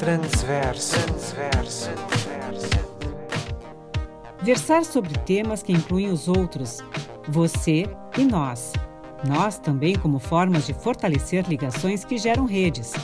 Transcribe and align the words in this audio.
Transverso. 0.00 0.96
Versar 4.42 4.82
sobre 4.82 5.12
temas 5.18 5.62
que 5.62 5.74
incluem 5.74 6.08
os 6.08 6.26
outros, 6.26 6.78
você 7.28 7.84
e 8.16 8.24
nós. 8.24 8.72
Nós 9.28 9.58
também 9.58 9.94
como 9.94 10.18
formas 10.18 10.64
de 10.64 10.72
fortalecer 10.72 11.46
ligações 11.46 12.02
que 12.02 12.16
geram 12.16 12.46
redes. 12.46 12.94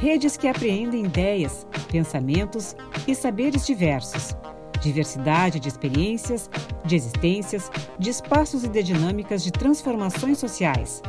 Redes 0.00 0.38
que 0.38 0.48
apreendem 0.48 1.04
ideias, 1.04 1.66
pensamentos 1.92 2.74
e 3.06 3.14
saberes 3.14 3.66
diversos. 3.66 4.34
Diversidade 4.80 5.60
de 5.60 5.68
experiências, 5.68 6.48
de 6.86 6.96
existências, 6.96 7.70
de 7.98 8.08
espaços 8.08 8.64
e 8.64 8.68
de 8.68 8.82
dinâmicas 8.82 9.44
de 9.44 9.52
transformações 9.52 10.38
sociais. 10.38 11.02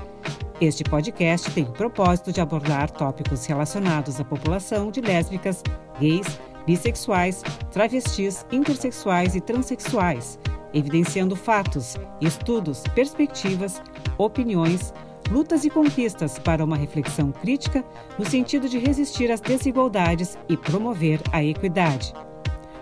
Este 0.62 0.84
podcast 0.84 1.50
tem 1.50 1.64
o 1.64 1.72
propósito 1.72 2.32
de 2.32 2.40
abordar 2.40 2.92
tópicos 2.92 3.48
relacionados 3.48 4.20
à 4.20 4.24
população 4.24 4.92
de 4.92 5.02
lésbicas, 5.02 5.64
gays, 6.00 6.40
bissexuais, 6.68 7.42
travestis, 7.72 8.46
intersexuais 8.52 9.36
e 9.36 9.42
transexuais, 9.42 10.38
evidenciando 10.72 11.36
fatos, 11.36 11.96
estudos, 12.22 12.84
perspectivas, 12.94 13.82
opiniões, 14.20 14.94
lutas 15.32 15.66
e 15.66 15.70
conquistas 15.72 16.38
para 16.38 16.64
uma 16.64 16.78
reflexão 16.78 17.32
crítica 17.32 17.84
no 18.20 18.30
sentido 18.30 18.70
de 18.70 18.78
resistir 18.78 19.32
às 19.32 19.42
desigualdades 19.42 20.38
e 20.48 20.56
promover 20.56 21.20
a 21.32 21.44
equidade. 21.44 22.14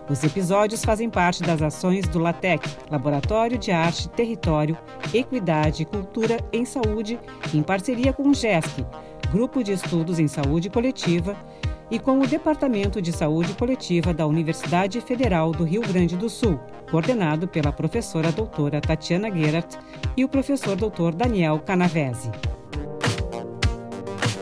Os 0.09 0.23
episódios 0.23 0.83
fazem 0.83 1.07
parte 1.09 1.43
das 1.43 1.61
ações 1.61 2.07
do 2.07 2.17
LATEC, 2.17 2.67
Laboratório 2.89 3.59
de 3.59 3.71
Arte, 3.71 4.09
Território, 4.09 4.75
Equidade 5.13 5.83
e 5.83 5.85
Cultura 5.85 6.39
em 6.51 6.65
Saúde, 6.65 7.19
em 7.53 7.61
parceria 7.61 8.11
com 8.11 8.27
o 8.27 8.33
GESC, 8.33 8.83
Grupo 9.31 9.63
de 9.63 9.73
Estudos 9.73 10.17
em 10.17 10.27
Saúde 10.27 10.69
Coletiva, 10.69 11.37
e 11.91 11.99
com 11.99 12.19
o 12.19 12.27
Departamento 12.27 13.01
de 13.01 13.11
Saúde 13.11 13.53
Coletiva 13.53 14.13
da 14.13 14.25
Universidade 14.25 14.99
Federal 15.01 15.51
do 15.51 15.63
Rio 15.63 15.81
Grande 15.81 16.15
do 16.15 16.29
Sul, 16.29 16.59
coordenado 16.89 17.47
pela 17.47 17.71
professora 17.71 18.31
doutora 18.31 18.81
Tatiana 18.81 19.31
Gerhardt 19.31 19.77
e 20.17 20.23
o 20.23 20.29
professor 20.29 20.75
doutor 20.75 21.13
Daniel 21.13 21.59
Canavese. 21.59 22.31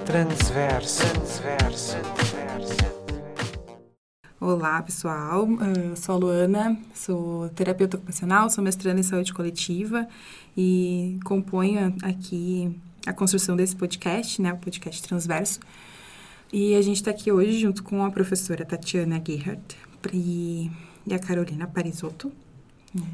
Transverso. 0.05 1.03
Transverso. 1.13 2.26
Olá, 4.39 4.83
pessoal. 4.83 5.47
Eu 5.49 5.95
sou 5.95 6.13
a 6.13 6.17
Luana, 6.19 6.77
sou 6.93 7.49
terapeuta 7.49 7.97
ocupacional, 7.97 8.51
sou 8.51 8.63
mestranda 8.63 8.99
em 8.99 9.03
saúde 9.03 9.33
coletiva 9.33 10.07
e 10.55 11.17
componho 11.25 11.95
aqui 12.03 12.79
a 13.07 13.13
construção 13.13 13.55
desse 13.55 13.75
podcast, 13.75 14.39
né, 14.39 14.53
o 14.53 14.57
podcast 14.57 15.01
Transverso. 15.01 15.59
E 16.53 16.75
a 16.75 16.81
gente 16.83 16.97
está 16.97 17.09
aqui 17.09 17.31
hoje 17.31 17.59
junto 17.59 17.81
com 17.81 18.05
a 18.05 18.11
professora 18.11 18.63
Tatiana 18.63 19.19
Gerhardt 19.25 19.75
e, 20.13 20.69
a 21.11 21.17
Carolina 21.17 21.65
Parisotto, 21.65 22.31
né, 22.93 23.07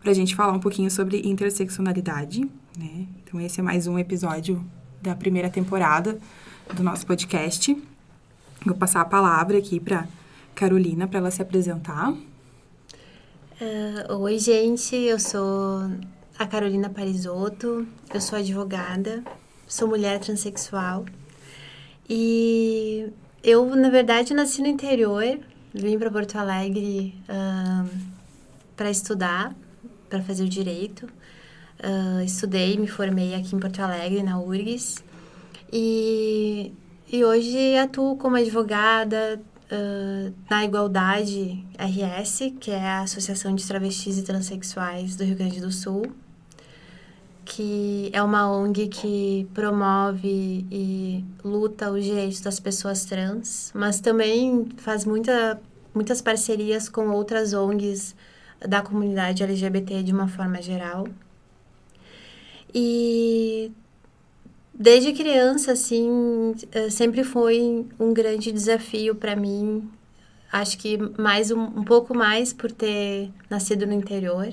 para 0.00 0.10
a 0.10 0.14
gente 0.14 0.34
falar 0.34 0.54
um 0.54 0.60
pouquinho 0.60 0.90
sobre 0.90 1.20
interseccionalidade. 1.20 2.40
Né? 2.78 3.06
Então, 3.22 3.38
esse 3.42 3.60
é 3.60 3.62
mais 3.62 3.86
um 3.86 3.98
episódio 3.98 4.64
da 5.02 5.14
primeira 5.14 5.50
temporada 5.50 6.18
do 6.74 6.82
nosso 6.82 7.06
podcast. 7.06 7.76
Vou 8.64 8.74
passar 8.74 9.02
a 9.02 9.04
palavra 9.04 9.58
aqui 9.58 9.78
para 9.78 10.08
Carolina 10.56 11.06
para 11.06 11.18
ela 11.18 11.30
se 11.30 11.42
apresentar. 11.42 12.10
Uh, 12.10 12.20
oi, 14.20 14.38
gente, 14.38 14.96
eu 14.96 15.20
sou 15.20 15.82
a 16.38 16.46
Carolina 16.46 16.88
Parisotto, 16.88 17.86
eu 18.12 18.20
sou 18.20 18.38
advogada, 18.38 19.22
sou 19.68 19.86
mulher 19.86 20.18
transexual 20.18 21.04
e 22.08 23.12
eu, 23.44 23.76
na 23.76 23.90
verdade, 23.90 24.32
nasci 24.32 24.62
no 24.62 24.68
interior, 24.68 25.38
vim 25.74 25.98
para 25.98 26.10
Porto 26.10 26.36
Alegre 26.36 27.14
uh, 27.28 27.86
para 28.74 28.90
estudar, 28.90 29.54
para 30.08 30.22
fazer 30.22 30.44
o 30.44 30.48
direito. 30.48 31.06
Uh, 31.78 32.22
estudei, 32.24 32.78
me 32.78 32.86
formei 32.86 33.34
aqui 33.34 33.54
em 33.54 33.58
Porto 33.58 33.80
Alegre, 33.80 34.22
na 34.22 34.40
URGS, 34.40 35.04
e, 35.70 36.72
e 37.12 37.24
hoje 37.24 37.76
atuo 37.76 38.16
como 38.16 38.36
advogada, 38.36 39.38
uh, 39.70 40.32
na 40.48 40.64
Igualdade 40.64 41.64
RS, 41.78 42.52
que 42.60 42.70
é 42.70 42.80
a 42.80 43.00
Associação 43.02 43.54
de 43.54 43.66
Travestis 43.66 44.18
e 44.18 44.22
Transsexuais 44.22 45.16
do 45.16 45.24
Rio 45.24 45.36
Grande 45.36 45.60
do 45.60 45.70
Sul, 45.70 46.12
que 47.44 48.10
é 48.12 48.22
uma 48.22 48.50
ONG 48.50 48.88
que 48.88 49.48
promove 49.54 50.66
e 50.70 51.24
luta 51.44 51.90
os 51.90 52.04
direitos 52.04 52.40
das 52.40 52.58
pessoas 52.58 53.04
trans, 53.04 53.70
mas 53.74 54.00
também 54.00 54.68
faz 54.78 55.04
muita, 55.04 55.60
muitas 55.94 56.20
parcerias 56.20 56.88
com 56.88 57.10
outras 57.10 57.52
ONGs 57.52 58.14
da 58.60 58.82
comunidade 58.82 59.42
LGBT 59.42 60.02
de 60.02 60.12
uma 60.12 60.28
forma 60.28 60.60
geral. 60.60 61.06
E 62.74 63.70
Desde 64.78 65.14
criança, 65.14 65.72
assim, 65.72 66.54
eh, 66.70 66.90
sempre 66.90 67.24
foi 67.24 67.86
um 67.98 68.12
grande 68.12 68.52
desafio 68.52 69.14
para 69.14 69.34
mim. 69.34 69.88
Acho 70.52 70.76
que 70.76 70.98
mais 71.18 71.50
um, 71.50 71.62
um 71.62 71.82
pouco 71.82 72.14
mais 72.14 72.52
por 72.52 72.70
ter 72.70 73.30
nascido 73.48 73.86
no 73.86 73.94
interior. 73.94 74.52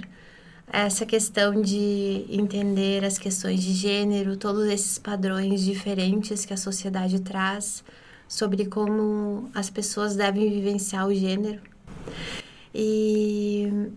Essa 0.71 1.05
questão 1.05 1.61
de 1.61 2.25
entender 2.29 3.03
as 3.03 3.17
questões 3.17 3.61
de 3.61 3.73
gênero, 3.73 4.37
todos 4.37 4.65
esses 4.67 4.97
padrões 4.97 5.61
diferentes 5.61 6.45
que 6.45 6.53
a 6.53 6.57
sociedade 6.57 7.19
traz 7.19 7.83
sobre 8.25 8.65
como 8.65 9.49
as 9.53 9.69
pessoas 9.69 10.15
devem 10.15 10.49
vivenciar 10.49 11.05
o 11.05 11.13
gênero. 11.13 11.61
E 12.73 13.91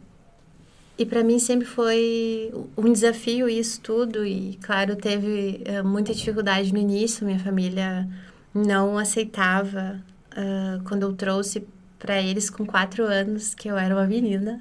e 0.98 1.04
para 1.04 1.22
mim 1.22 1.38
sempre 1.38 1.66
foi 1.66 2.52
um 2.76 2.90
desafio 2.90 3.48
isso 3.48 3.80
tudo. 3.80 4.24
E 4.24 4.58
claro 4.62 4.96
teve 4.96 5.62
uh, 5.68 5.86
muita 5.86 6.14
dificuldade 6.14 6.72
no 6.72 6.78
início. 6.78 7.26
Minha 7.26 7.38
família 7.38 8.08
não 8.54 8.96
aceitava 8.96 10.02
uh, 10.32 10.82
quando 10.84 11.02
eu 11.02 11.12
trouxe 11.12 11.66
para 11.98 12.20
eles 12.22 12.48
com 12.48 12.64
quatro 12.64 13.04
anos 13.04 13.54
que 13.54 13.68
eu 13.68 13.76
era 13.76 13.94
uma 13.94 14.06
menina. 14.06 14.58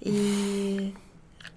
E 0.00 0.94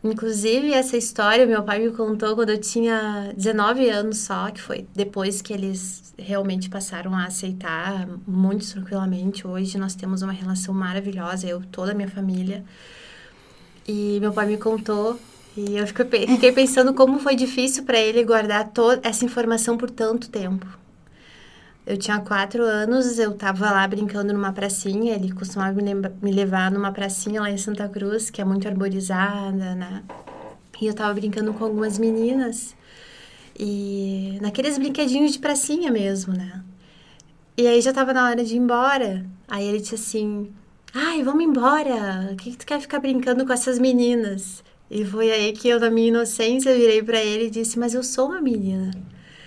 inclusive 0.03 0.73
essa 0.73 0.97
história 0.97 1.45
meu 1.45 1.63
pai 1.63 1.79
me 1.79 1.91
contou 1.91 2.35
quando 2.35 2.49
eu 2.49 2.59
tinha 2.59 3.31
19 3.37 3.89
anos 3.89 4.17
só 4.19 4.51
que 4.51 4.59
foi 4.59 4.85
depois 4.93 5.41
que 5.41 5.53
eles 5.53 6.13
realmente 6.17 6.69
passaram 6.69 7.13
a 7.15 7.25
aceitar 7.25 8.07
muito 8.27 8.67
tranquilamente. 8.71 9.45
Hoje 9.45 9.77
nós 9.77 9.93
temos 9.93 10.23
uma 10.23 10.33
relação 10.33 10.73
maravilhosa 10.73 11.47
eu 11.47 11.61
toda 11.71 11.91
a 11.91 11.95
minha 11.95 12.09
família 12.09 12.63
e 13.87 14.17
meu 14.19 14.31
pai 14.31 14.47
me 14.47 14.57
contou 14.57 15.19
e 15.55 15.77
eu 15.77 15.85
fiquei 15.85 16.51
pensando 16.51 16.93
como 16.93 17.19
foi 17.19 17.35
difícil 17.35 17.83
para 17.83 17.99
ele 17.99 18.23
guardar 18.23 18.69
toda 18.69 19.07
essa 19.07 19.23
informação 19.23 19.77
por 19.77 19.89
tanto 19.89 20.29
tempo. 20.29 20.65
Eu 21.85 21.97
tinha 21.97 22.19
quatro 22.19 22.63
anos, 22.63 23.19
eu 23.19 23.31
estava 23.31 23.69
lá 23.69 23.85
brincando 23.87 24.33
numa 24.33 24.53
pracinha, 24.53 25.15
ele 25.15 25.31
costumava 25.33 25.77
me 26.21 26.31
levar 26.31 26.71
numa 26.71 26.91
pracinha 26.91 27.41
lá 27.41 27.51
em 27.51 27.57
Santa 27.57 27.89
Cruz, 27.89 28.29
que 28.29 28.41
é 28.41 28.45
muito 28.45 28.67
arborizada, 28.67 29.75
né? 29.75 30.01
E 30.81 30.85
eu 30.85 30.91
estava 30.91 31.13
brincando 31.13 31.53
com 31.53 31.65
algumas 31.65 31.99
meninas, 31.99 32.75
e 33.59 34.39
naqueles 34.41 34.77
brinquedinhos 34.77 35.33
de 35.33 35.39
pracinha 35.39 35.91
mesmo, 35.91 36.33
né? 36.33 36.63
E 37.55 37.67
aí 37.67 37.79
já 37.81 37.91
estava 37.91 38.13
na 38.13 38.29
hora 38.29 38.43
de 38.43 38.55
ir 38.55 38.57
embora. 38.57 39.25
Aí 39.47 39.67
ele 39.67 39.79
disse 39.79 39.95
assim: 39.95 40.51
Ai, 40.93 41.23
vamos 41.23 41.43
embora. 41.43 42.29
O 42.31 42.35
que, 42.35 42.51
que 42.51 42.57
tu 42.57 42.65
quer 42.65 42.79
ficar 42.79 42.99
brincando 42.99 43.45
com 43.45 43.51
essas 43.51 43.79
meninas? 43.79 44.63
E 44.91 45.03
foi 45.03 45.31
aí 45.31 45.51
que 45.51 45.67
eu, 45.67 45.79
na 45.79 45.89
minha 45.89 46.09
inocência, 46.09 46.75
virei 46.75 47.01
para 47.01 47.19
ele 47.19 47.47
e 47.47 47.49
disse: 47.49 47.79
Mas 47.79 47.95
eu 47.95 48.03
sou 48.03 48.27
uma 48.27 48.39
menina. 48.39 48.91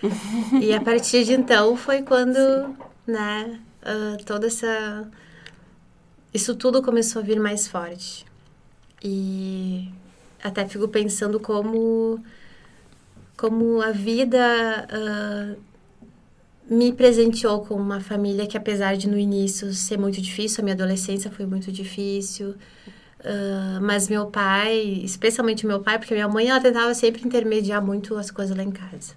e 0.60 0.72
a 0.74 0.80
partir 0.80 1.24
de 1.24 1.34
então 1.34 1.76
foi 1.76 2.02
quando, 2.02 2.34
Sim. 2.36 2.76
né, 3.06 3.60
uh, 3.82 4.24
toda 4.24 4.48
essa. 4.48 5.08
Isso 6.34 6.54
tudo 6.56 6.82
começou 6.82 7.22
a 7.22 7.24
vir 7.24 7.38
mais 7.38 7.68
forte. 7.68 8.26
E 9.02 9.88
até 10.42 10.66
fico 10.66 10.88
pensando 10.88 11.38
como. 11.38 12.20
Como 13.36 13.82
a 13.82 13.92
vida 13.92 14.88
uh, 14.90 15.60
me 16.68 16.92
presenteou 16.92 17.64
com 17.64 17.74
uma 17.74 18.00
família 18.00 18.46
que, 18.46 18.56
apesar 18.56 18.96
de 18.96 19.08
no 19.08 19.18
início 19.18 19.72
ser 19.72 19.98
muito 19.98 20.20
difícil, 20.20 20.60
a 20.60 20.64
minha 20.64 20.74
adolescência 20.74 21.30
foi 21.30 21.46
muito 21.46 21.70
difícil. 21.70 22.54
Uh, 23.20 23.80
mas 23.80 24.08
meu 24.08 24.26
pai, 24.26 25.00
especialmente 25.02 25.66
meu 25.66 25.80
pai, 25.80 25.98
porque 25.98 26.14
minha 26.14 26.28
mãe 26.28 26.48
ela 26.48 26.60
tentava 26.60 26.94
sempre 26.94 27.26
intermediar 27.26 27.84
muito 27.84 28.16
as 28.16 28.30
coisas 28.30 28.56
lá 28.56 28.62
em 28.62 28.70
casa. 28.70 29.14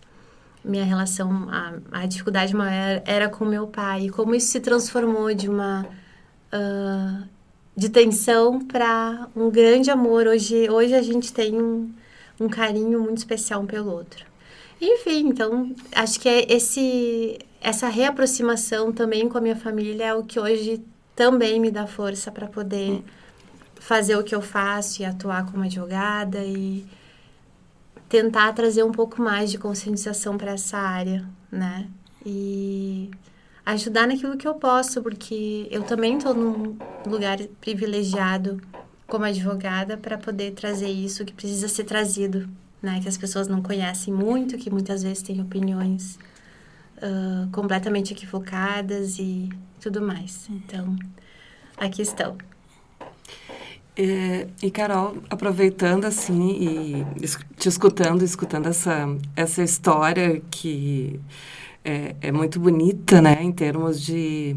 Minha 0.63 0.83
relação, 0.83 1.47
a, 1.49 1.73
a 1.91 2.05
dificuldade 2.05 2.55
maior 2.55 3.01
era 3.05 3.29
com 3.29 3.45
meu 3.45 3.67
pai. 3.67 4.05
E 4.05 4.09
como 4.09 4.35
isso 4.35 4.47
se 4.47 4.59
transformou 4.59 5.33
de 5.33 5.49
uma. 5.49 5.85
Uh, 6.53 7.27
de 7.75 7.87
tensão 7.87 8.59
para 8.59 9.29
um 9.33 9.49
grande 9.49 9.89
amor. 9.89 10.27
Hoje, 10.27 10.69
hoje 10.69 10.93
a 10.93 11.01
gente 11.01 11.31
tem 11.31 11.55
um, 11.61 11.89
um 12.37 12.49
carinho 12.49 13.01
muito 13.01 13.19
especial 13.19 13.61
um 13.61 13.65
pelo 13.65 13.89
outro. 13.89 14.25
Enfim, 14.81 15.27
então, 15.27 15.75
acho 15.93 16.19
que 16.19 16.29
é 16.29 16.51
esse 16.51 17.39
essa 17.61 17.89
reaproximação 17.89 18.91
também 18.93 19.27
com 19.27 19.37
a 19.37 19.41
minha 19.41 19.55
família 19.55 20.05
é 20.05 20.13
o 20.13 20.23
que 20.23 20.39
hoje 20.39 20.81
também 21.15 21.59
me 21.59 21.69
dá 21.69 21.85
força 21.85 22.31
para 22.31 22.47
poder 22.47 23.03
fazer 23.75 24.15
o 24.15 24.23
que 24.23 24.33
eu 24.33 24.41
faço 24.41 25.01
e 25.01 25.05
atuar 25.05 25.45
como 25.51 25.63
advogada 25.63 26.39
e 26.43 26.85
tentar 28.07 28.53
trazer 28.53 28.83
um 28.83 28.91
pouco 28.91 29.21
mais 29.21 29.51
de 29.51 29.57
conscientização 29.57 30.37
para 30.37 30.51
essa 30.51 30.77
área, 30.77 31.25
né? 31.51 31.87
E 32.25 33.11
ajudar 33.65 34.07
naquilo 34.07 34.37
que 34.37 34.47
eu 34.47 34.55
posso, 34.55 35.01
porque 35.01 35.67
eu 35.69 35.83
também 35.83 36.17
estou 36.17 36.33
num 36.33 36.77
lugar 37.05 37.37
privilegiado 37.59 38.61
como 39.07 39.25
advogada 39.25 39.97
para 39.97 40.17
poder 40.17 40.51
trazer 40.53 40.89
isso 40.89 41.25
que 41.25 41.33
precisa 41.33 41.67
ser 41.67 41.83
trazido, 41.83 42.49
né? 42.81 42.99
Que 43.01 43.09
as 43.09 43.17
pessoas 43.17 43.47
não 43.47 43.61
conhecem 43.61 44.13
muito, 44.13 44.57
que 44.57 44.69
muitas 44.69 45.03
vezes 45.03 45.21
têm 45.21 45.41
opiniões 45.41 46.17
uh, 46.97 47.49
completamente 47.51 48.13
equivocadas 48.13 49.19
e 49.19 49.49
tudo 49.79 50.01
mais. 50.01 50.47
Então, 50.49 50.95
aqui 51.77 52.01
estão. 52.01 52.37
É, 54.01 54.47
e 54.63 54.71
Carol, 54.71 55.17
aproveitando 55.29 56.05
assim 56.05 56.51
e 56.51 57.05
te 57.57 57.67
escutando, 57.67 58.23
escutando 58.23 58.67
essa, 58.67 59.05
essa 59.35 59.61
história 59.61 60.41
que 60.49 61.19
é, 61.83 62.15
é 62.21 62.31
muito 62.31 62.61
bonita, 62.61 63.21
né, 63.21 63.43
em 63.43 63.51
termos 63.51 64.01
de, 64.01 64.55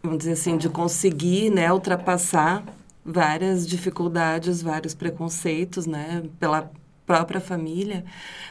vamos 0.00 0.18
dizer 0.18 0.32
assim, 0.32 0.56
de 0.56 0.68
conseguir, 0.68 1.50
né, 1.50 1.72
ultrapassar 1.72 2.64
várias 3.04 3.66
dificuldades, 3.66 4.62
vários 4.62 4.94
preconceitos, 4.94 5.86
né, 5.86 6.22
pela 6.38 6.70
própria 7.10 7.40
família, 7.40 8.04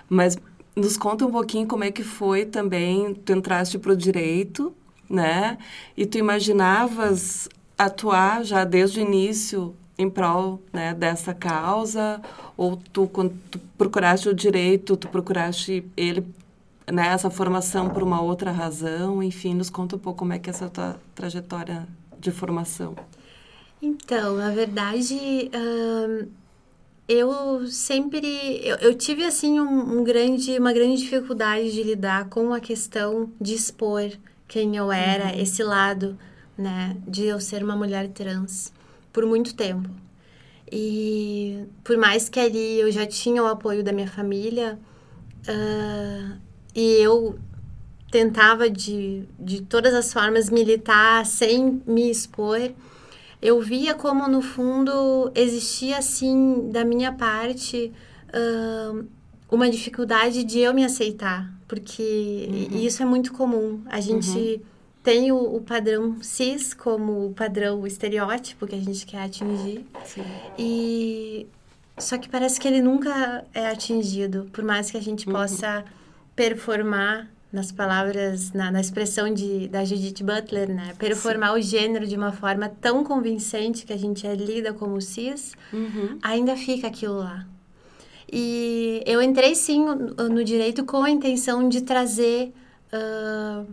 mas 0.10 0.38
nos 0.76 0.98
conta 0.98 1.26
um 1.26 1.32
pouquinho 1.32 1.66
como 1.66 1.86
é 1.86 1.92
que 1.92 2.04
foi 2.04 2.46
também, 2.46 3.14
tu 3.14 3.32
entraste 3.32 3.80
para 3.80 3.94
o 3.94 3.96
direito, 3.96 4.76
né? 5.10 5.58
E 5.96 6.06
tu 6.06 6.18
imaginavas 6.18 7.48
atuar 7.78 8.44
já 8.44 8.66
desde 8.66 9.00
o 9.00 9.02
início 9.02 9.74
em 9.98 10.10
prol 10.10 10.62
né, 10.74 10.94
dessa 10.94 11.34
causa? 11.34 12.22
Ou 12.58 12.76
tu, 12.76 13.08
quando 13.08 13.34
tu 13.50 13.58
procuraste 13.78 14.28
o 14.28 14.34
direito, 14.34 14.98
tu 14.98 15.08
procuraste 15.08 15.86
ele, 15.96 16.26
né, 16.92 17.08
essa 17.08 17.30
formação 17.30 17.90
por 17.90 18.04
uma 18.04 18.22
outra 18.22 18.52
razão? 18.52 19.24
Enfim, 19.24 19.54
nos 19.54 19.70
conta 19.70 19.96
um 19.96 20.00
pouco 20.00 20.20
como 20.20 20.34
é 20.34 20.40
que 20.40 20.50
é 20.50 20.52
essa 20.52 20.68
tua 20.70 21.00
trajetória 21.16 21.88
de 22.20 22.30
formação. 22.30 22.94
Então, 23.82 24.36
na 24.36 24.52
verdade, 24.52 25.50
eu 27.10 27.66
sempre 27.66 28.62
eu, 28.64 28.76
eu 28.78 28.94
tive 28.94 29.26
assim 29.26 29.60
um, 29.60 30.00
um, 30.00 30.04
grande 30.04 30.56
uma 30.60 30.72
grande 30.72 31.02
dificuldade 31.02 31.72
de 31.72 31.82
lidar 31.82 32.30
com 32.30 32.54
a 32.54 32.60
questão 32.60 33.32
de 33.42 33.56
expor 33.56 34.12
quem 34.48 34.78
eu 34.78 34.92
era 34.92 35.34
uhum. 35.34 35.42
esse 35.42 35.64
lado 35.64 36.16
né 36.56 36.96
de 37.08 37.26
eu 37.26 37.42
ser 37.42 37.64
uma 37.64 37.76
mulher 37.76 38.10
trans 38.10 38.72
por 39.12 39.26
muito 39.26 39.56
tempo 39.56 39.90
e 40.72 41.66
por 41.84 41.98
mais 41.98 42.30
que 42.30 42.40
ali 42.40 42.80
eu 42.80 42.92
já 42.92 43.08
tinha 43.08 43.42
o 43.42 43.48
apoio 43.48 43.84
da 43.84 43.92
minha 43.92 44.08
família 44.08 44.78
uh, 45.48 46.38
e 46.76 47.02
eu 47.02 47.40
tentava 48.12 48.70
de, 48.70 49.24
de 49.40 49.64
todas 49.64 49.96
as 49.96 50.14
formas 50.14 50.48
militar 50.52 51.26
sem 51.26 51.82
me 51.88 52.12
expor 52.12 52.72
eu 53.42 53.62
via 53.62 53.94
como 53.94 54.28
no 54.28 54.42
fundo 54.42 55.32
existia 55.34 55.98
assim 55.98 56.70
da 56.72 56.84
minha 56.84 57.12
parte 57.12 57.92
uh, 58.34 59.06
uma 59.50 59.70
dificuldade 59.70 60.44
de 60.44 60.60
eu 60.60 60.74
me 60.74 60.84
aceitar 60.84 61.52
porque 61.68 62.48
uhum. 62.72 62.80
isso 62.80 63.02
é 63.02 63.06
muito 63.06 63.32
comum 63.34 63.82
a 63.86 64.00
gente 64.02 64.30
uhum. 64.30 64.62
tem 65.04 65.32
o, 65.32 65.56
o, 65.56 65.62
padrão 65.62 66.22
cis 66.22 66.74
como 66.74 67.28
o 67.28 67.34
padrão 67.34 67.82
o 67.82 67.88
estereótipo 67.88 68.68
que 68.68 68.76
a 68.76 68.80
gente 68.82 69.06
quer 69.06 69.24
atingir 69.24 69.86
Sim. 70.04 70.24
e 70.58 71.48
só 71.98 72.18
que 72.18 72.30
parece 72.30 72.60
que 72.60 72.68
ele 72.68 72.82
nunca 72.82 73.46
é 73.54 73.68
atingido 73.68 74.50
por 74.52 74.64
mais 74.64 74.92
que 74.92 74.98
a 74.98 75.02
gente 75.02 75.28
uhum. 75.28 75.34
possa 75.34 75.86
performar 76.36 77.30
nas 77.52 77.72
palavras, 77.72 78.52
na, 78.54 78.72
na, 78.72 78.80
expressão 78.80 79.34
de, 79.34 79.68
da 79.68 79.84
Judith 79.84 80.24
Butler, 80.24 80.70
né? 80.70 80.94
Performar 81.00 81.54
Sim. 81.54 81.60
o 81.60 81.62
gênero 81.62 82.08
de 82.08 82.16
uma 82.16 82.32
forma 82.32 82.70
tão 82.70 83.04
convincente 83.04 83.86
que 83.86 83.94
a 83.94 83.98
gente 83.98 84.28
é 84.28 84.36
lida 84.36 84.72
como 84.72 85.02
cis, 85.02 85.54
uhum. 85.74 86.20
ainda 86.22 86.56
fica 86.56 86.88
aquilo 86.88 87.18
lá. 87.18 87.48
E 88.32 89.02
eu 89.08 89.20
entrei, 89.20 89.56
sim, 89.56 89.84
no, 89.84 90.44
direito 90.44 90.86
com 90.86 91.04
a 91.04 91.10
intenção 91.10 91.68
de 91.68 91.82
trazer 91.82 92.54
uh, 92.94 93.66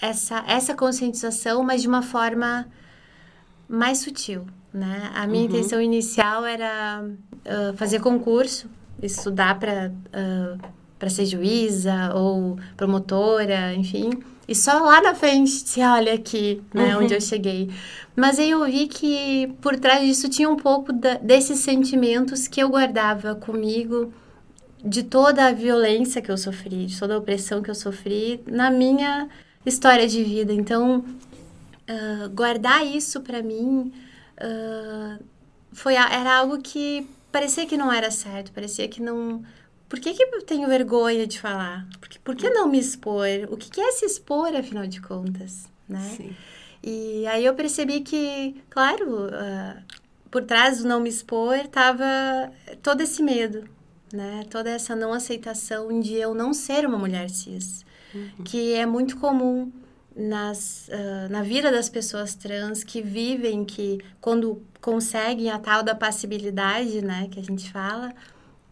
essa, 0.00 0.44
essa 0.46 0.74
conscientização, 0.74 1.64
mas 1.64 1.82
de 1.82 1.88
uma 1.88 2.02
forma 2.02 2.68
mais 3.68 3.98
sutil, 3.98 4.46
né? 4.72 5.10
A 5.12 5.26
minha 5.26 5.42
uhum. 5.42 5.48
intenção 5.48 5.80
inicial 5.80 6.44
era 6.44 7.04
uh, 7.04 7.76
fazer 7.76 8.00
concurso, 8.00 8.70
estudar 9.02 9.58
para... 9.58 9.90
Uh, 9.90 10.83
para 11.04 11.10
ser 11.10 11.26
juíza 11.26 12.14
ou 12.14 12.58
promotora, 12.78 13.74
enfim. 13.74 14.10
E 14.48 14.54
só 14.54 14.78
lá 14.78 15.02
na 15.02 15.14
frente 15.14 15.50
se 15.50 15.82
olha 15.82 16.14
aqui, 16.14 16.62
né, 16.72 16.96
uhum. 16.96 17.04
onde 17.04 17.12
eu 17.12 17.20
cheguei. 17.20 17.70
Mas 18.16 18.38
aí 18.38 18.50
eu 18.50 18.64
vi 18.64 18.86
que 18.86 19.54
por 19.60 19.78
trás 19.78 20.00
disso 20.06 20.30
tinha 20.30 20.48
um 20.48 20.56
pouco 20.56 20.94
da, 20.94 21.16
desses 21.16 21.58
sentimentos 21.58 22.48
que 22.48 22.62
eu 22.62 22.70
guardava 22.70 23.34
comigo, 23.34 24.14
de 24.82 25.02
toda 25.02 25.46
a 25.46 25.52
violência 25.52 26.22
que 26.22 26.30
eu 26.30 26.38
sofri, 26.38 26.86
de 26.86 26.98
toda 26.98 27.14
a 27.14 27.18
opressão 27.18 27.60
que 27.62 27.70
eu 27.70 27.74
sofri 27.74 28.42
na 28.46 28.70
minha 28.70 29.28
história 29.66 30.08
de 30.08 30.24
vida. 30.24 30.54
Então, 30.54 31.04
uh, 31.04 32.28
guardar 32.30 32.86
isso 32.86 33.20
para 33.20 33.42
mim 33.42 33.92
uh, 34.40 35.22
foi, 35.70 35.96
era 35.96 36.38
algo 36.38 36.62
que 36.62 37.06
parecia 37.30 37.66
que 37.66 37.76
não 37.76 37.92
era 37.92 38.10
certo, 38.10 38.52
parecia 38.52 38.88
que 38.88 39.02
não 39.02 39.42
por 39.94 40.00
que, 40.00 40.12
que 40.12 40.24
eu 40.24 40.42
tenho 40.42 40.66
vergonha 40.66 41.24
de 41.24 41.38
falar? 41.38 41.86
Por 42.00 42.08
que, 42.08 42.18
por 42.18 42.34
que 42.34 42.50
não 42.50 42.68
me 42.68 42.80
expor? 42.80 43.28
O 43.48 43.56
que, 43.56 43.70
que 43.70 43.80
é 43.80 43.92
se 43.92 44.04
expor, 44.04 44.52
afinal 44.56 44.88
de 44.88 45.00
contas? 45.00 45.68
Né? 45.88 46.14
Sim. 46.16 46.36
E 46.82 47.24
aí 47.28 47.44
eu 47.44 47.54
percebi 47.54 48.00
que, 48.00 48.60
claro, 48.68 49.26
uh, 49.26 49.82
por 50.32 50.42
trás 50.42 50.78
do 50.78 50.88
não 50.88 50.98
me 50.98 51.08
expor 51.08 51.54
estava 51.54 52.04
todo 52.82 53.02
esse 53.02 53.22
medo, 53.22 53.68
né? 54.12 54.44
Toda 54.50 54.68
essa 54.68 54.96
não 54.96 55.12
aceitação 55.12 56.00
de 56.00 56.14
eu 56.14 56.34
não 56.34 56.52
ser 56.52 56.84
uma 56.86 56.98
mulher 56.98 57.30
cis, 57.30 57.86
uhum. 58.12 58.42
que 58.44 58.74
é 58.74 58.84
muito 58.84 59.16
comum 59.18 59.70
nas, 60.16 60.88
uh, 60.88 61.30
na 61.30 61.44
vida 61.44 61.70
das 61.70 61.88
pessoas 61.88 62.34
trans 62.34 62.82
que 62.82 63.00
vivem, 63.00 63.64
que 63.64 64.00
quando 64.20 64.60
conseguem 64.80 65.50
a 65.50 65.58
tal 65.60 65.84
da 65.84 65.94
passibilidade, 65.94 67.00
né, 67.00 67.28
que 67.30 67.38
a 67.38 67.42
gente 67.44 67.70
fala, 67.70 68.12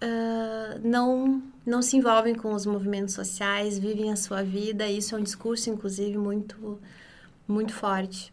uh, 0.02 0.80
não 0.82 1.42
não 1.64 1.80
se 1.80 1.97
envolvem 1.97 2.35
com 2.35 2.52
os 2.54 2.66
movimentos 2.66 3.14
sociais, 3.14 3.78
vivem 3.78 4.11
a 4.11 4.16
sua 4.16 4.42
vida. 4.42 4.87
Isso 4.88 5.14
é 5.14 5.18
um 5.18 5.23
discurso, 5.23 5.71
inclusive, 5.71 6.18
muito 6.18 6.80
muito 7.47 7.73
forte. 7.73 8.32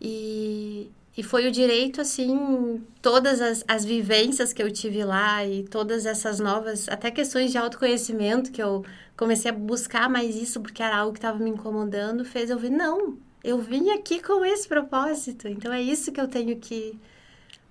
E, 0.00 0.90
e 1.16 1.22
foi 1.22 1.46
o 1.46 1.52
direito, 1.52 2.00
assim, 2.00 2.82
todas 3.00 3.40
as, 3.40 3.64
as 3.68 3.84
vivências 3.84 4.52
que 4.52 4.62
eu 4.62 4.70
tive 4.70 5.04
lá 5.04 5.44
e 5.46 5.62
todas 5.64 6.06
essas 6.06 6.40
novas, 6.40 6.88
até 6.88 7.10
questões 7.10 7.52
de 7.52 7.58
autoconhecimento 7.58 8.50
que 8.50 8.62
eu 8.62 8.84
comecei 9.16 9.50
a 9.50 9.54
buscar 9.54 10.08
mais 10.10 10.34
isso 10.34 10.60
porque 10.60 10.82
era 10.82 10.96
algo 10.96 11.12
que 11.12 11.18
estava 11.18 11.38
me 11.38 11.50
incomodando, 11.50 12.24
fez 12.24 12.50
eu 12.50 12.58
ver, 12.58 12.70
não, 12.70 13.16
eu 13.44 13.58
vim 13.58 13.90
aqui 13.90 14.20
com 14.20 14.44
esse 14.44 14.66
propósito, 14.66 15.46
então 15.48 15.72
é 15.72 15.80
isso 15.80 16.10
que 16.10 16.20
eu 16.20 16.28
tenho 16.28 16.56
que, 16.58 16.98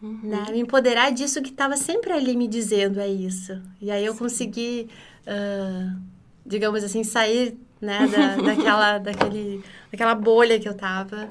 Uhum. 0.02 0.20
Né? 0.24 0.46
Me 0.52 0.60
empoderar 0.60 1.12
disso 1.12 1.42
que 1.42 1.50
estava 1.50 1.78
sempre 1.78 2.12
ali 2.12 2.36
me 2.36 2.48
dizendo 2.48 3.00
é 3.00 3.08
isso. 3.08 3.62
E 3.80 3.92
aí 3.92 4.06
eu 4.06 4.14
Sim. 4.14 4.20
consegui, 4.20 4.90
uh, 5.28 6.02
digamos 6.46 6.84
assim, 6.84 7.04
sair 7.04 7.58
né, 7.80 8.08
da, 8.08 8.36
daquela, 8.42 8.98
daquele, 8.98 9.64
daquela 9.92 10.16
bolha 10.16 10.60
que 10.60 10.68
eu 10.68 10.72
estava 10.72 11.30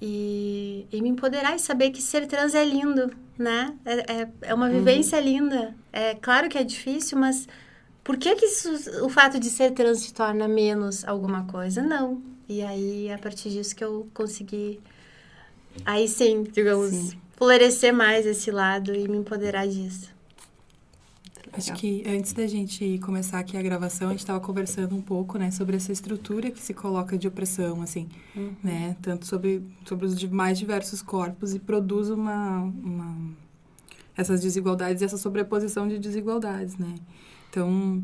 e, 0.00 0.86
e 0.90 1.02
me 1.02 1.10
empoderar 1.10 1.54
e 1.54 1.58
saber 1.58 1.90
que 1.90 2.00
ser 2.00 2.26
trans 2.26 2.54
é 2.54 2.64
lindo, 2.64 3.10
né? 3.38 3.74
É, 3.84 4.12
é, 4.12 4.28
é 4.42 4.54
uma 4.54 4.66
uhum. 4.66 4.72
vivência 4.72 5.18
uhum. 5.18 5.24
linda. 5.24 5.74
É 5.92 6.14
claro 6.14 6.48
que 6.48 6.56
é 6.56 6.64
difícil, 6.64 7.18
mas 7.18 7.46
por 8.02 8.16
que, 8.16 8.34
que 8.34 8.46
isso, 8.46 9.04
o 9.04 9.10
fato 9.10 9.38
de 9.38 9.50
ser 9.50 9.72
trans 9.72 10.00
se 10.00 10.14
torna 10.14 10.48
menos 10.48 11.04
alguma 11.04 11.44
coisa? 11.44 11.82
Não. 11.82 12.22
E 12.48 12.62
aí, 12.62 13.10
a 13.10 13.18
partir 13.18 13.50
disso 13.50 13.74
que 13.74 13.84
eu 13.84 14.08
consegui... 14.14 14.80
Aí 15.84 16.08
sim, 16.08 16.44
digamos... 16.44 16.90
Sim 16.90 17.25
florescer 17.36 17.94
mais 17.94 18.26
esse 18.26 18.50
lado 18.50 18.94
e 18.94 19.06
me 19.06 19.18
empoderar 19.18 19.66
disso. 19.66 20.16
Acho 21.52 21.72
que 21.72 22.02
antes 22.06 22.34
da 22.34 22.46
gente 22.46 22.98
começar 22.98 23.38
aqui 23.38 23.56
a 23.56 23.62
gravação, 23.62 24.08
a 24.08 24.10
gente 24.10 24.20
estava 24.20 24.38
conversando 24.40 24.94
um 24.94 25.00
pouco, 25.00 25.38
né, 25.38 25.50
sobre 25.50 25.76
essa 25.76 25.90
estrutura 25.90 26.50
que 26.50 26.60
se 26.60 26.74
coloca 26.74 27.16
de 27.16 27.26
opressão, 27.26 27.80
assim, 27.80 28.08
uhum. 28.34 28.52
né, 28.62 28.94
tanto 29.00 29.26
sobre, 29.26 29.62
sobre 29.86 30.04
os 30.04 30.22
mais 30.24 30.58
diversos 30.58 31.00
corpos 31.00 31.54
e 31.54 31.58
produz 31.58 32.10
uma, 32.10 32.60
uma 32.60 33.16
essas 34.14 34.40
desigualdades 34.40 35.00
e 35.00 35.06
essa 35.06 35.16
sobreposição 35.16 35.88
de 35.88 35.98
desigualdades, 35.98 36.76
né. 36.76 36.94
Então, 37.48 38.02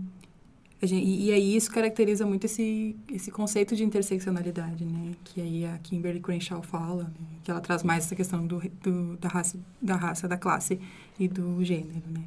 Gente, 0.84 1.06
e, 1.06 1.26
e, 1.26 1.32
aí 1.32 1.56
isso 1.56 1.70
caracteriza 1.70 2.26
muito 2.26 2.44
esse, 2.44 2.96
esse 3.08 3.30
conceito 3.30 3.76
de 3.76 3.84
interseccionalidade, 3.84 4.84
né? 4.84 5.12
Que 5.22 5.40
aí 5.40 5.64
a 5.64 5.78
Kimberly 5.78 6.18
Crenshaw 6.18 6.60
fala, 6.60 7.04
né? 7.04 7.38
que 7.44 7.50
ela 7.52 7.60
traz 7.60 7.84
mais 7.84 8.04
essa 8.04 8.16
questão 8.16 8.44
do, 8.44 8.60
do, 8.82 9.16
da, 9.16 9.28
raça, 9.28 9.56
da 9.80 9.94
raça, 9.94 10.26
da 10.26 10.36
classe 10.36 10.80
e 11.20 11.28
do 11.28 11.62
gênero, 11.64 12.02
né? 12.10 12.24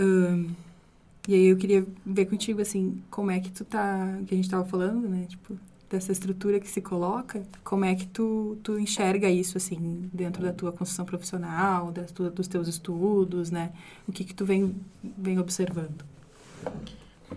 Um, 0.00 0.50
e 1.28 1.34
aí 1.34 1.44
eu 1.46 1.56
queria 1.56 1.86
ver 2.04 2.26
contigo, 2.26 2.60
assim, 2.60 3.00
como 3.08 3.30
é 3.30 3.38
que 3.38 3.52
tu 3.52 3.64
tá... 3.64 4.18
Que 4.26 4.34
a 4.34 4.36
gente 4.36 4.50
tava 4.50 4.64
falando, 4.64 5.08
né? 5.08 5.26
Tipo, 5.28 5.56
dessa 5.88 6.10
estrutura 6.10 6.58
que 6.58 6.68
se 6.68 6.80
coloca, 6.80 7.40
como 7.62 7.84
é 7.84 7.94
que 7.94 8.06
tu, 8.06 8.58
tu 8.64 8.80
enxerga 8.80 9.28
isso, 9.28 9.56
assim, 9.58 10.10
dentro 10.12 10.42
da 10.42 10.52
tua 10.52 10.72
construção 10.72 11.04
profissional, 11.04 11.92
da 11.92 12.02
dos 12.30 12.48
teus 12.48 12.66
estudos, 12.66 13.52
né? 13.52 13.72
O 14.08 14.12
que 14.12 14.24
que 14.24 14.34
tu 14.34 14.44
vem, 14.44 14.74
vem 15.04 15.38
observando? 15.38 16.04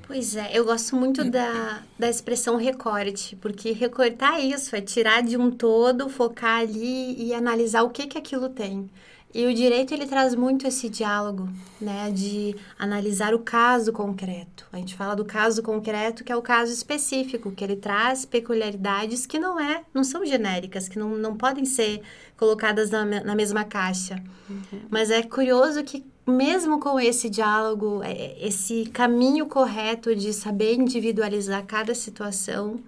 Pois 0.07 0.35
é, 0.35 0.49
eu 0.53 0.65
gosto 0.65 0.95
muito 0.95 1.23
da, 1.23 1.81
da 1.97 2.09
expressão 2.09 2.57
recorte, 2.57 3.35
porque 3.35 3.71
recortar 3.71 4.43
isso 4.43 4.75
é 4.75 4.81
tirar 4.81 5.21
de 5.21 5.37
um 5.37 5.51
todo, 5.51 6.09
focar 6.09 6.59
ali 6.59 7.15
e 7.17 7.33
analisar 7.33 7.83
o 7.83 7.89
que 7.89 8.07
que 8.07 8.17
aquilo 8.17 8.49
tem. 8.49 8.89
E 9.33 9.47
o 9.47 9.53
direito 9.53 9.91
ele 9.91 10.05
traz 10.05 10.35
muito 10.35 10.67
esse 10.67 10.87
diálogo, 10.87 11.49
né, 11.81 12.11
de 12.11 12.55
analisar 12.77 13.33
o 13.33 13.39
caso 13.39 13.91
concreto. 13.91 14.67
A 14.71 14.77
gente 14.77 14.93
fala 14.93 15.15
do 15.15 15.25
caso 15.25 15.63
concreto, 15.63 16.23
que 16.23 16.31
é 16.31 16.35
o 16.35 16.41
caso 16.41 16.71
específico, 16.71 17.51
que 17.51 17.63
ele 17.63 17.75
traz 17.75 18.25
peculiaridades 18.25 19.25
que 19.25 19.39
não 19.39 19.59
é, 19.59 19.83
não 19.91 20.03
são 20.03 20.23
genéricas, 20.23 20.87
que 20.87 20.99
não, 20.99 21.17
não 21.17 21.35
podem 21.35 21.65
ser 21.65 22.01
colocadas 22.37 22.91
na, 22.91 23.03
na 23.05 23.33
mesma 23.33 23.63
caixa. 23.63 24.21
Uhum. 24.47 24.81
Mas 24.91 25.09
é 25.09 25.23
curioso 25.23 25.83
que 25.83 26.05
mesmo 26.25 26.79
com 26.79 26.99
esse 26.99 27.29
diálogo, 27.29 28.01
é, 28.03 28.35
esse 28.39 28.85
caminho 28.85 29.45
correto 29.45 30.15
de 30.15 30.33
saber 30.33 30.75
individualizar 30.75 31.65
cada 31.65 31.93
situação 31.93 32.79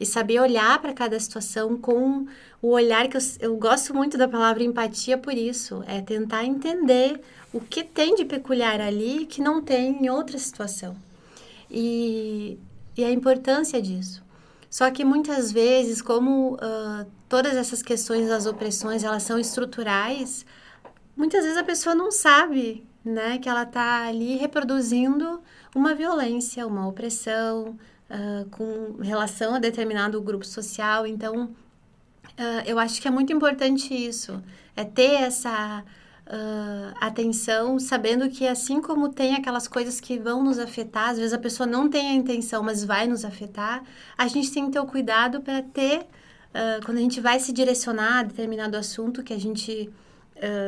e 0.00 0.06
saber 0.06 0.40
olhar 0.40 0.80
para 0.80 0.92
cada 0.92 1.18
situação 1.20 1.76
com 1.76 2.26
o 2.60 2.68
olhar 2.68 3.08
que 3.08 3.16
eu, 3.16 3.20
eu 3.40 3.56
gosto 3.56 3.94
muito 3.94 4.16
da 4.16 4.26
palavra 4.26 4.64
empatia 4.64 5.18
por 5.18 5.34
isso, 5.34 5.84
é 5.86 6.00
tentar 6.00 6.44
entender 6.44 7.20
o 7.52 7.60
que 7.60 7.84
tem 7.84 8.14
de 8.14 8.24
peculiar 8.24 8.80
ali 8.80 9.26
que 9.26 9.42
não 9.42 9.60
tem 9.60 10.04
em 10.04 10.08
outra 10.08 10.38
situação. 10.38 10.96
E, 11.70 12.58
e 12.96 13.04
a 13.04 13.10
importância 13.10 13.80
disso. 13.80 14.22
Só 14.70 14.90
que 14.90 15.04
muitas 15.04 15.52
vezes, 15.52 16.00
como 16.00 16.54
uh, 16.54 17.06
todas 17.28 17.56
essas 17.56 17.82
questões 17.82 18.26
das 18.26 18.46
opressões, 18.46 19.04
elas 19.04 19.22
são 19.22 19.38
estruturais, 19.38 20.46
muitas 21.16 21.42
vezes 21.42 21.58
a 21.58 21.64
pessoa 21.64 21.94
não 21.94 22.10
sabe, 22.10 22.86
né, 23.04 23.38
que 23.38 23.48
ela 23.48 23.64
está 23.64 24.06
ali 24.06 24.36
reproduzindo 24.36 25.42
uma 25.74 25.94
violência, 25.94 26.66
uma 26.66 26.86
opressão, 26.86 27.76
uh, 28.12 28.48
com 28.50 29.02
relação 29.02 29.54
a 29.54 29.58
determinado 29.58 30.20
grupo 30.20 30.46
social. 30.46 31.06
Então, 31.06 31.44
uh, 31.44 32.62
eu 32.66 32.78
acho 32.78 33.00
que 33.00 33.08
é 33.08 33.10
muito 33.10 33.32
importante 33.32 33.94
isso, 33.94 34.42
é 34.76 34.84
ter 34.84 35.14
essa 35.22 35.82
uh, 36.26 36.96
atenção, 37.00 37.78
sabendo 37.78 38.28
que 38.28 38.46
assim 38.46 38.80
como 38.80 39.08
tem 39.08 39.34
aquelas 39.34 39.66
coisas 39.66 40.00
que 40.00 40.18
vão 40.18 40.42
nos 40.42 40.58
afetar, 40.58 41.10
às 41.10 41.18
vezes 41.18 41.32
a 41.32 41.38
pessoa 41.38 41.66
não 41.66 41.88
tem 41.88 42.10
a 42.10 42.14
intenção, 42.14 42.62
mas 42.62 42.84
vai 42.84 43.06
nos 43.06 43.24
afetar, 43.24 43.82
a 44.16 44.28
gente 44.28 44.52
tem 44.52 44.66
que 44.66 44.72
ter 44.72 44.80
o 44.80 44.86
cuidado 44.86 45.40
para 45.40 45.62
ter, 45.62 46.06
quando 46.84 46.98
a 46.98 47.00
gente 47.00 47.18
vai 47.18 47.40
se 47.40 47.50
direcionar 47.50 48.18
a 48.18 48.22
determinado 48.24 48.76
assunto 48.76 49.22
que 49.22 49.32
a 49.32 49.40
gente 49.40 49.90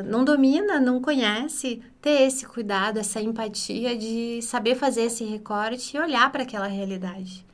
não 0.04 0.25
domina, 0.25 0.78
não 0.78 1.00
conhece, 1.00 1.83
ter 2.00 2.23
esse 2.23 2.47
cuidado, 2.47 2.99
essa 2.99 3.21
empatia 3.21 3.97
de 3.97 4.40
saber 4.43 4.76
fazer 4.76 5.02
esse 5.02 5.25
recorte 5.25 5.97
e 5.97 6.00
olhar 6.00 6.31
para 6.31 6.45
aquela 6.45 6.66
realidade. 6.66 7.45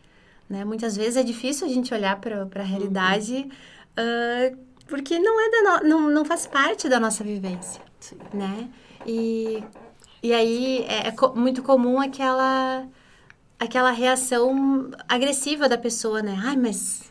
Né? 0.48 0.64
Muitas 0.64 0.96
vezes 0.96 1.16
é 1.16 1.22
difícil 1.22 1.66
a 1.66 1.70
gente 1.70 1.94
olhar 1.94 2.20
para 2.20 2.46
a 2.56 2.62
realidade 2.62 3.48
uhum. 3.96 4.52
uh, 4.52 4.58
porque 4.86 5.18
não, 5.18 5.40
é 5.40 5.50
da 5.50 5.62
no, 5.62 5.88
não, 5.88 6.10
não 6.10 6.24
faz 6.24 6.46
parte 6.46 6.88
da 6.88 6.98
nossa 6.98 7.22
vivência. 7.22 7.80
Sim. 8.00 8.18
Né? 8.34 8.68
E, 9.06 9.62
e 10.22 10.32
aí 10.32 10.84
é, 10.88 11.06
é 11.06 11.10
co 11.12 11.32
muito 11.34 11.62
comum 11.62 12.00
aquela, 12.00 12.86
aquela 13.58 13.92
reação 13.92 14.90
agressiva 15.08 15.68
da 15.68 15.78
pessoa, 15.78 16.20
né? 16.22 16.36
Ai, 16.42 16.56
mas 16.56 17.09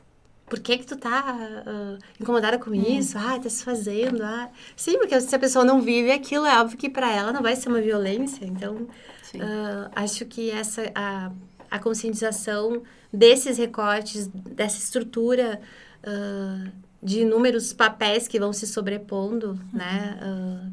por 0.50 0.60
que 0.60 0.79
que 0.79 0.86
tu 0.86 0.98
tá 0.98 1.38
uh, 1.38 1.98
incomodada 2.20 2.58
com 2.58 2.72
hum. 2.72 2.74
isso? 2.74 3.18
Ah, 3.18 3.39
tá 3.39 3.50
se 3.50 3.63
fazendo. 3.63 4.24
Ah. 4.24 4.50
Sim, 4.75 4.98
porque 4.98 5.20
se 5.22 5.36
a 5.36 5.39
pessoa 5.39 5.63
não 5.63 5.82
vive 5.82 6.12
aquilo, 6.12 6.46
é 6.46 6.60
óbvio 6.60 6.77
que 6.77 6.89
para 6.89 7.12
ela 7.12 7.32
não 7.32 7.41
vai 7.41 7.56
ser 7.56 7.70
uma 7.70 7.82
violência. 7.82 8.46
Então, 8.46 8.75
uh, 8.75 9.89
acho 9.96 10.25
que 10.25 10.50
essa 10.50 10.91
a, 10.96 11.32
a 11.70 11.79
conscientização 11.79 12.82
desses 13.13 13.58
recortes, 13.58 14.27
dessa 14.27 14.77
estrutura 14.77 15.62
uh, 16.03 16.72
de 17.01 17.22
inúmeros 17.22 17.72
papéis 17.72 18.27
que 18.27 18.39
vão 18.39 18.51
se 18.51 18.68
sobrepondo, 18.68 19.51
uhum. 19.51 19.60
né? 19.72 20.72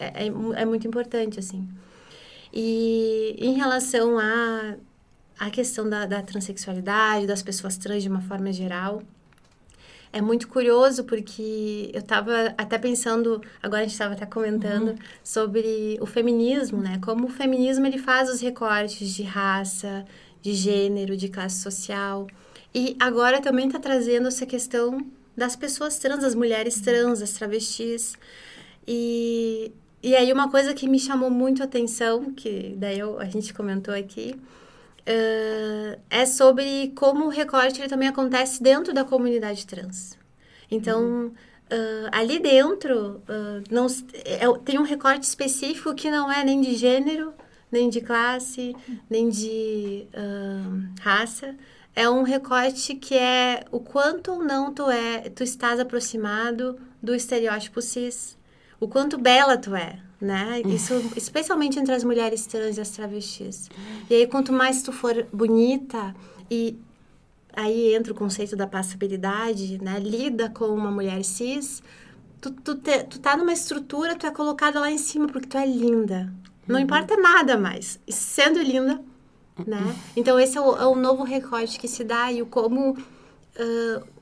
É, 0.00 0.26
é, 0.26 0.26
é, 0.26 0.64
muito 0.64 0.86
importante, 0.86 1.40
assim. 1.40 1.68
E 2.52 3.34
em 3.38 3.54
relação 3.54 4.18
a 4.18 4.76
a 5.38 5.50
questão 5.50 5.88
da, 5.88 6.06
da 6.06 6.22
transexualidade, 6.22 7.26
das 7.26 7.42
pessoas 7.42 7.76
trans 7.76 8.02
de 8.02 8.08
uma 8.08 8.20
forma 8.20 8.52
geral. 8.52 9.02
É 10.12 10.20
muito 10.22 10.48
curioso 10.48 11.04
porque 11.04 11.90
eu 11.92 12.00
estava 12.00 12.54
até 12.56 12.78
pensando, 12.78 13.42
agora 13.62 13.82
a 13.82 13.84
gente 13.84 13.92
estava 13.92 14.14
até 14.14 14.24
comentando 14.24 14.88
uhum. 14.88 14.98
sobre 15.22 15.98
o 16.00 16.06
feminismo, 16.06 16.80
né? 16.80 16.98
Como 17.02 17.26
o 17.26 17.30
feminismo 17.30 17.86
ele 17.86 17.98
faz 17.98 18.30
os 18.30 18.40
recortes 18.40 19.14
de 19.14 19.22
raça, 19.22 20.06
de 20.40 20.54
gênero, 20.54 21.16
de 21.16 21.28
classe 21.28 21.60
social. 21.60 22.26
E 22.74 22.96
agora 22.98 23.40
também 23.40 23.66
está 23.66 23.78
trazendo 23.78 24.28
essa 24.28 24.46
questão 24.46 25.06
das 25.36 25.54
pessoas 25.54 25.98
trans, 25.98 26.22
das 26.22 26.34
mulheres 26.34 26.80
trans, 26.80 27.20
das 27.20 27.32
travestis. 27.32 28.14
E, 28.86 29.70
e 30.02 30.16
aí 30.16 30.32
uma 30.32 30.50
coisa 30.50 30.72
que 30.72 30.88
me 30.88 30.98
chamou 30.98 31.30
muito 31.30 31.62
a 31.62 31.66
atenção, 31.66 32.32
que 32.32 32.74
daí 32.78 32.98
eu, 32.98 33.18
a 33.20 33.26
gente 33.26 33.52
comentou 33.52 33.94
aqui, 33.94 34.34
uh, 35.08 36.00
é 36.10 36.26
sobre 36.26 36.92
como 36.94 37.26
o 37.26 37.28
recorte 37.28 37.80
ele 37.80 37.88
também 37.88 38.08
acontece 38.08 38.62
dentro 38.62 38.92
da 38.92 39.04
comunidade 39.04 39.66
trans. 39.66 40.18
Então, 40.70 41.02
uhum. 41.02 41.26
uh, 41.26 42.08
ali 42.12 42.38
dentro, 42.38 43.22
uh, 43.28 43.64
não, 43.70 43.86
é, 44.24 44.58
tem 44.64 44.78
um 44.78 44.82
recorte 44.82 45.24
específico 45.24 45.94
que 45.94 46.10
não 46.10 46.30
é 46.30 46.44
nem 46.44 46.60
de 46.60 46.74
gênero, 46.74 47.32
nem 47.72 47.88
de 47.88 48.00
classe, 48.00 48.74
nem 49.10 49.28
de 49.28 50.06
raça. 51.00 51.54
É 51.94 52.08
um 52.08 52.22
recorte 52.22 52.94
que 52.94 53.14
é 53.14 53.64
o 53.70 53.78
quanto 53.78 54.32
ou 54.32 54.42
não 54.42 54.72
tu, 54.72 54.90
é, 54.90 55.28
tu 55.28 55.42
estás 55.42 55.78
aproximado 55.78 56.78
do 57.02 57.14
estereótipo 57.14 57.82
cis, 57.82 58.38
o 58.80 58.88
quanto 58.88 59.18
bela 59.18 59.58
tu 59.58 59.74
é, 59.74 59.98
né? 60.20 60.60
Isso, 60.66 60.94
especialmente 61.16 61.78
entre 61.78 61.94
as 61.94 62.02
mulheres 62.02 62.46
trans 62.46 62.76
e 62.76 62.80
as 62.80 62.90
travestis. 62.90 63.70
E 64.10 64.14
aí, 64.14 64.26
quanto 64.26 64.52
mais 64.52 64.82
tu 64.82 64.92
for 64.92 65.26
bonita 65.32 66.14
e 66.50 66.76
aí 67.52 67.94
entra 67.94 68.12
o 68.12 68.16
conceito 68.16 68.56
da 68.56 68.66
passabilidade, 68.66 69.82
né? 69.82 69.98
Lida 69.98 70.48
com 70.50 70.66
uma 70.66 70.90
mulher 70.90 71.24
cis, 71.24 71.82
tu, 72.40 72.50
tu, 72.50 72.74
te, 72.74 73.04
tu 73.04 73.20
tá 73.20 73.36
numa 73.36 73.52
estrutura, 73.52 74.16
tu 74.16 74.26
é 74.26 74.30
colocada 74.30 74.80
lá 74.80 74.90
em 74.90 74.98
cima 74.98 75.26
porque 75.28 75.46
tu 75.46 75.56
é 75.56 75.66
linda. 75.66 76.32
Não 76.66 76.76
uhum. 76.76 76.82
importa 76.82 77.16
nada 77.16 77.56
mais. 77.56 77.98
E 78.06 78.12
sendo 78.12 78.60
linda, 78.60 79.00
né? 79.66 79.96
Então, 80.16 80.38
esse 80.38 80.58
é 80.58 80.60
o, 80.60 80.76
é 80.76 80.86
o 80.86 80.94
novo 80.94 81.22
recorte 81.22 81.78
que 81.78 81.88
se 81.88 82.04
dá 82.04 82.30
e 82.32 82.42
o 82.42 82.46
como... 82.46 82.92
Uh, 82.92 84.18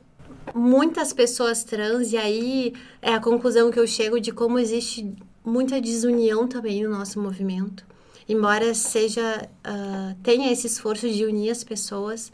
muitas 0.54 1.12
pessoas 1.12 1.64
trans, 1.64 2.12
e 2.12 2.16
aí 2.16 2.74
é 3.02 3.12
a 3.12 3.20
conclusão 3.20 3.70
que 3.70 3.78
eu 3.78 3.86
chego 3.86 4.20
de 4.20 4.32
como 4.32 4.58
existe 4.58 5.14
muita 5.46 5.80
desunião 5.80 6.48
também 6.48 6.82
no 6.82 6.90
nosso 6.90 7.20
movimento. 7.20 7.86
Embora 8.28 8.74
seja 8.74 9.48
uh, 9.64 10.16
tenha 10.22 10.50
esse 10.50 10.66
esforço 10.66 11.08
de 11.08 11.24
unir 11.24 11.50
as 11.50 11.62
pessoas, 11.62 12.32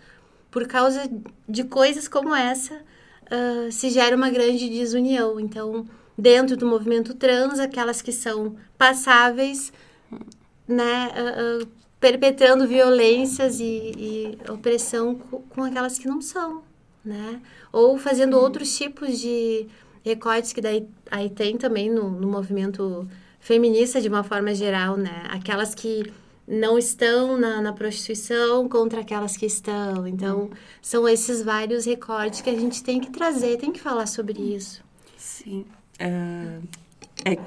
por 0.51 0.67
causa 0.67 1.03
de 1.47 1.65
coisas 1.65 2.09
como 2.09 2.35
essa, 2.35 2.75
uh, 2.75 3.71
se 3.71 3.91
gera 3.91 4.17
uma 4.17 4.31
grande 4.31 4.71
desunião. 4.71 5.39
Então, 5.39 5.87
dentro 6.17 6.57
do 6.57 6.67
movimento 6.67 7.15
trans, 7.15 7.59
aquelas 7.59 8.01
que 8.01 8.13
são 8.13 8.57
passáveis, 8.79 9.71
né, 10.67 11.11
uh, 11.11 11.67
perpetrando 12.01 12.67
violências 12.67 13.61
e, 13.61 13.65
e 13.65 14.39
opressão 14.51 15.15
com, 15.15 15.43
com, 15.43 15.63
aquelas 15.63 15.99
que 15.99 16.09
não 16.09 16.23
são, 16.23 16.63
né? 17.05 17.41
Ou 17.71 17.99
fazendo 17.99 18.37
uhum. 18.37 18.43
outros 18.43 18.77
tipos 18.77 19.21
de 19.21 19.69
recortes 20.05 20.53
que 20.53 20.61
daí 20.61 20.87
aí 21.11 21.31
tem 21.31 21.57
também 21.57 21.91
no, 21.91 22.11
no 22.11 22.29
movimento 22.29 23.09
feminista 23.41 24.01
de 24.01 24.09
uma 24.09 24.23
forma 24.23 24.55
geral, 24.55 24.97
né? 24.97 25.25
Aquelas 25.29 25.75
que 25.75 26.13
não 26.47 26.79
estão 26.79 27.39
na, 27.39 27.61
na, 27.61 27.73
prostituição 27.73 28.69
contra 28.69 29.01
aquelas 29.01 29.37
que 29.37 29.47
estão. 29.47 30.07
Então, 30.07 30.51
são 30.81 31.09
esses 31.09 31.43
vários 31.43 31.85
recortes 31.85 32.41
que 32.41 32.51
a 32.51 32.59
gente 32.59 32.83
tem 32.83 33.01
que 33.01 33.11
trazer, 33.11 33.59
tem 33.59 33.73
que 33.73 33.81
falar 33.81 34.07
sobre 34.07 34.41
isso. 34.41 34.83
Sim. 35.17 35.65
Uh, 36.01 36.63
é, 37.25 37.39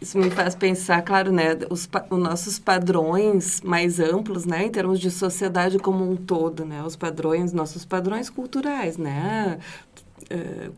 isso 0.00 0.16
me 0.16 0.30
faz 0.30 0.54
pensar, 0.54 1.02
claro, 1.02 1.30
né, 1.30 1.58
os, 1.68 1.86
os, 2.08 2.18
nossos 2.18 2.58
padrões 2.58 3.60
mais 3.60 4.00
amplos, 4.00 4.46
né, 4.46 4.64
em 4.64 4.70
termos 4.70 4.98
de 4.98 5.10
sociedade 5.10 5.78
como 5.78 6.10
um 6.10 6.16
todo, 6.16 6.64
né, 6.64 6.82
os 6.82 6.96
padrões, 6.96 7.52
nossos 7.52 7.84
padrões 7.84 8.30
culturais, 8.30 8.96
né, 8.96 9.58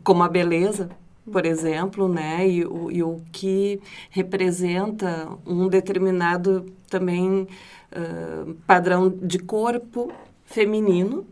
como 0.03 0.23
a 0.23 0.29
beleza, 0.29 0.89
por 1.31 1.45
exemplo, 1.45 2.07
né, 2.07 2.47
e 2.47 2.65
o, 2.65 2.91
e 2.91 3.01
o 3.01 3.21
que 3.31 3.79
representa 4.09 5.29
um 5.45 5.67
determinado 5.67 6.65
também 6.89 7.47
uh, 7.91 8.53
padrão 8.67 9.09
de 9.09 9.39
corpo 9.39 10.11
feminino, 10.45 11.25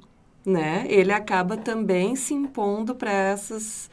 né, 0.46 0.86
ele 0.88 1.12
acaba 1.12 1.58
também 1.58 2.16
se 2.16 2.34
impondo 2.34 2.96
para 2.96 3.12
essas 3.12 3.90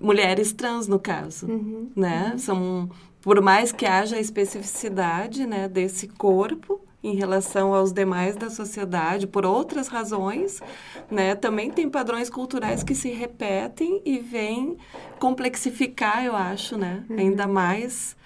mulheres 0.00 0.52
trans, 0.52 0.86
no 0.86 0.98
caso, 0.98 1.46
uhum, 1.46 1.90
né, 1.94 2.30
uhum. 2.32 2.38
são 2.38 2.90
por 3.20 3.42
mais 3.42 3.72
que 3.72 3.84
haja 3.84 4.16
a 4.16 4.20
especificidade 4.20 5.44
né, 5.44 5.68
desse 5.68 6.06
corpo 6.06 6.80
em 7.06 7.14
relação 7.14 7.72
aos 7.72 7.92
demais 7.92 8.34
da 8.34 8.50
sociedade, 8.50 9.26
por 9.28 9.46
outras 9.46 9.86
razões, 9.86 10.60
né, 11.08 11.36
também 11.36 11.70
tem 11.70 11.88
padrões 11.88 12.28
culturais 12.28 12.82
que 12.82 12.94
se 12.94 13.10
repetem 13.10 14.02
e 14.04 14.18
vêm 14.18 14.76
complexificar, 15.20 16.24
eu 16.24 16.34
acho, 16.34 16.76
né, 16.76 17.04
uhum. 17.08 17.16
ainda 17.16 17.46
mais 17.46 18.16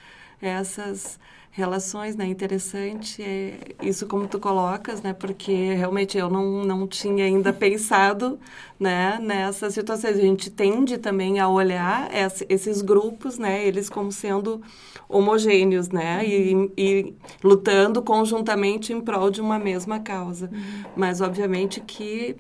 essas 0.41 1.21
relações, 1.51 2.15
né? 2.15 2.27
Interessante 2.27 3.23
é 3.23 3.59
isso 3.83 4.07
como 4.07 4.29
tu 4.29 4.39
colocas, 4.39 5.03
né? 5.03 5.13
Porque 5.13 5.75
realmente 5.75 6.17
eu 6.17 6.31
não, 6.31 6.65
não 6.65 6.87
tinha 6.87 7.25
ainda 7.25 7.53
pensado, 7.53 8.39
né? 8.79 9.19
Nessas 9.21 9.75
situações. 9.75 10.17
A 10.17 10.21
gente 10.21 10.51
tende 10.51 10.97
também 10.97 11.41
a 11.41 11.49
olhar 11.49 12.09
esses 12.49 12.81
grupos, 12.83 13.39
né? 13.39 13.67
Eles 13.67 13.91
como 13.91 14.13
sendo 14.13 14.63
homogêneos, 15.09 15.89
né? 15.89 16.25
E, 16.25 16.71
e 16.77 17.15
lutando 17.43 18.01
conjuntamente 18.01 18.93
em 18.93 19.01
prol 19.01 19.29
de 19.29 19.41
uma 19.41 19.59
mesma 19.59 19.99
causa. 19.99 20.49
Uhum. 20.53 20.85
Mas, 20.97 21.21
obviamente, 21.21 21.81
que 21.81 22.37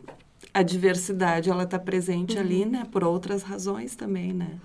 a 0.55 0.62
diversidade, 0.62 1.50
ela 1.50 1.64
está 1.64 1.79
presente 1.79 2.37
uhum. 2.37 2.40
ali, 2.40 2.64
né? 2.64 2.87
Por 2.93 3.02
outras 3.02 3.43
razões 3.43 3.97
também, 3.97 4.33
né? 4.33 4.59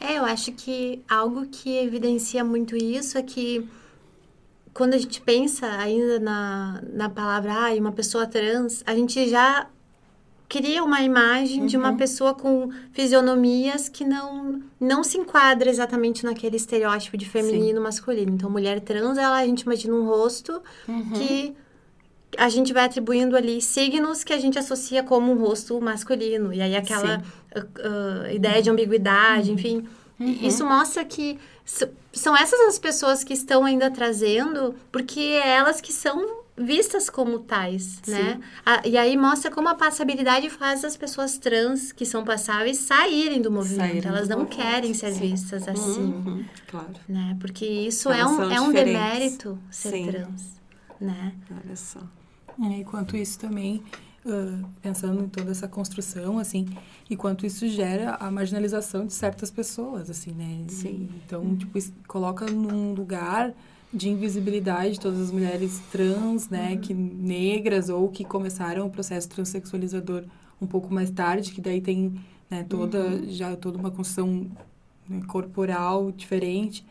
É, 0.00 0.18
eu 0.18 0.24
acho 0.24 0.52
que 0.52 1.02
algo 1.08 1.46
que 1.46 1.76
evidencia 1.76 2.44
muito 2.44 2.76
isso 2.76 3.18
é 3.18 3.22
que 3.22 3.68
quando 4.78 4.94
a 4.94 4.98
gente 4.98 5.20
pensa 5.20 5.66
ainda 5.66 6.20
na, 6.20 6.80
na 6.92 7.10
palavra, 7.10 7.52
ah, 7.52 7.74
uma 7.74 7.90
pessoa 7.90 8.28
trans, 8.28 8.80
a 8.86 8.94
gente 8.94 9.28
já 9.28 9.66
cria 10.48 10.84
uma 10.84 11.02
imagem 11.02 11.62
uhum. 11.62 11.66
de 11.66 11.76
uma 11.76 11.90
uhum. 11.90 11.96
pessoa 11.96 12.32
com 12.32 12.70
fisionomias 12.92 13.88
que 13.88 14.04
não 14.04 14.62
não 14.80 15.02
se 15.02 15.18
enquadra 15.18 15.68
exatamente 15.68 16.24
naquele 16.24 16.56
estereótipo 16.56 17.16
de 17.16 17.28
feminino 17.28 17.78
Sim. 17.78 17.82
masculino. 17.82 18.32
Então, 18.32 18.48
mulher 18.48 18.80
trans, 18.80 19.18
ela 19.18 19.38
a 19.38 19.44
gente 19.44 19.62
imagina 19.62 19.94
um 19.94 20.06
rosto 20.06 20.62
uhum. 20.86 21.10
que 21.10 21.56
a 22.36 22.48
gente 22.48 22.72
vai 22.72 22.84
atribuindo 22.84 23.36
ali 23.36 23.60
signos 23.60 24.22
que 24.22 24.32
a 24.32 24.38
gente 24.38 24.60
associa 24.60 25.02
como 25.02 25.32
um 25.32 25.38
rosto 25.40 25.80
masculino. 25.80 26.52
E 26.52 26.62
aí 26.62 26.76
aquela 26.76 27.18
uh, 27.18 27.60
uh, 27.60 28.32
ideia 28.32 28.62
de 28.62 28.70
ambiguidade, 28.70 29.48
uhum. 29.48 29.56
enfim. 29.56 29.88
Uhum. 30.18 30.38
Isso 30.42 30.64
mostra 30.66 31.04
que 31.04 31.38
são 32.12 32.36
essas 32.36 32.60
as 32.68 32.78
pessoas 32.78 33.22
que 33.22 33.32
estão 33.32 33.64
ainda 33.64 33.90
trazendo, 33.90 34.74
porque 34.90 35.20
é 35.20 35.48
elas 35.50 35.80
que 35.80 35.92
são 35.92 36.38
vistas 36.56 37.08
como 37.08 37.38
tais, 37.38 38.00
Sim. 38.02 38.10
né? 38.12 38.40
A, 38.66 38.82
e 38.84 38.96
aí 38.96 39.16
mostra 39.16 39.48
como 39.48 39.68
a 39.68 39.76
passabilidade 39.76 40.50
faz 40.50 40.84
as 40.84 40.96
pessoas 40.96 41.38
trans 41.38 41.92
que 41.92 42.04
são 42.04 42.24
passáveis 42.24 42.78
saírem 42.78 43.40
do 43.40 43.48
movimento. 43.50 43.78
Saírem 43.92 44.08
Elas 44.08 44.28
não 44.28 44.38
movimento. 44.40 44.56
querem 44.60 44.92
ser 44.92 45.12
Sim. 45.12 45.20
vistas 45.20 45.68
assim. 45.68 46.00
Uhum, 46.00 46.44
claro. 46.66 46.94
Né? 47.08 47.36
Porque 47.38 47.64
isso 47.64 48.10
é 48.10 48.26
um, 48.26 48.50
é 48.50 48.60
um 48.60 48.72
demérito 48.72 49.56
ser 49.70 49.90
Sim. 49.90 50.06
trans, 50.10 50.60
né? 51.00 51.32
Olha 51.64 51.76
só. 51.76 52.00
É, 52.60 52.66
enquanto 52.78 53.16
isso 53.16 53.38
também, 53.38 53.80
uh, 54.28 54.68
pensando 54.80 55.24
em 55.24 55.28
toda 55.28 55.50
essa 55.50 55.66
construção, 55.66 56.38
assim, 56.38 56.66
e 57.08 57.16
quanto 57.16 57.46
isso 57.46 57.66
gera 57.68 58.14
a 58.16 58.30
marginalização 58.30 59.06
de 59.06 59.12
certas 59.12 59.50
pessoas, 59.50 60.10
assim, 60.10 60.32
né? 60.32 60.64
Sim. 60.68 61.08
Então, 61.24 61.56
tipo, 61.56 61.78
coloca 62.06 62.46
num 62.46 62.92
lugar 62.92 63.54
de 63.92 64.08
invisibilidade 64.10 64.94
de 64.94 65.00
todas 65.00 65.20
as 65.20 65.30
mulheres 65.30 65.80
trans, 65.90 66.48
né, 66.48 66.72
uhum. 66.72 66.78
que 66.78 66.94
negras 66.94 67.88
ou 67.88 68.08
que 68.08 68.24
começaram 68.24 68.86
o 68.86 68.90
processo 68.90 69.28
transexualizador 69.28 70.24
um 70.60 70.66
pouco 70.66 70.92
mais 70.92 71.10
tarde, 71.10 71.52
que 71.52 71.60
daí 71.60 71.80
tem, 71.80 72.14
né, 72.50 72.64
toda 72.68 72.98
uhum. 72.98 73.26
já 73.28 73.56
toda 73.56 73.78
uma 73.78 73.90
construção 73.90 74.46
né, 75.08 75.22
corporal 75.26 76.12
diferente. 76.12 76.84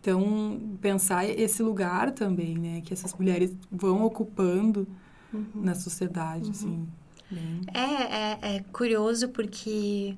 Então, 0.00 0.60
pensar 0.80 1.24
esse 1.28 1.62
lugar 1.62 2.12
também, 2.12 2.56
né, 2.56 2.82
que 2.84 2.92
essas 2.92 3.14
mulheres 3.14 3.52
vão 3.72 4.04
ocupando 4.04 4.86
uhum. 5.34 5.62
na 5.62 5.74
sociedade, 5.74 6.50
assim. 6.50 6.68
Uhum. 6.68 6.86
Bem... 7.30 7.60
É, 7.74 8.50
é, 8.50 8.56
é 8.56 8.64
curioso 8.72 9.28
porque 9.28 10.16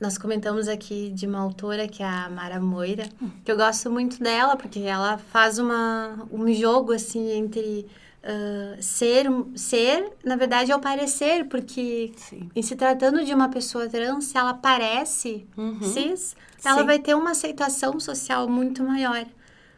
nós 0.00 0.16
comentamos 0.16 0.66
aqui 0.66 1.10
de 1.10 1.26
uma 1.26 1.40
autora 1.40 1.86
que 1.86 2.02
é 2.02 2.06
a 2.06 2.30
Mara 2.30 2.58
Moira, 2.58 3.06
que 3.44 3.52
eu 3.52 3.56
gosto 3.56 3.90
muito 3.90 4.18
dela, 4.22 4.56
porque 4.56 4.80
ela 4.80 5.18
faz 5.18 5.58
uma, 5.58 6.26
um 6.32 6.50
jogo, 6.54 6.92
assim, 6.92 7.30
entre 7.32 7.86
uh, 8.24 8.82
ser, 8.82 9.26
ser, 9.54 10.10
na 10.24 10.36
verdade, 10.36 10.72
é 10.72 10.76
o 10.76 10.80
parecer, 10.80 11.46
porque 11.48 12.12
Sim. 12.16 12.48
em 12.56 12.62
se 12.62 12.76
tratando 12.76 13.22
de 13.24 13.34
uma 13.34 13.50
pessoa 13.50 13.88
trans, 13.88 14.24
se 14.24 14.38
ela 14.38 14.54
parece 14.54 15.46
uhum. 15.54 15.82
cis, 15.82 16.34
ela 16.64 16.80
Sim. 16.80 16.86
vai 16.86 16.98
ter 16.98 17.14
uma 17.14 17.32
aceitação 17.32 18.00
social 18.00 18.48
muito 18.48 18.82
maior. 18.82 19.26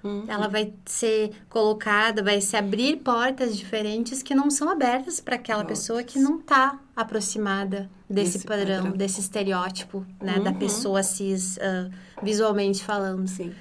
Uhum. 0.02 0.24
Ela 0.26 0.48
vai 0.48 0.72
ser 0.84 1.30
colocada, 1.48 2.22
vai 2.22 2.40
se 2.40 2.56
abrir 2.56 2.96
portas 2.96 3.56
diferentes 3.56 4.22
que 4.22 4.34
não 4.34 4.50
são 4.50 4.68
abertas 4.68 5.20
para 5.20 5.36
aquela 5.36 5.64
pessoa 5.64 6.02
que 6.02 6.18
não 6.18 6.38
está 6.38 6.78
aproximada 6.94 7.88
desse 8.10 8.38
Esse 8.38 8.46
padrão, 8.46 8.76
padrão, 8.76 8.96
desse 8.96 9.20
estereótipo, 9.20 10.04
né, 10.20 10.36
uhum. 10.38 10.42
da 10.42 10.52
pessoa 10.52 11.02
cis, 11.02 11.56
uh, 11.56 11.90
visualmente 12.22 12.82
falando. 12.82 13.28
Sim. 13.28 13.52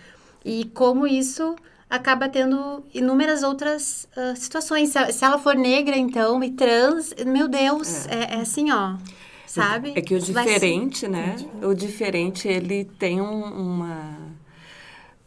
E 0.43 0.65
como 0.73 1.06
isso 1.06 1.56
acaba 1.89 2.27
tendo 2.27 2.84
inúmeras 2.93 3.43
outras 3.43 4.08
uh, 4.17 4.36
situações. 4.36 4.89
Se, 4.89 5.12
se, 5.12 5.23
ela 5.23 5.38
for 5.38 5.56
negra, 5.56 5.95
então, 5.95 6.43
e 6.43 6.49
trans, 6.49 7.13
meu 7.25 7.47
Deus, 7.47 8.08
é, 8.08 8.15
é, 8.15 8.38
é 8.38 8.41
assim, 8.41 8.71
ó 8.71 8.95
sabe? 9.51 9.91
É 9.95 10.01
que 10.01 10.15
o 10.15 10.19
diferente, 10.19 11.08
né? 11.10 11.36
O 11.62 11.73
diferente, 11.73 12.47
ele 12.47 12.86
tem 12.86 13.19
um, 13.19 13.43
uma... 13.43 14.17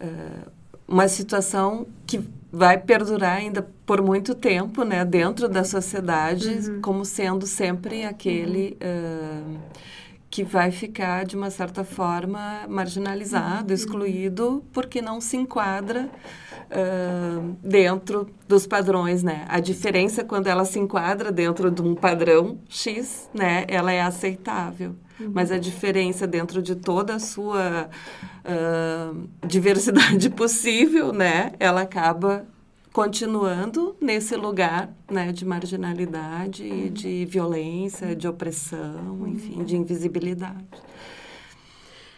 Uh, 0.01 0.51
uma 0.87 1.09
situação 1.09 1.87
que 2.07 2.23
vai 2.53 2.79
perdurar 2.79 3.39
ainda 3.39 3.67
por 3.85 4.01
muito 4.01 4.35
tempo, 4.35 4.85
né, 4.85 5.05
dentro 5.05 5.49
da 5.49 5.65
sociedade, 5.65 6.49
uhum. 6.49 6.81
como 6.81 7.05
sendo 7.05 7.47
sempre 7.47 8.05
aquele 8.05 8.79
uh, 8.81 9.59
que 10.31 10.45
vai 10.45 10.71
ficar 10.71 11.25
de 11.25 11.37
uma 11.37 11.51
certa 11.51 11.83
forma 11.83 12.65
marginalizado, 12.69 13.69
uhum. 13.69 13.75
excluído, 13.75 14.65
porque 14.73 15.03
não 15.03 15.21
se 15.21 15.37
enquadra 15.37 16.09
uh, 16.71 17.57
dentro 17.61 18.29
dos 18.47 18.67
padrões, 18.67 19.23
né? 19.23 19.45
A 19.49 19.59
diferença 19.59 20.23
quando 20.23 20.47
ela 20.47 20.65
se 20.65 20.79
enquadra 20.79 21.33
dentro 21.33 21.71
de 21.71 21.83
um 21.83 21.95
padrão 21.95 22.59
X, 22.69 23.29
né, 23.35 23.65
ela 23.69 23.93
é 23.93 24.01
aceitável. 24.01 24.95
Uhum. 25.19 25.31
Mas 25.33 25.53
a 25.53 25.59
diferença 25.59 26.27
dentro 26.27 26.61
de 26.61 26.75
toda 26.75 27.15
a 27.15 27.19
sua 27.19 27.89
uh, 28.45 29.47
diversidade 29.47 30.29
possível, 30.31 31.13
né? 31.13 31.53
Ela 31.59 31.83
acaba 31.83 32.47
continuando 32.93 33.97
nesse 34.01 34.37
lugar 34.37 34.95
né, 35.11 35.33
de 35.33 35.45
marginalidade, 35.45 36.63
uhum. 36.63 36.93
de 36.93 37.25
violência, 37.27 38.15
de 38.15 38.29
opressão, 38.29 39.27
enfim, 39.27 39.65
de 39.65 39.77
invisibilidade. 39.77 40.65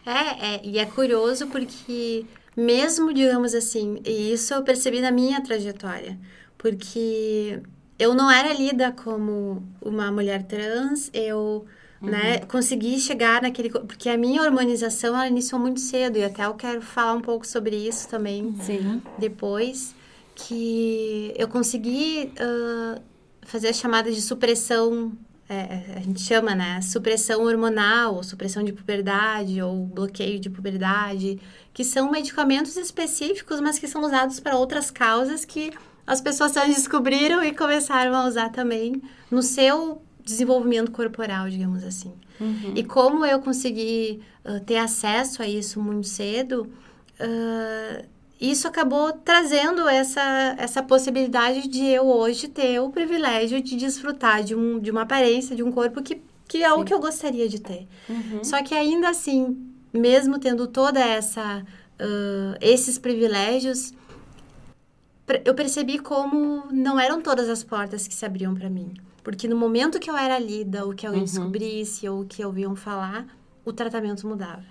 É, 0.05 0.55
é, 0.55 0.61
e 0.63 0.79
é 0.79 0.85
curioso 0.85 1.47
porque 1.47 2.27
mesmo, 2.57 3.13
digamos 3.13 3.55
assim, 3.55 4.01
e 4.05 4.33
isso 4.33 4.55
eu 4.55 4.63
percebi 4.63 5.01
na 5.01 5.11
minha 5.11 5.41
trajetória, 5.43 6.19
porque 6.57 7.61
eu 7.99 8.15
não 8.15 8.31
era 8.31 8.53
lida 8.53 8.93
como 8.93 9.63
uma 9.81 10.13
mulher 10.13 10.43
trans, 10.45 11.11
eu 11.13 11.65
uhum. 12.07 12.13
né, 12.13 12.39
consegui 12.41 12.99
chegar 12.99 13.43
naquele... 13.43 13.71
Porque 13.71 14.09
a 14.09 14.17
minha 14.17 14.43
hormonização, 14.43 15.15
ela 15.15 15.29
iniciou 15.29 15.61
muito 15.61 15.81
cedo, 15.81 16.19
e 16.19 16.25
até 16.25 16.45
eu 16.45 16.55
quero 16.55 16.81
falar 16.81 17.15
um 17.15 17.21
pouco 17.21 17.47
sobre 17.47 17.77
isso 17.77 18.09
também 18.09 18.55
Sim. 18.61 19.03
depois, 19.19 19.95
que 20.35 21.33
eu 21.37 21.49
consegui 21.49 22.33
uh, 22.41 23.01
fazer 23.43 23.69
as 23.69 23.77
chamadas 23.77 24.15
de 24.15 24.23
supressão 24.23 25.13
é, 25.49 25.95
a 25.97 26.01
gente 26.01 26.21
chama, 26.23 26.55
né, 26.57 26.81
supressão 26.83 27.45
hormonal, 27.45 28.17
ou 28.17 28.23
supressão 28.25 28.65
de 28.65 28.73
puberdade, 28.73 29.63
ou 29.63 29.87
bloqueio 29.87 30.41
de 30.41 30.51
puberdade, 30.51 31.41
que 31.73 31.85
são 31.85 32.11
medicamentos 32.11 32.77
específicos, 32.77 33.61
mas 33.61 33.79
que 33.79 33.87
são 33.87 34.03
usados 34.03 34.41
para 34.41 34.57
outras 34.57 34.91
causas 34.91 35.45
que 35.45 35.73
as 36.07 36.21
pessoas 36.21 36.53
descobriram 36.53 37.45
e 37.45 37.53
começaram 37.53 38.15
a 38.15 38.27
usar 38.27 38.51
também 38.51 39.01
no 39.31 39.43
seu 39.43 40.03
desenvolvimento 40.27 40.91
corporal, 40.91 41.49
digamos 41.49 41.85
assim. 41.85 42.13
Uhum. 42.41 42.73
E 42.75 42.83
como 42.83 43.25
eu 43.25 43.39
consegui 43.41 44.21
uh, 44.45 44.61
ter 44.61 44.77
acesso 44.77 45.41
a 45.41 45.49
isso 45.49 45.81
muito 45.81 46.09
cedo, 46.09 46.69
uh, 47.21 48.05
isso 48.41 48.67
acabou 48.67 49.13
trazendo 49.13 49.89
essa, 49.89 50.57
essa 50.59 50.83
possibilidade 50.83 51.69
de 51.69 51.87
eu 51.87 52.07
hoje 52.07 52.49
ter 52.49 52.81
o 52.81 52.91
privilégio 52.91 53.63
de 53.63 53.77
desfrutar 53.77 54.43
de, 54.43 54.55
um, 54.55 54.81
de 54.81 54.91
uma 54.91 55.03
aparência, 55.03 55.55
de 55.55 55.63
um 55.63 55.71
corpo 55.71 56.03
que, 56.03 56.21
que 56.49 56.63
é 56.63 56.69
Sim. 56.69 56.81
o 56.81 56.85
que 56.85 56.93
eu 56.93 56.99
gostaria 56.99 57.49
de 57.49 57.61
ter. 57.61 57.87
Uhum. 58.09 58.43
Só 58.43 58.63
que 58.63 58.75
ainda 58.75 59.09
assim, 59.09 59.57
mesmo 59.93 60.39
tendo 60.41 60.67
toda 60.67 61.01
essa 61.01 61.65
uh, 62.01 62.57
esses 62.61 62.99
privilégios, 62.99 63.95
eu 65.45 65.55
percebi 65.55 66.01
como 66.01 66.65
não 66.73 66.99
eram 66.99 67.23
todas 67.23 67.49
as 67.49 67.63
portas 67.63 68.09
que 68.09 68.15
se 68.15 68.27
abriam 68.27 68.55
para 68.55 68.69
mim. 68.69 68.93
Porque 69.27 69.49
no 69.49 69.57
momento 69.57 69.99
que 69.99 70.09
eu 70.09 70.17
era 70.17 70.39
lida, 70.39 70.85
ou 70.85 70.95
que 70.95 71.05
alguém 71.05 71.23
uhum. 71.23 71.27
descobrisse, 71.27 72.09
ou 72.09 72.25
que 72.25 72.45
ouviam 72.45 72.77
falar, 72.77 73.27
o 73.65 73.73
tratamento 73.73 74.25
mudava. 74.25 74.63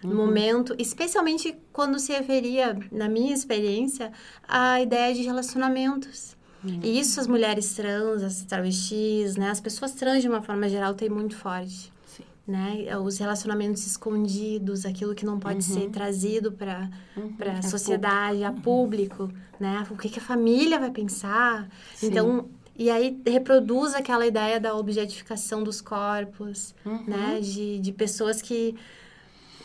No 0.00 0.10
uhum. 0.10 0.26
momento, 0.26 0.76
especialmente 0.78 1.56
quando 1.72 1.98
se 1.98 2.12
referia, 2.12 2.78
na 2.92 3.08
minha 3.08 3.34
experiência, 3.34 4.12
à 4.46 4.80
ideia 4.80 5.12
de 5.12 5.22
relacionamentos. 5.22 6.36
Uhum. 6.62 6.78
E 6.84 7.00
isso 7.00 7.18
as 7.18 7.26
mulheres 7.26 7.74
trans, 7.74 8.22
as 8.22 8.42
travestis, 8.42 9.34
né? 9.34 9.50
As 9.50 9.60
pessoas 9.60 9.90
trans, 9.90 10.22
de 10.22 10.28
uma 10.28 10.40
forma 10.40 10.68
geral, 10.68 10.94
têm 10.94 11.10
muito 11.10 11.34
forte. 11.34 11.92
Sim. 12.06 12.22
Né? 12.46 12.96
Os 13.02 13.18
relacionamentos 13.18 13.84
escondidos, 13.88 14.86
aquilo 14.86 15.16
que 15.16 15.26
não 15.26 15.40
pode 15.40 15.68
uhum. 15.68 15.80
ser 15.80 15.90
trazido 15.90 16.52
para 16.52 16.88
uhum. 17.16 17.34
a 17.58 17.62
sociedade, 17.62 18.44
a 18.44 18.52
público, 18.52 19.28
né? 19.58 19.84
O 19.90 19.96
que, 19.96 20.08
que 20.08 20.20
a 20.20 20.22
família 20.22 20.78
vai 20.78 20.92
pensar. 20.92 21.68
Sim. 21.96 22.06
Então, 22.06 22.48
e 22.78 22.90
aí 22.90 23.18
reproduz 23.26 23.94
aquela 23.94 24.26
ideia 24.26 24.60
da 24.60 24.74
objetificação 24.74 25.62
dos 25.62 25.80
corpos, 25.80 26.74
uhum. 26.84 27.04
né? 27.06 27.40
De, 27.40 27.78
de 27.78 27.92
pessoas 27.92 28.42
que 28.42 28.76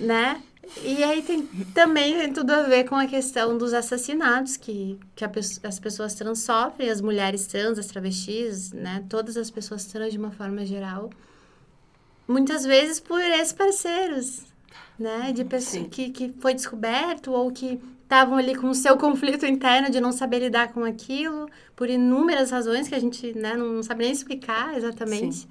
né? 0.02 0.42
E 0.84 1.04
aí 1.04 1.22
tem, 1.22 1.46
também 1.74 2.18
tem 2.18 2.34
tudo 2.34 2.52
a 2.52 2.64
ver 2.64 2.86
com 2.86 2.96
a 2.96 3.06
questão 3.08 3.58
dos 3.58 3.74
assassinatos 3.74 4.58
que, 4.58 5.00
que 5.16 5.26
a, 5.26 5.32
as 5.64 5.80
pessoas 5.80 6.14
trans 6.14 6.40
sofrem, 6.40 6.90
as 6.90 7.02
mulheres 7.02 7.48
trans, 7.48 7.78
as 7.78 7.88
travestis, 7.88 8.72
né? 8.72 9.04
Todas 9.10 9.38
as 9.38 9.50
pessoas 9.50 9.86
trans 9.86 10.12
de 10.12 10.18
uma 10.18 10.32
forma 10.32 10.66
geral. 10.66 11.10
Muitas 12.28 12.64
vezes 12.64 13.00
por 13.00 13.20
ex-parceiros, 13.20 14.42
né? 14.98 15.32
De 15.34 15.44
pessoas 15.44 15.88
que, 15.90 16.10
que 16.10 16.34
foi 16.40 16.54
descoberto 16.54 17.32
ou 17.32 17.52
que 17.52 17.80
estavam 18.12 18.38
ali 18.38 18.54
com 18.56 18.70
o 18.70 18.76
seu 18.76 18.98
conflito 19.00 19.46
interno 19.46 19.90
de 19.90 20.02
não 20.02 20.12
saber 20.12 20.40
lidar 20.40 20.74
com 20.74 20.84
aquilo, 20.84 21.48
por 21.76 21.90
inúmeras 21.90 22.52
razões 22.52 22.90
que 22.90 22.96
a 22.96 23.00
gente 23.00 23.34
né, 23.38 23.56
não 23.56 23.82
sabe 23.82 24.04
nem 24.04 24.12
explicar 24.12 24.76
exatamente. 24.76 25.38
Sim. 25.38 25.48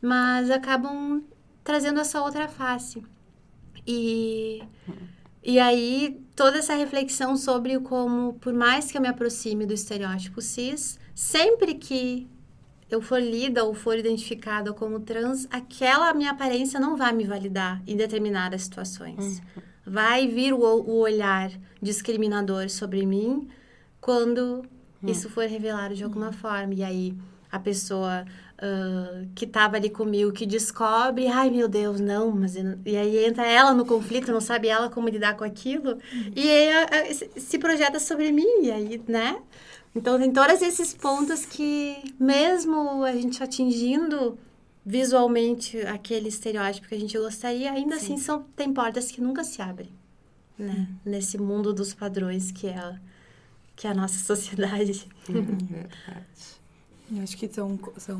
Mas 0.00 0.50
acabam 0.50 1.22
trazendo 1.62 2.00
essa 2.00 2.22
outra 2.22 2.48
face. 2.48 3.02
E, 3.86 4.62
e 5.42 5.58
aí, 5.58 6.20
toda 6.34 6.58
essa 6.58 6.74
reflexão 6.74 7.36
sobre 7.36 7.78
como, 7.80 8.34
por 8.34 8.52
mais 8.54 8.90
que 8.90 8.96
eu 8.96 9.02
me 9.02 9.08
aproxime 9.08 9.66
do 9.66 9.74
estereótipo 9.74 10.40
cis, 10.40 10.98
sempre 11.14 11.74
que 11.74 12.26
eu 12.90 13.00
for 13.00 13.20
lida 13.20 13.64
ou 13.64 13.74
for 13.74 13.98
identificada 13.98 14.72
como 14.72 15.00
trans, 15.00 15.46
aquela 15.50 16.12
minha 16.14 16.30
aparência 16.30 16.80
não 16.80 16.96
vai 16.96 17.12
me 17.12 17.24
validar 17.24 17.82
em 17.86 17.96
determinadas 17.96 18.62
situações. 18.62 19.38
Uhum. 19.38 19.71
Vai 19.84 20.28
vir 20.28 20.52
o, 20.52 20.58
o, 20.60 20.98
olhar 20.98 21.50
discriminador 21.80 22.68
sobre 22.70 23.04
mim 23.04 23.48
quando 24.00 24.62
uhum. 25.02 25.08
isso 25.08 25.28
for 25.28 25.46
revelado 25.46 25.94
de 25.94 26.04
alguma 26.04 26.26
uhum. 26.26 26.32
forma. 26.32 26.74
E 26.74 26.84
aí 26.84 27.14
a 27.50 27.58
pessoa 27.58 28.24
uh, 28.62 29.28
que 29.34 29.44
estava 29.44 29.76
ali 29.76 29.90
comigo, 29.90 30.32
que 30.32 30.46
descobre, 30.46 31.26
ai 31.26 31.50
meu 31.50 31.68
Deus, 31.68 32.00
não, 32.00 32.30
mas 32.30 32.54
e 32.56 32.96
aí 32.96 33.26
entra 33.26 33.46
ela 33.46 33.74
no 33.74 33.84
conflito, 33.84 34.32
não 34.32 34.40
sabe 34.40 34.68
ela 34.68 34.88
como 34.88 35.08
lidar 35.08 35.36
com 35.36 35.44
aquilo, 35.44 35.90
uhum. 35.92 36.32
e 36.34 36.48
aí 36.50 37.14
se 37.14 37.58
projeta 37.58 38.00
sobre 38.00 38.32
mim, 38.32 38.62
e 38.62 38.70
aí, 38.70 39.02
né? 39.06 39.36
Então 39.94 40.18
tem 40.18 40.32
todos 40.32 40.62
esses 40.62 40.94
pontos 40.94 41.44
que, 41.44 42.14
mesmo 42.18 43.04
a 43.04 43.12
gente 43.12 43.42
atingindo 43.42 44.38
visualmente 44.84 45.78
aquele 45.82 46.28
estereótipo 46.28 46.88
que 46.88 46.94
a 46.94 46.98
gente 46.98 47.16
gostaria, 47.16 47.72
ainda 47.72 47.98
Sim. 47.98 48.14
assim 48.14 48.16
são, 48.18 48.42
tem 48.56 48.72
portas 48.72 49.10
que 49.10 49.20
nunca 49.20 49.44
se 49.44 49.62
abrem, 49.62 49.90
né? 50.58 50.88
Hum. 50.88 50.96
Nesse 51.04 51.38
mundo 51.38 51.72
dos 51.72 51.94
padrões 51.94 52.50
que 52.50 52.66
é, 52.66 52.98
que 53.76 53.86
é 53.86 53.90
a 53.90 53.94
nossa 53.94 54.18
sociedade. 54.24 55.08
Hum, 55.28 55.42
verdade. 55.70 57.22
Acho 57.22 57.36
que 57.36 57.46
são, 57.52 57.78
são, 57.98 58.18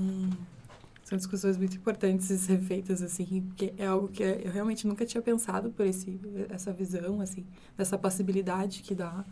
são 1.02 1.16
discussões 1.16 1.56
muito 1.56 1.76
importantes 1.76 2.28
e 2.30 2.38
ser 2.38 2.60
feitas, 2.60 3.02
assim, 3.02 3.42
porque 3.48 3.72
é 3.78 3.86
algo 3.86 4.08
que 4.08 4.22
eu 4.22 4.52
realmente 4.52 4.86
nunca 4.86 5.06
tinha 5.06 5.22
pensado 5.22 5.70
por 5.70 5.86
esse, 5.86 6.20
essa 6.50 6.72
visão, 6.72 7.20
assim, 7.20 7.44
dessa 7.76 7.96
possibilidade 7.96 8.82
que 8.82 8.94
dá, 8.94 9.24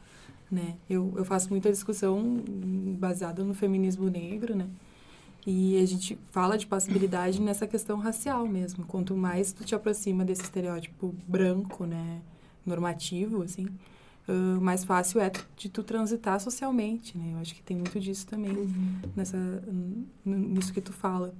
né? 0.51 0.77
Eu, 0.89 1.13
eu 1.17 1.25
faço 1.25 1.51
muita 1.51 1.71
discussão 1.71 2.43
baseada 2.99 3.45
no 3.45 3.55
feminismo 3.55 4.09
negro, 4.09 4.57
né? 4.57 4.67
E 5.47 5.81
a 5.83 5.87
gente 5.87 6.19
fala 6.31 6.59
de 6.59 6.67
possibilidade 6.67 7.41
nessa 7.41 7.67
questão 7.67 7.99
racial 7.99 8.47
mesmo. 8.47 8.85
Quanto 8.85 9.17
mais 9.17 9.53
tu 9.53 9.65
te 9.65 9.75
aproxima 9.75 10.25
desse 10.25 10.43
estereótipo 10.43 11.15
branco, 11.27 11.87
né, 11.87 12.21
normativo, 12.65 13.43
assim, 13.43 13.67
uh, 14.29 14.61
mais 14.61 14.85
fácil 14.85 15.21
é 15.21 15.33
de 15.57 15.69
tu 15.69 15.83
transitar 15.83 16.39
socialmente, 16.41 17.17
né? 17.17 17.33
Eu 17.35 17.39
acho 17.39 17.55
que 17.55 17.63
tem 17.63 17.77
muito 17.77 17.99
disso 17.99 18.27
também 18.27 18.51
uhum. 18.51 18.99
nessa 19.17 19.39
nisso 20.25 20.73
que 20.73 20.81
tu 20.81 20.93
fala. 20.93 21.35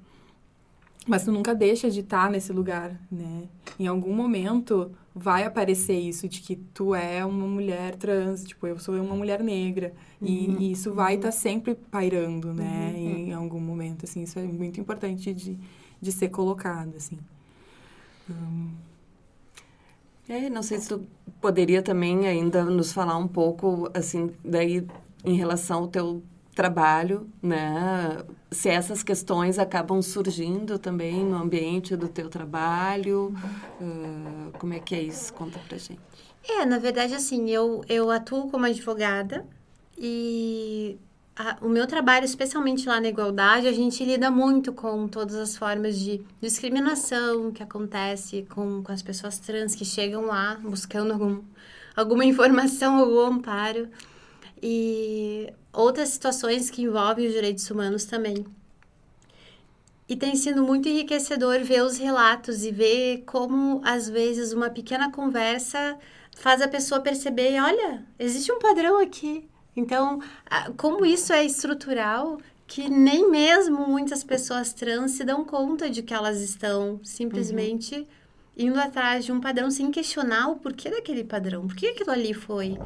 Mas 1.07 1.25
tu 1.25 1.33
nunca 1.33 1.55
deixa 1.55 1.91
de 1.91 2.01
estar 2.01 2.31
nesse 2.31 2.53
lugar, 2.53 2.99
né? 3.11 3.45
Em 3.79 3.87
algum 3.87 4.15
momento 4.15 4.91
vai 5.15 5.45
aparecer 5.45 5.99
isso 5.99 6.29
de 6.29 6.41
que 6.41 6.57
tu 6.57 6.95
é 6.95 7.25
uma 7.25 7.47
mulher 7.47 7.97
trans, 7.97 8.45
tipo, 8.45 8.67
eu 8.67 8.79
sou 8.79 8.95
uma 8.95 9.17
mulher 9.17 9.43
negra. 9.43 9.93
Uhum. 10.21 10.29
E, 10.29 10.65
e, 10.65 10.73
isso 10.73 10.93
vai 10.95 11.15
estar 11.15 11.29
tá 11.29 11.33
sempre 11.33 11.75
pairando, 11.75 12.55
né? 12.55 12.93
Uhum. 12.95 13.17
Em 13.17 13.33
algum 13.33 13.61
momento, 13.61 14.05
assim. 14.05 14.23
Isso 14.23 14.39
é 14.39 14.43
muito 14.43 14.81
importante 14.81 15.35
de, 15.35 15.59
de 16.01 16.13
ser 16.13 16.29
colocado, 16.29 16.95
assim. 16.97 17.19
É, 20.29 20.49
não 20.49 20.63
sei 20.63 20.79
se 20.79 20.89
tu 20.89 21.05
poderia 21.41 21.83
também 21.83 22.29
ainda 22.29 22.65
nos 22.65 22.93
falar 22.93 23.17
um 23.17 23.27
pouco, 23.27 23.91
assim, 23.93 24.31
daí 24.45 24.87
em 25.25 25.35
relação 25.35 25.81
ao 25.81 25.89
teu 25.89 26.23
trabalho, 26.55 27.29
né? 27.43 28.19
Se 28.51 28.69
essas 28.69 29.03
questões 29.03 29.59
acabam 29.59 30.03
surgindo 30.03 30.79
também 30.79 31.25
no 31.25 31.37
ambiente 31.37 31.97
do 31.97 32.09
teu 32.09 32.29
trabalho, 32.29 33.35
uh, 33.81 34.59
como 34.59 34.75
é 34.75 34.81
que 34.81 34.95
é 34.95 35.03
isso? 35.03 35.33
Conta 35.33 35.59
pra 35.69 35.79
gente. 35.79 36.01
É, 36.49 36.65
na 36.65 36.79
verdade, 36.79 37.15
assim, 37.15 37.49
eu, 37.51 37.83
eu 37.89 38.11
atuo 38.11 38.51
como 38.51 38.65
advogada 38.65 39.47
e 39.97 40.99
a, 41.37 41.59
o 41.63 41.69
meu 41.69 41.87
trabalho, 41.87 42.25
especialmente 42.25 42.89
lá 42.89 43.01
na 43.01 43.09
igualdade, 43.09 43.67
a 43.67 43.73
gente 43.73 44.05
lida 44.05 44.31
muito 44.31 44.73
com 44.73 45.07
todas 45.07 45.37
as 45.37 45.57
formas 45.57 45.99
de 45.99 46.23
discriminação 46.41 47.53
que 47.53 47.63
acontece 47.63 48.47
com, 48.51 48.83
com 48.83 48.93
as 48.93 49.03
pessoas 49.03 49.39
trans 49.39 49.75
que 49.75 49.85
chegam 49.85 50.27
lá 50.27 50.59
buscando 50.63 51.13
algum, 51.13 51.43
alguma 51.95 52.25
informação, 52.25 52.99
algum 52.99 53.21
amparo. 53.21 53.89
E 54.63 55.53
outras 55.73 56.11
situações 56.11 56.71
que 56.71 56.83
envolvem 56.83 57.27
os 57.27 57.33
direitos 57.33 57.71
humanos 57.71 58.05
também. 58.05 58.45
E 60.09 60.17
tem 60.17 60.35
sido 60.35 60.65
muito 60.65 60.89
enriquecedor 60.89 61.61
ver 61.61 61.83
os 61.85 61.97
relatos 61.97 62.65
e 62.65 62.73
ver 62.73 63.23
como, 63.27 63.81
às 63.85 64.09
vezes, 64.09 64.53
uma 64.53 64.69
pequena 64.69 65.13
conversa 65.13 65.97
faz 66.37 66.61
a 66.61 66.67
pessoa 66.69 67.01
perceber: 67.01 67.61
olha, 67.61 68.05
existe 68.19 68.51
um 68.51 68.59
padrão 68.59 69.01
aqui. 69.01 69.49
Então, 69.77 70.21
como 70.77 71.07
isso 71.07 71.33
é 71.33 71.45
estrutural, 71.45 72.39
que 72.67 72.89
nem 72.89 73.31
mesmo 73.31 73.87
muitas 73.87 74.25
pessoas 74.25 74.73
trans 74.73 75.13
se 75.13 75.25
dão 75.25 75.45
conta 75.45 75.89
de 75.89 76.03
que 76.03 76.13
elas 76.13 76.41
estão 76.41 77.01
simplesmente 77.03 77.97
uhum. 77.97 78.07
indo 78.57 78.81
atrás 78.81 79.25
de 79.25 79.33
um 79.33 79.41
padrão 79.41 79.71
sem 79.71 79.91
questionar 79.91 80.49
o 80.49 80.57
porquê 80.57 80.91
daquele 80.91 81.25
padrão, 81.25 81.67
por 81.67 81.77
que 81.77 81.87
aquilo 81.87 82.11
ali 82.11 82.35
foi, 82.35 82.77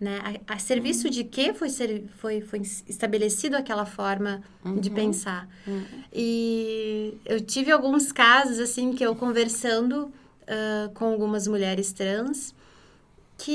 né? 0.00 0.40
A, 0.46 0.54
a 0.54 0.58
serviço 0.58 1.08
de 1.08 1.24
que 1.24 1.52
foi, 1.54 1.68
ser, 1.68 2.04
foi, 2.18 2.40
foi 2.40 2.60
estabelecido 2.60 3.56
aquela 3.56 3.86
forma 3.86 4.42
uhum. 4.64 4.78
de 4.78 4.90
pensar. 4.90 5.48
Uhum. 5.66 5.84
E 6.12 7.18
eu 7.24 7.40
tive 7.40 7.70
alguns 7.70 8.12
casos, 8.12 8.58
assim, 8.58 8.92
que 8.92 9.04
eu 9.04 9.14
conversando 9.14 10.12
uh, 10.42 10.92
com 10.94 11.06
algumas 11.06 11.46
mulheres 11.46 11.92
trans, 11.92 12.54
que 13.36 13.52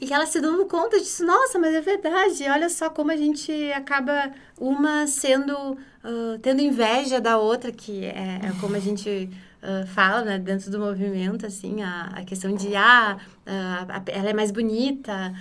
e, 0.00 0.06
e 0.06 0.12
elas 0.12 0.30
se 0.30 0.40
dando 0.40 0.64
conta 0.66 0.98
disso, 0.98 1.24
nossa, 1.24 1.58
mas 1.58 1.74
é 1.74 1.80
verdade, 1.80 2.44
olha 2.48 2.68
só 2.68 2.90
como 2.90 3.10
a 3.10 3.16
gente 3.16 3.52
acaba 3.72 4.32
uma 4.58 5.06
sendo, 5.06 5.54
uh, 5.54 6.38
tendo 6.42 6.60
inveja 6.60 7.20
da 7.20 7.38
outra, 7.38 7.70
que 7.70 8.04
é, 8.04 8.40
é 8.42 8.52
como 8.60 8.74
a 8.76 8.80
gente 8.80 9.30
uh, 9.64 9.86
fala, 9.88 10.22
né, 10.22 10.38
dentro 10.38 10.70
do 10.70 10.78
movimento, 10.78 11.46
assim, 11.46 11.82
a, 11.82 12.10
a 12.14 12.24
questão 12.24 12.54
de, 12.54 12.76
ah, 12.76 13.16
uh, 13.46 14.02
ela 14.06 14.30
é 14.30 14.32
mais 14.32 14.50
bonita, 14.50 15.32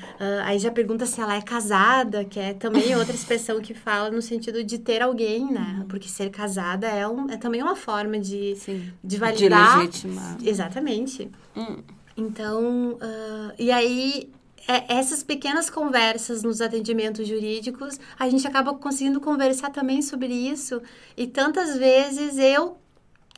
aí 0.46 0.58
já 0.58 0.72
pergunta 0.72 1.06
se 1.06 1.20
ela 1.22 1.36
é 1.36 1.42
casada, 1.42 2.24
que 2.26 2.40
é 2.40 2.54
também 2.54 2.96
outra 2.98 3.14
expressão 3.14 3.60
que 3.62 3.74
fala 3.74 4.10
no 4.10 4.22
sentido 4.22 4.64
de 4.64 4.80
ter 4.80 5.02
alguém, 5.02 5.52
né, 5.52 5.78
uhum. 5.80 5.88
porque 5.88 6.08
ser 6.08 6.30
casada 6.30 6.88
é, 6.88 7.08
um, 7.08 7.30
é 7.30 7.38
também 7.38 7.62
uma 7.62 7.76
forma 7.76 8.18
de, 8.20 8.56
Sim. 8.56 8.92
de 9.04 9.18
validar. 9.18 9.80
De 9.80 9.86
legitimar. 9.86 10.38
Exatamente. 10.44 11.30
Hum 11.56 11.78
Então, 12.16 12.94
uh, 12.94 13.54
e 13.58 13.72
aí 13.72 14.30
é, 14.68 14.98
essas 14.98 15.24
pequenas 15.24 15.70
conversas 15.70 16.44
nos 16.44 16.62
atendimentos 16.62 17.28
jurídicos, 17.28 18.00
a 18.18 18.30
gente 18.30 18.48
acaba 18.48 18.74
conseguindo 18.76 19.20
conversar 19.20 19.70
também 19.72 20.02
sobre 20.02 20.34
isso. 20.34 20.82
E 21.18 21.28
tantas 21.28 21.78
vezes 21.78 22.38
eu 22.38 22.78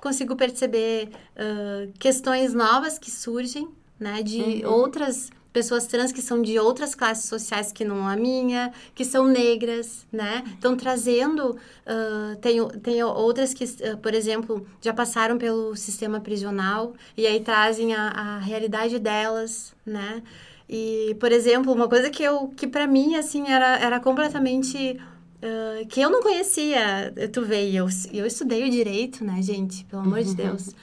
consigo 0.06 0.36
perceber 0.36 1.10
uh, 1.10 1.92
questões 1.98 2.54
novas 2.54 3.00
que 3.00 3.10
surgem, 3.10 3.68
né, 4.00 4.22
de 4.22 4.42
uhum. 4.42 4.72
outras 4.72 5.32
pessoas 5.52 5.88
trans 5.88 6.12
que 6.12 6.22
são 6.22 6.42
de 6.42 6.60
outras 6.60 6.94
classes 6.94 7.30
sociais 7.30 7.72
que 7.72 7.86
não 7.86 8.06
a 8.06 8.16
minha, 8.18 8.74
que 8.94 9.06
são 9.06 9.26
negras, 9.26 10.06
né? 10.12 10.44
Estão 10.54 10.76
trazendo, 10.76 11.52
uh, 11.52 12.36
tem, 12.42 12.58
tem 12.84 13.02
outras 13.02 13.54
que, 13.54 13.64
uh, 13.64 13.98
por 14.04 14.14
exemplo, 14.14 14.68
já 14.82 14.94
passaram 14.94 15.38
pelo 15.38 15.74
sistema 15.74 16.20
prisional 16.20 16.94
e 17.16 17.26
aí 17.26 17.40
trazem 17.40 17.96
a, 17.96 18.10
a 18.10 18.40
realidade 18.40 19.00
delas, 19.00 19.74
né? 19.86 20.22
E, 20.68 21.16
por 21.22 21.32
exemplo, 21.32 21.72
uma 21.72 21.88
coisa 21.88 22.10
que 22.10 22.22
eu, 22.22 22.50
que 22.58 22.68
para 22.68 22.86
mim, 22.86 23.16
assim, 23.16 23.48
era, 23.48 23.78
era 23.80 24.00
completamente... 24.00 25.00
Uh, 25.36 25.86
que 25.88 26.02
eu 26.02 26.10
não 26.10 26.22
conhecia, 26.22 27.14
tu 27.32 27.44
veio, 27.44 27.86
eu, 27.86 27.88
eu 28.14 28.26
estudei 28.26 28.68
o 28.68 28.70
direito, 28.70 29.24
né, 29.24 29.42
gente? 29.42 29.84
Pelo 29.86 30.02
amor 30.02 30.22
de 30.24 30.30
uhum. 30.30 30.36
Deus 30.36 30.76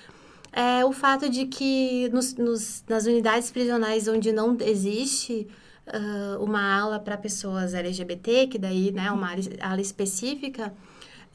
é 0.53 0.85
o 0.85 0.93
fato 0.93 1.31
de 1.31 1.47
que 1.47 2.11
nos, 2.11 2.35
nos, 2.35 2.85
nas 2.87 3.07
unidades 3.07 3.51
prisionais 3.51 4.07
onde 4.07 4.31
não 4.33 4.57
existe 4.61 5.49
uh, 5.87 6.45
uma 6.45 6.61
ala 6.79 7.01
para 7.01 7.17
pessoas 7.17 7.73
LGBT, 7.73 8.49
que 8.49 8.59
daí 8.59 8.93
né, 8.93 9.11
uma 9.11 9.31
ala 9.61 9.81
específica, 9.81 10.73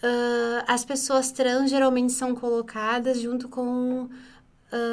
uh, 0.03 0.63
as 0.67 0.86
pessoas 0.86 1.32
trans 1.32 1.71
geralmente 1.71 2.13
são 2.13 2.36
colocadas 2.36 3.19
junto 3.19 3.49
com 3.49 4.08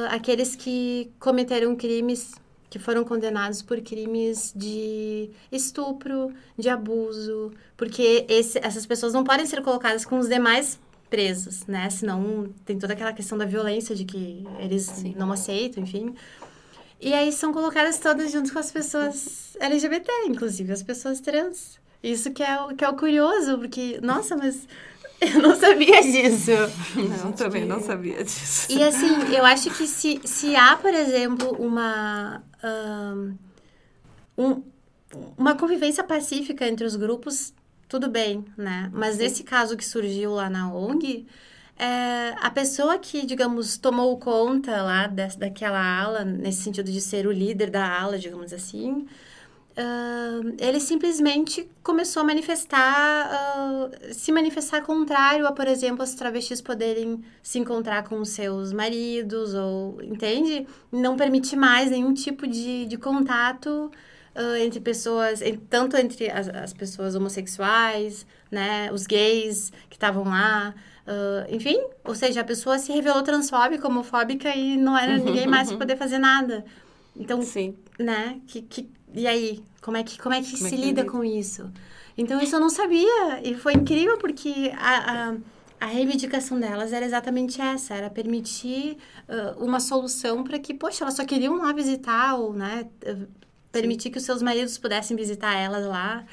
aqueles 0.09 0.55
que 0.55 1.11
cometeram 1.19 1.75
crimes 1.75 2.33
que 2.75 2.79
foram 2.81 3.05
condenados 3.05 3.63
por 3.63 3.81
crimes 3.81 4.53
de 4.53 5.31
estupro, 5.53 6.35
de 6.59 6.69
abuso, 6.69 7.53
porque 7.77 8.27
esse, 8.29 8.59
essas 8.59 8.85
pessoas 8.85 9.13
não 9.13 9.23
podem 9.23 9.47
ser 9.47 9.63
colocadas 9.63 10.05
com 10.05 10.19
os 10.19 10.29
demais 10.29 10.77
presos, 11.09 11.65
né? 11.69 11.89
Senão 11.89 12.49
tem 12.65 12.77
toda 12.77 12.93
aquela 12.95 13.13
questão 13.13 13.39
da 13.39 13.45
violência 13.45 13.95
de 13.95 14.05
que 14.05 14.45
eles 14.59 14.87
Sim. 14.87 15.15
não 15.17 15.31
aceitam, 15.31 15.85
enfim. 15.85 16.17
E 17.01 17.15
aí 17.15 17.31
são 17.31 17.53
colocadas 17.53 17.97
todas 18.01 18.33
junto 18.33 18.53
com 18.53 18.59
as 18.59 18.73
pessoas 18.73 19.57
LGBT, 19.61 20.11
inclusive 20.27 20.73
as 20.73 20.83
pessoas 20.83 21.21
trans. 21.21 21.79
Isso 22.03 22.33
que 22.33 22.43
é 22.43 22.61
o, 22.61 22.75
que 22.75 22.85
é 22.85 22.89
o 22.89 22.97
curioso, 22.97 23.57
porque, 23.57 24.01
nossa, 24.03 24.37
mas 24.37 24.67
eu 25.35 25.43
não 25.43 25.57
sabia 25.57 26.03
disso. 26.03 26.51
Não, 26.97 27.33
também 27.33 27.65
não 27.65 27.81
sabia 27.81 28.23
disso. 28.23 28.71
E 28.71 28.83
assim, 28.83 29.35
eu 29.35 29.45
acho 29.45 29.71
que 29.71 29.87
se, 29.87 30.21
se 30.25 30.55
há, 30.57 30.77
por 30.77 30.93
exemplo, 30.93 31.57
uma. 31.59 32.43
Um, 34.37 34.63
uma 35.37 35.55
convivência 35.55 36.03
pacífica 36.03 36.67
entre 36.67 36.85
os 36.85 36.97
grupos, 36.97 37.55
tudo 37.89 38.09
bem, 38.09 38.45
né? 38.57 38.91
Mas 38.93 39.19
nesse 39.19 39.45
caso 39.45 39.77
que 39.77 39.85
surgiu 39.85 40.33
lá 40.33 40.51
na 40.51 40.73
ONG, 40.73 41.27
é, 41.77 42.35
a 42.41 42.51
pessoa 42.51 42.99
que, 42.99 43.27
digamos, 43.27 43.77
tomou 43.77 44.17
conta 44.19 44.83
lá 44.83 45.07
dessa, 45.07 45.39
daquela 45.39 45.81
ala, 45.81 46.25
nesse 46.25 46.63
sentido 46.63 46.91
de 46.91 47.01
ser 47.01 47.27
o 47.27 47.33
líder 47.33 47.71
da 47.71 48.01
ala, 48.01 48.19
digamos 48.19 48.53
assim, 48.53 49.07
uh, 49.77 50.55
ele 50.59 50.81
simplesmente 50.81 51.69
começou 51.83 52.23
a 52.23 52.25
manifestar, 52.25 53.31
uh, 53.31 54.15
se 54.15 54.33
manifestar 54.33 54.83
contrário 54.83 55.47
a, 55.47 55.53
por 55.53 55.67
exemplo, 55.67 56.03
as 56.03 56.15
travestis 56.15 56.61
poderem 56.61 57.23
se 57.43 57.59
encontrar 57.59 58.05
com 58.05 58.25
seus 58.25 58.73
maridos, 58.73 59.55
ou, 59.55 60.03
entende? 60.03 60.67
Não 60.91 61.17
permitir 61.17 61.57
mais 61.57 61.91
nenhum 61.91 62.15
tipo 62.15 62.47
de, 62.47 62.87
de 62.87 62.97
contato 62.97 63.91
uh, 64.35 64.57
entre 64.57 64.81
pessoas, 64.81 65.41
tanto 65.69 65.97
entre 65.97 66.31
as, 66.31 66.49
as, 66.49 66.73
pessoas 66.73 67.15
homossexuais, 67.15 68.27
né, 68.51 68.91
os 68.93 69.07
gays 69.07 69.73
que 69.89 69.97
estavam 69.97 70.25
lá, 70.25 70.75
uh, 71.07 71.55
enfim, 71.55 71.83
ou 72.05 72.15
seja, 72.15 72.41
a 72.41 72.45
pessoa 72.45 72.79
se 72.79 72.93
revelou 72.93 73.23
transfóbica, 73.23 73.87
homofóbica 73.87 74.55
e 74.55 74.77
não 74.77 74.97
era 74.97 75.19
ninguém 75.19 75.47
mais 75.47 75.69
para 75.69 75.79
poder 75.79 75.97
fazer 75.97 76.19
nada. 76.19 76.65
Então, 77.17 77.43
Sim. 77.43 77.77
né, 77.99 78.41
que, 78.47 78.63
que, 78.63 78.91
e 79.15 79.27
aí, 79.27 79.63
como 79.81 79.97
é 79.97 80.03
que, 80.03 80.19
como 80.19 80.35
é 80.35 80.43
que 80.43 80.53
como 80.53 80.67
é 80.67 80.69
se 80.69 80.75
é 80.75 80.79
que 80.79 80.85
lida 80.85 81.05
com 81.05 81.25
isso? 81.25 81.71
Então, 82.17 82.41
isso 82.41 82.57
eu 82.57 82.61
não 82.61 82.71
sabia, 82.71 83.41
e 83.43 83.55
foi 83.55 83.73
incrível 83.75 84.19
porque 84.19 84.73
a, 84.77 85.31
a 85.31 85.37
a 85.81 85.87
reivindicação 85.87 86.59
delas 86.59 86.95
era 86.95 87.05
exatamente 87.05 87.61
essa, 87.61 87.95
era 87.95 88.09
permitir 88.09 88.97
uh, 89.29 89.63
uma 89.63 89.79
solução 89.81 90.43
para 90.43 90.59
que, 90.59 90.73
poxa, 90.73 91.05
elas 91.05 91.15
só 91.15 91.27
queriam 91.27 91.59
lá 91.59 91.73
visitar 91.73 92.37
ou, 92.37 92.55
né, 92.55 92.87
permitir 93.71 94.05
Sim. 94.05 94.11
que 94.11 94.19
os 94.19 94.25
seus 94.25 94.41
maridos 94.41 94.79
pudessem 94.79 95.15
visitar 95.15 95.55
elas 95.55 95.85
lá. 95.87 96.25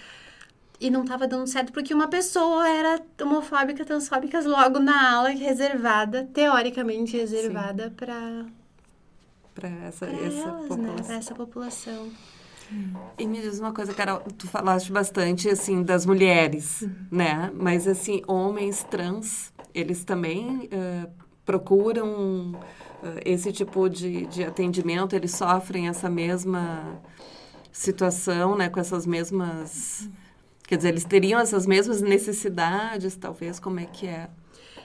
E 0.79 0.89
não 0.89 1.03
estava 1.03 1.27
dando 1.27 1.45
certo 1.47 1.73
porque 1.73 1.93
uma 1.93 2.07
pessoa 2.07 2.67
era 2.67 3.01
homofóbica, 3.21 3.83
transfóbica, 3.85 4.39
logo 4.39 4.79
na 4.79 5.11
aula 5.15 5.29
reservada, 5.29 6.27
teoricamente 6.33 7.17
reservada 7.17 7.93
para 7.95 8.45
para 9.53 9.69
essa, 9.69 10.05
essa 10.05 10.47
elas, 10.47 10.65
população. 10.65 10.77
Né? 10.77 11.03
Para 11.03 11.15
essa 11.15 11.35
população. 11.35 12.09
E 13.17 13.25
me 13.27 13.41
diz 13.41 13.59
uma 13.59 13.73
coisa, 13.73 13.93
Carol, 13.93 14.21
tu 14.37 14.47
falaste 14.47 14.91
bastante, 14.91 15.49
assim, 15.49 15.83
das 15.83 16.05
mulheres, 16.05 16.81
uhum. 16.81 16.91
né? 17.11 17.51
Mas, 17.53 17.87
assim, 17.87 18.21
homens 18.27 18.83
trans, 18.83 19.53
eles 19.73 20.03
também 20.03 20.69
uh, 20.71 21.09
procuram 21.45 22.51
uh, 22.51 23.19
esse 23.25 23.51
tipo 23.51 23.89
de, 23.89 24.25
de 24.27 24.43
atendimento, 24.43 25.15
eles 25.15 25.31
sofrem 25.31 25.87
essa 25.87 26.09
mesma 26.09 27.01
situação, 27.71 28.55
né, 28.55 28.69
com 28.69 28.79
essas 28.79 29.05
mesmas, 29.05 30.09
quer 30.67 30.75
dizer, 30.75 30.89
eles 30.89 31.05
teriam 31.05 31.39
essas 31.39 31.65
mesmas 31.65 32.01
necessidades, 32.01 33.15
talvez, 33.15 33.59
como 33.59 33.79
é 33.79 33.85
que 33.85 34.07
é? 34.07 34.29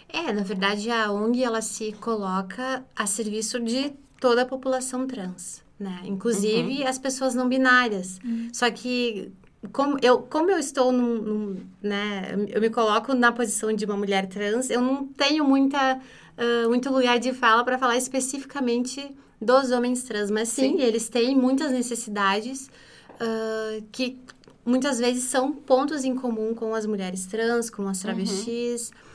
É, 0.08 0.32
na 0.32 0.42
verdade, 0.42 0.90
a 0.90 1.10
ONG, 1.10 1.42
ela 1.42 1.60
se 1.60 1.92
coloca 1.92 2.84
a 2.94 3.06
serviço 3.06 3.58
de 3.58 3.92
toda 4.20 4.42
a 4.42 4.46
população 4.46 5.06
trans, 5.06 5.62
né? 5.78 6.00
Inclusive 6.04 6.82
uhum. 6.82 6.88
as 6.88 6.98
pessoas 6.98 7.34
não 7.34 7.48
binárias. 7.48 8.18
Uhum. 8.24 8.48
Só 8.52 8.70
que 8.70 9.32
como 9.72 9.98
eu, 10.02 10.20
como 10.20 10.50
eu 10.50 10.58
estou 10.58 10.92
num, 10.92 11.14
num, 11.22 11.56
né, 11.82 12.46
eu 12.48 12.60
me 12.60 12.70
coloco 12.70 13.14
na 13.14 13.32
posição 13.32 13.72
de 13.72 13.84
uma 13.84 13.96
mulher 13.96 14.26
trans, 14.26 14.70
eu 14.70 14.80
não 14.80 15.06
tenho 15.06 15.44
muita, 15.44 15.96
uh, 15.96 16.68
muito 16.68 16.90
lugar 16.90 17.18
de 17.18 17.32
fala 17.32 17.64
para 17.64 17.78
falar 17.78 17.96
especificamente 17.96 19.14
dos 19.40 19.70
homens 19.70 20.02
trans, 20.04 20.30
mas 20.30 20.48
sim, 20.48 20.76
sim. 20.76 20.80
eles 20.80 21.08
têm 21.08 21.36
muitas 21.36 21.72
necessidades 21.72 22.70
uh, 23.20 23.82
que 23.92 24.18
muitas 24.64 24.98
vezes 24.98 25.24
são 25.24 25.52
pontos 25.52 26.04
em 26.04 26.14
comum 26.14 26.54
com 26.54 26.74
as 26.74 26.86
mulheres 26.86 27.26
trans, 27.26 27.70
com 27.70 27.86
as 27.88 28.00
travestis. 28.00 28.90
Uhum. 28.90 29.05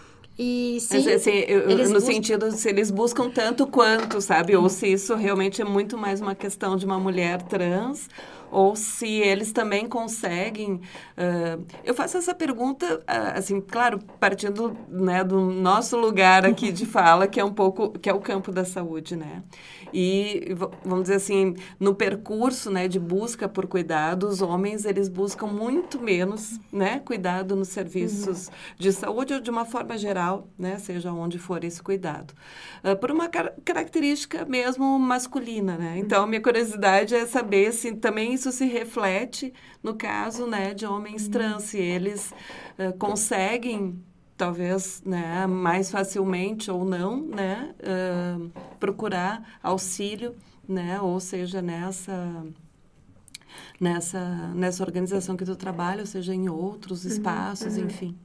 E 0.43 0.80
sim, 0.80 1.08
assim, 1.12 1.30
eu, 1.47 1.69
no 1.69 1.77
buscam... 1.77 1.99
sentido 1.99 2.51
se 2.51 2.67
eles 2.67 2.89
buscam 2.89 3.30
tanto 3.30 3.67
quanto, 3.67 4.19
sabe? 4.19 4.56
Ou 4.56 4.67
se 4.69 4.88
isso 4.88 5.13
realmente 5.13 5.62
é 5.62 5.65
muito 5.65 5.95
mais 5.95 6.19
uma 6.19 6.34
questão 6.34 6.75
de 6.75 6.84
uma 6.84 6.99
mulher 6.99 7.43
trans 7.43 8.10
ou 8.49 8.75
se 8.75 9.08
eles 9.08 9.51
também 9.51 9.88
conseguem. 9.88 10.73
Uh, 10.73 11.63
eu 11.84 11.93
faço 11.93 12.17
essa 12.17 12.34
pergunta, 12.34 12.97
uh, 12.97 13.38
assim, 13.38 13.62
claro, 13.62 13.99
partindo 14.19 14.75
né, 14.89 15.23
do 15.23 15.39
nosso 15.39 15.95
lugar 15.95 16.43
aqui 16.43 16.71
de 16.71 16.88
fala, 16.88 17.27
que 17.27 17.39
é 17.39 17.45
um 17.45 17.54
pouco, 17.54 17.91
que 17.91 18.10
é 18.10 18.13
o 18.13 18.19
campo 18.19 18.51
da 18.51 18.65
saúde, 18.65 19.15
né? 19.15 19.43
E, 19.93 20.56
vamos 20.84 21.04
dizer 21.04 21.15
assim, 21.15 21.56
no 21.80 21.93
percurso 21.93 22.69
né, 22.69 22.88
de 22.88 22.99
busca 22.99 23.47
por 23.47 23.67
cuidado, 23.67 24.27
os 24.27 24.41
homens, 24.41 24.86
eles 24.86 25.08
buscam 25.08 25.47
muito 25.47 25.99
menos 25.99 26.60
né, 26.71 26.99
cuidado 26.99 27.56
nos 27.56 27.69
serviços 27.69 28.47
uhum. 28.47 28.54
de 28.77 28.91
saúde 28.91 29.34
ou 29.34 29.39
de 29.39 29.49
uma 29.49 29.65
forma 29.65 29.97
geral, 29.97 30.47
né, 30.58 30.77
seja 30.77 31.12
onde 31.12 31.38
for 31.38 31.63
esse 31.63 31.82
cuidado. 31.82 32.34
Uh, 32.84 32.95
por 32.95 33.12
uma 33.12 33.27
car 33.27 33.54
característica 33.65 34.45
mesmo 34.45 34.97
masculina, 34.99 35.77
né? 35.77 35.97
Então, 35.97 36.25
minha 36.25 36.41
curiosidade 36.41 37.15
é 37.15 37.25
saber 37.25 37.71
se 37.73 37.93
também 37.93 38.34
isso 38.34 38.51
se 38.51 38.65
reflete 38.65 39.54
no 39.84 39.95
caso 39.95 40.47
né, 40.47 40.73
de 40.73 40.86
homens 40.86 41.27
trans, 41.27 41.63
se 41.63 41.77
eles 41.77 42.34
uh, 42.77 42.97
conseguem 42.97 44.01
talvez 44.41 45.04
né, 45.06 45.45
mais 45.45 45.91
facilmente 45.91 46.71
ou 46.71 46.84
não 46.84 47.21
né, 47.21 47.75
uh, 47.77 48.51
procurar 48.80 49.60
auxílio, 49.62 50.36
né, 50.67 50.99
ou 50.99 51.19
seja, 51.19 51.62
nessa 51.62 52.43
nessa 53.80 54.47
nessa 54.56 54.84
organização 54.84 55.38
que 55.38 55.45
tu 55.45 55.56
trabalha, 55.56 55.99
ou 55.99 56.08
seja, 56.08 56.34
em 56.34 56.49
outros 56.49 57.06
uhum, 57.06 57.12
espaços, 57.12 57.77
uhum. 57.77 57.86
enfim. 57.86 58.17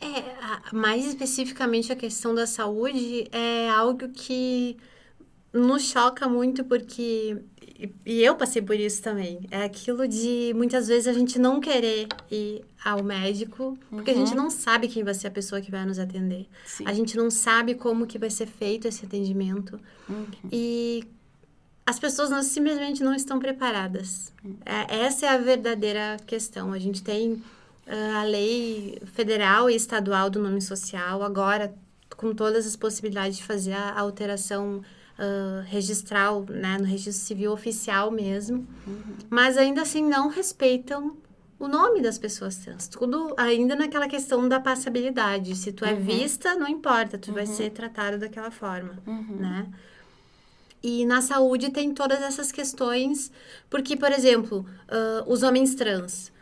É, 0.00 0.72
mais 0.72 1.04
especificamente 1.06 1.92
a 1.92 1.96
questão 1.96 2.32
da 2.32 2.46
saúde 2.46 3.26
é 3.32 3.68
algo 3.68 4.10
que 4.10 4.76
nos 5.52 5.82
choca 5.90 6.28
muito 6.28 6.62
porque 6.64 7.36
e 8.04 8.22
eu 8.22 8.34
passei 8.34 8.62
por 8.62 8.76
isso 8.76 9.02
também. 9.02 9.40
É 9.50 9.64
aquilo 9.64 10.06
de 10.06 10.52
muitas 10.54 10.88
vezes 10.88 11.06
a 11.06 11.12
gente 11.12 11.38
não 11.38 11.60
querer 11.60 12.06
ir 12.30 12.64
ao 12.84 13.02
médico, 13.02 13.78
porque 13.90 14.10
uhum. 14.10 14.16
a 14.16 14.20
gente 14.20 14.36
uhum. 14.36 14.44
não 14.44 14.50
sabe 14.50 14.88
quem 14.88 15.02
vai 15.02 15.14
ser 15.14 15.28
a 15.28 15.30
pessoa 15.30 15.60
que 15.60 15.70
vai 15.70 15.84
nos 15.84 15.98
atender. 15.98 16.46
Sim. 16.64 16.84
A 16.86 16.92
gente 16.92 17.16
não 17.16 17.30
sabe 17.30 17.74
como 17.74 18.06
que 18.06 18.18
vai 18.18 18.30
ser 18.30 18.46
feito 18.46 18.86
esse 18.86 19.04
atendimento. 19.04 19.80
Uhum. 20.08 20.26
E 20.50 21.04
as 21.86 21.98
pessoas 21.98 22.30
não, 22.30 22.42
simplesmente 22.42 23.02
não 23.02 23.14
estão 23.14 23.38
preparadas. 23.38 24.32
É, 24.64 25.04
essa 25.04 25.26
é 25.26 25.28
a 25.28 25.38
verdadeira 25.38 26.16
questão. 26.26 26.72
A 26.72 26.78
gente 26.78 27.02
tem 27.02 27.32
uh, 27.32 28.16
a 28.16 28.24
lei 28.24 29.00
federal 29.12 29.68
e 29.68 29.74
estadual 29.74 30.30
do 30.30 30.40
nome 30.40 30.60
social, 30.60 31.22
agora 31.22 31.74
com 32.16 32.34
todas 32.34 32.66
as 32.66 32.76
possibilidades 32.76 33.38
de 33.38 33.44
fazer 33.44 33.72
a 33.72 33.98
alteração 33.98 34.82
uh, 35.18 35.62
registral, 35.66 36.44
né, 36.48 36.78
no 36.78 36.84
registro 36.84 37.24
civil 37.24 37.52
oficial 37.52 38.10
mesmo, 38.10 38.66
uhum. 38.86 39.16
mas 39.30 39.56
ainda 39.56 39.82
assim 39.82 40.02
não 40.02 40.28
respeitam 40.28 41.16
o 41.58 41.68
nome 41.68 42.02
das 42.02 42.18
pessoas 42.18 42.56
trans. 42.56 42.88
Tudo 42.88 43.32
ainda 43.36 43.76
naquela 43.76 44.08
questão 44.08 44.48
da 44.48 44.58
passabilidade. 44.58 45.54
Se 45.54 45.70
tu 45.72 45.84
é 45.84 45.92
uhum. 45.92 45.98
é 45.98 46.00
vista, 46.00 46.54
não 46.56 46.66
importa, 46.66 47.16
tu 47.16 47.28
uhum. 47.28 47.34
vai 47.34 47.46
ser 47.46 47.70
tratado 47.70 48.18
daquela 48.18 48.50
forma, 48.50 48.98
uhum. 49.06 49.36
né? 49.38 49.68
E 50.82 51.06
na 51.06 51.20
saúde 51.22 51.70
tem 51.70 51.94
todas 51.94 52.20
essas 52.20 52.50
questões, 52.50 53.30
porque, 53.70 53.96
por 53.96 54.10
exemplo, 54.10 54.66
uh, 54.88 55.32
os 55.32 55.44
homens 55.44 55.76
trans. 55.76 56.32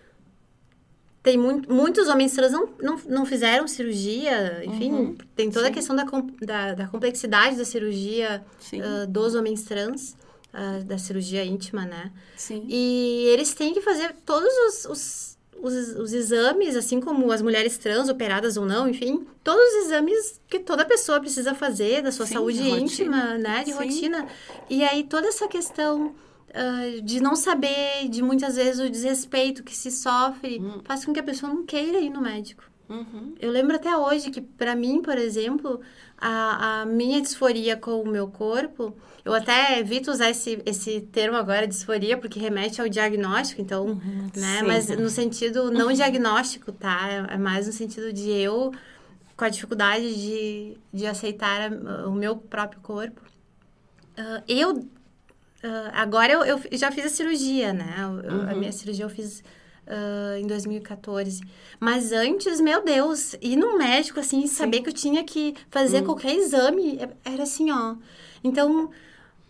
Tem 1.23 1.37
muito, 1.37 1.71
muitos 1.71 2.09
homens 2.09 2.33
trans 2.33 2.51
não, 2.51 2.69
não, 2.81 3.01
não 3.07 3.27
fizeram 3.27 3.69
cirurgia, 3.69 4.63
enfim, 4.65 4.91
uhum. 4.91 5.17
tem 5.37 5.51
toda 5.51 5.67
Sim. 5.67 5.71
a 5.71 5.75
questão 5.75 5.95
da, 5.95 6.05
da, 6.41 6.75
da, 6.75 6.87
complexidade 6.87 7.57
da 7.57 7.65
cirurgia 7.65 8.43
uh, 8.73 9.07
dos 9.07 9.35
homens 9.35 9.63
trans 9.63 10.17
uh, 10.55 10.83
da 10.85 10.97
cirurgia 10.97 11.45
íntima, 11.45 11.85
né? 11.85 12.11
Sim. 12.37 12.65
E 12.67 13.27
eles 13.35 13.53
têm 13.53 13.75
que 13.75 13.83
fazer 13.83 14.15
todos 14.25 14.49
os, 14.49 14.85
os, 14.87 15.39
os, 15.63 15.97
os, 15.97 16.13
exames, 16.15 16.75
assim 16.75 17.01
como 17.01 17.31
as 17.31 17.43
mulheres 17.43 17.77
trans, 17.77 18.09
operadas 18.09 18.57
ou 18.57 18.65
não, 18.65 18.89
enfim, 18.89 19.27
todos 19.45 19.63
os 19.75 19.87
exames 19.87 20.41
que 20.49 20.59
toda 20.59 20.87
pessoa 20.87 21.21
precisa 21.21 21.55
fazer 21.55 22.03
da 22.03 22.11
sua 22.11 22.25
Sim, 22.25 22.35
saúde 22.35 22.67
íntima, 22.67 23.37
né? 23.37 23.63
De 23.63 23.73
rotina. 23.73 24.27
E 24.71 24.83
aí 24.83 25.05
toda 25.05 25.29
essa 25.29 25.47
questão. 25.47 26.15
Uh, 26.51 27.01
de 27.03 27.21
não 27.21 27.37
saber, 27.37 28.09
de 28.09 28.23
muitas 28.23 28.57
vezes 28.57 28.81
o 28.85 28.91
desrespeito 28.91 29.63
que 29.63 29.77
se 29.77 29.91
sofre, 29.91 30.61
hum. 30.61 30.81
faz 30.85 31.05
com 31.05 31.13
que 31.13 31.21
a 31.21 31.23
pessoa 31.23 31.53
não 31.53 31.65
queira 31.65 32.01
ir 32.01 32.11
no 32.11 32.21
médico. 32.21 32.65
Uhum. 32.89 33.37
Eu 33.39 33.53
lembro 33.53 33.77
até 33.77 33.97
hoje 33.97 34.33
que, 34.33 34.41
para 34.41 34.75
mim, 34.75 35.01
por 35.01 35.17
exemplo, 35.17 35.81
a, 36.19 36.81
a 36.81 36.87
minha 36.87 37.21
disforia 37.21 37.77
com 37.77 38.03
o 38.03 38.09
meu 38.09 38.27
corpo, 38.27 38.97
eu 39.25 39.33
até 39.33 39.79
evito 39.79 40.11
usar 40.11 40.31
esse, 40.31 40.61
esse 40.67 41.01
termo 41.03 41.37
agora, 41.37 41.69
disforia, 41.69 42.19
porque 42.19 42.41
remete 42.41 42.81
ao 42.81 42.89
diagnóstico, 42.89 43.63
então, 43.63 43.87
uhum, 43.87 44.29
né? 44.35 44.59
Sim. 44.59 44.67
Mas 44.67 44.89
no 44.89 45.09
sentido 45.09 45.71
não 45.71 45.93
diagnóstico, 45.93 46.73
tá? 46.73 47.09
É, 47.09 47.35
é 47.35 47.39
mais 47.39 47.69
no 47.69 47.73
sentido 47.73 48.13
de 48.13 48.29
eu 48.29 48.73
com 49.37 49.45
a 49.45 49.49
dificuldade 49.49 50.15
de, 50.15 50.77
de 50.93 51.07
aceitar 51.07 51.73
o 52.07 52.13
meu 52.13 52.37
próprio 52.37 52.81
corpo. 52.81 53.23
Uh, 54.19 54.43
eu, 54.47 54.87
uh, 55.65 55.91
agora 55.93 56.33
eu, 56.33 56.45
eu 56.45 56.79
já 56.79 56.91
fiz 56.91 57.07
a 57.07 57.09
cirurgia, 57.09 57.73
né? 57.73 57.95
Eu, 57.99 58.33
uhum. 58.33 58.51
A 58.51 58.55
minha 58.55 58.73
cirurgia 58.73 59.05
eu 59.05 59.11
fiz 59.11 59.43
uh, 59.87 60.39
em 60.39 60.47
2014. 60.47 61.41
Mas 61.79 62.13
antes, 62.13 62.61
meu 62.61 62.85
Deus, 62.85 63.35
ir 63.41 63.57
no 63.57 63.77
médico, 63.77 64.21
assim, 64.21 64.43
Sim. 64.43 64.47
saber 64.47 64.83
que 64.83 64.89
eu 64.89 64.95
tinha 64.95 65.25
que 65.25 65.55
fazer 65.71 66.03
hum. 66.03 66.07
qualquer 66.07 66.35
exame, 66.35 66.99
é, 66.99 67.09
era 67.33 67.43
assim, 67.43 67.71
ó. 67.71 67.97
Então, 68.43 68.91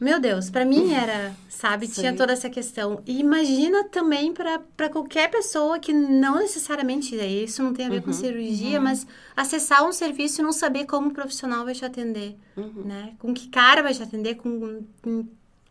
meu 0.01 0.18
Deus, 0.18 0.49
para 0.49 0.64
mim 0.64 0.94
era, 0.94 1.35
sabe, 1.49 1.87
Sim. 1.87 2.01
tinha 2.01 2.16
toda 2.16 2.33
essa 2.33 2.49
questão. 2.49 3.03
E 3.07 3.20
imagina 3.20 3.85
também 3.85 4.33
para 4.33 4.88
qualquer 4.88 5.31
pessoa 5.31 5.79
que 5.79 5.92
não 5.92 6.38
necessariamente, 6.38 7.14
isso 7.14 7.62
não 7.62 7.75
tem 7.75 7.87
a 7.87 7.90
ver 7.90 7.96
uhum, 7.96 8.03
com 8.03 8.12
cirurgia, 8.12 8.79
uhum. 8.79 8.85
mas 8.85 9.07
acessar 9.37 9.87
um 9.87 9.92
serviço 9.92 10.40
e 10.40 10.44
não 10.44 10.53
saber 10.53 10.87
como 10.87 11.09
o 11.09 11.12
profissional 11.12 11.64
vai 11.64 11.75
te 11.75 11.85
atender, 11.85 12.35
uhum. 12.57 12.83
né? 12.85 13.12
Com 13.18 13.35
que 13.35 13.49
cara 13.49 13.83
vai 13.83 13.92
te 13.92 14.03
atender, 14.03 14.37
com, 14.37 14.83
com 15.03 15.27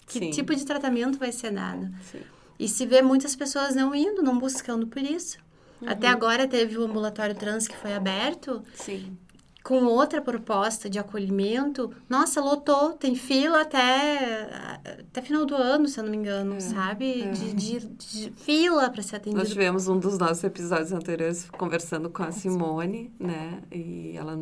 que 0.10 0.20
Sim. 0.20 0.32
tipo 0.32 0.54
de 0.54 0.66
tratamento 0.66 1.20
vai 1.20 1.32
ser 1.32 1.52
dado. 1.52 1.88
Sim. 2.12 2.22
E 2.58 2.68
se 2.68 2.86
vê 2.86 3.02
muitas 3.02 3.36
pessoas 3.36 3.76
não 3.76 3.96
indo, 3.96 4.22
não 4.22 4.38
buscando 4.38 4.88
por 4.88 5.02
isso. 5.02 5.38
Uhum. 5.82 5.88
Até 5.88 6.08
agora 6.08 6.48
teve 6.48 6.78
o 6.78 6.84
ambulatório 6.84 7.36
trans 7.36 7.68
que 7.68 7.78
foi 7.78 7.94
aberto. 7.94 8.62
Sim. 8.74 9.16
Com 9.64 9.84
outra 9.86 10.20
proposta 10.20 10.90
de 10.90 10.98
acolhimento. 10.98 11.94
Nossa, 12.10 12.42
lotou, 12.42 12.94
tem 12.94 13.14
fila 13.14 13.62
até, 13.62 14.50
até 14.84 15.22
final 15.22 15.46
do 15.46 15.54
ano, 15.54 15.88
se 15.88 16.00
eu 16.00 16.04
não 16.04 16.12
me 16.12 16.18
engano, 16.18 16.56
é, 16.56 16.60
sabe? 16.60 17.22
É. 17.22 17.32
De, 17.32 17.54
de, 17.54 17.80
de, 17.80 18.32
fila 18.32 18.90
para 18.90 19.04
ser 19.04 19.18
atendido. 19.18 19.40
Nós 19.40 19.50
tivemos 19.50 19.88
um 19.88 20.00
dos 20.00 20.18
nossos 20.18 20.44
episódios 20.44 20.92
anteriores 20.92 21.48
conversando 21.52 22.10
com 22.10 22.24
a 22.24 22.32
Simone, 22.32 23.14
né? 23.20 23.62
E 23.72 24.18
ela 24.18 24.38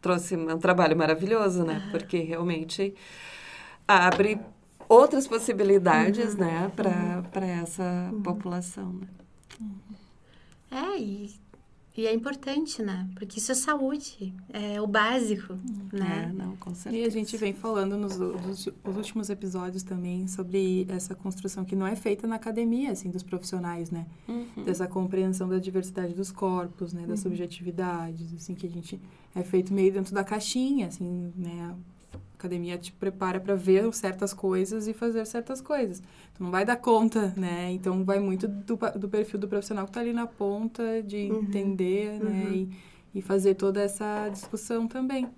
trouxe 0.00 0.36
um 0.36 0.58
trabalho 0.58 0.96
maravilhoso, 0.96 1.64
né? 1.64 1.88
Porque 1.90 2.18
realmente 2.18 2.94
abre 3.86 4.40
outras 4.92 5.26
possibilidades, 5.26 6.34
uhum. 6.34 6.40
né, 6.40 6.72
para 6.74 7.40
uhum. 7.40 7.62
essa 7.62 8.10
uhum. 8.12 8.22
população. 8.22 8.92
Né? 8.92 9.08
É, 10.70 10.98
e, 10.98 11.30
e 11.96 12.06
é 12.06 12.14
importante, 12.14 12.82
né? 12.82 13.08
Porque 13.14 13.38
isso 13.38 13.52
é 13.52 13.54
saúde, 13.54 14.34
é 14.50 14.80
o 14.80 14.86
básico, 14.86 15.52
uhum. 15.54 15.88
né? 15.92 16.30
É, 16.30 16.32
não, 16.32 16.56
com 16.56 16.74
certeza. 16.74 17.04
E 17.04 17.06
a 17.06 17.10
gente 17.10 17.36
vem 17.36 17.52
falando 17.52 17.96
nos, 17.96 18.18
nos 18.18 18.68
últimos 18.84 19.30
episódios 19.30 19.82
também 19.82 20.26
sobre 20.26 20.86
essa 20.88 21.14
construção 21.14 21.64
que 21.64 21.76
não 21.76 21.86
é 21.86 21.96
feita 21.96 22.26
na 22.26 22.36
academia, 22.36 22.92
assim, 22.92 23.10
dos 23.10 23.22
profissionais, 23.22 23.90
né? 23.90 24.06
Uhum. 24.28 24.64
Dessa 24.64 24.86
compreensão 24.86 25.48
da 25.48 25.58
diversidade 25.58 26.14
dos 26.14 26.30
corpos, 26.30 26.92
né? 26.92 27.02
Das 27.02 27.20
uhum. 27.20 27.30
subjetividades, 27.30 28.32
assim, 28.34 28.54
que 28.54 28.66
a 28.66 28.70
gente 28.70 29.00
é 29.34 29.42
feito 29.42 29.72
meio 29.72 29.92
dentro 29.92 30.14
da 30.14 30.24
caixinha, 30.24 30.88
assim, 30.88 31.32
né? 31.36 31.74
Academia 32.42 32.76
te 32.76 32.92
prepara 32.92 33.40
para 33.40 33.54
ver 33.54 33.92
certas 33.94 34.34
coisas 34.34 34.88
e 34.88 34.92
fazer 34.92 35.24
certas 35.26 35.60
coisas. 35.60 36.00
Tu 36.34 36.42
não 36.42 36.50
vai 36.50 36.64
dar 36.64 36.76
conta, 36.76 37.32
né? 37.36 37.70
Então 37.72 38.04
vai 38.04 38.18
muito 38.18 38.48
do, 38.48 38.78
do 38.98 39.08
perfil 39.08 39.38
do 39.38 39.48
profissional 39.48 39.84
que 39.84 39.90
está 39.90 40.00
ali 40.00 40.12
na 40.12 40.26
ponta, 40.26 41.02
de 41.02 41.30
uhum. 41.30 41.40
entender, 41.40 42.18
né? 42.22 42.44
Uhum. 42.44 42.52
E, 42.52 42.70
e 43.14 43.22
fazer 43.22 43.54
toda 43.54 43.80
essa 43.80 44.28
discussão 44.28 44.86
também. 44.88 45.28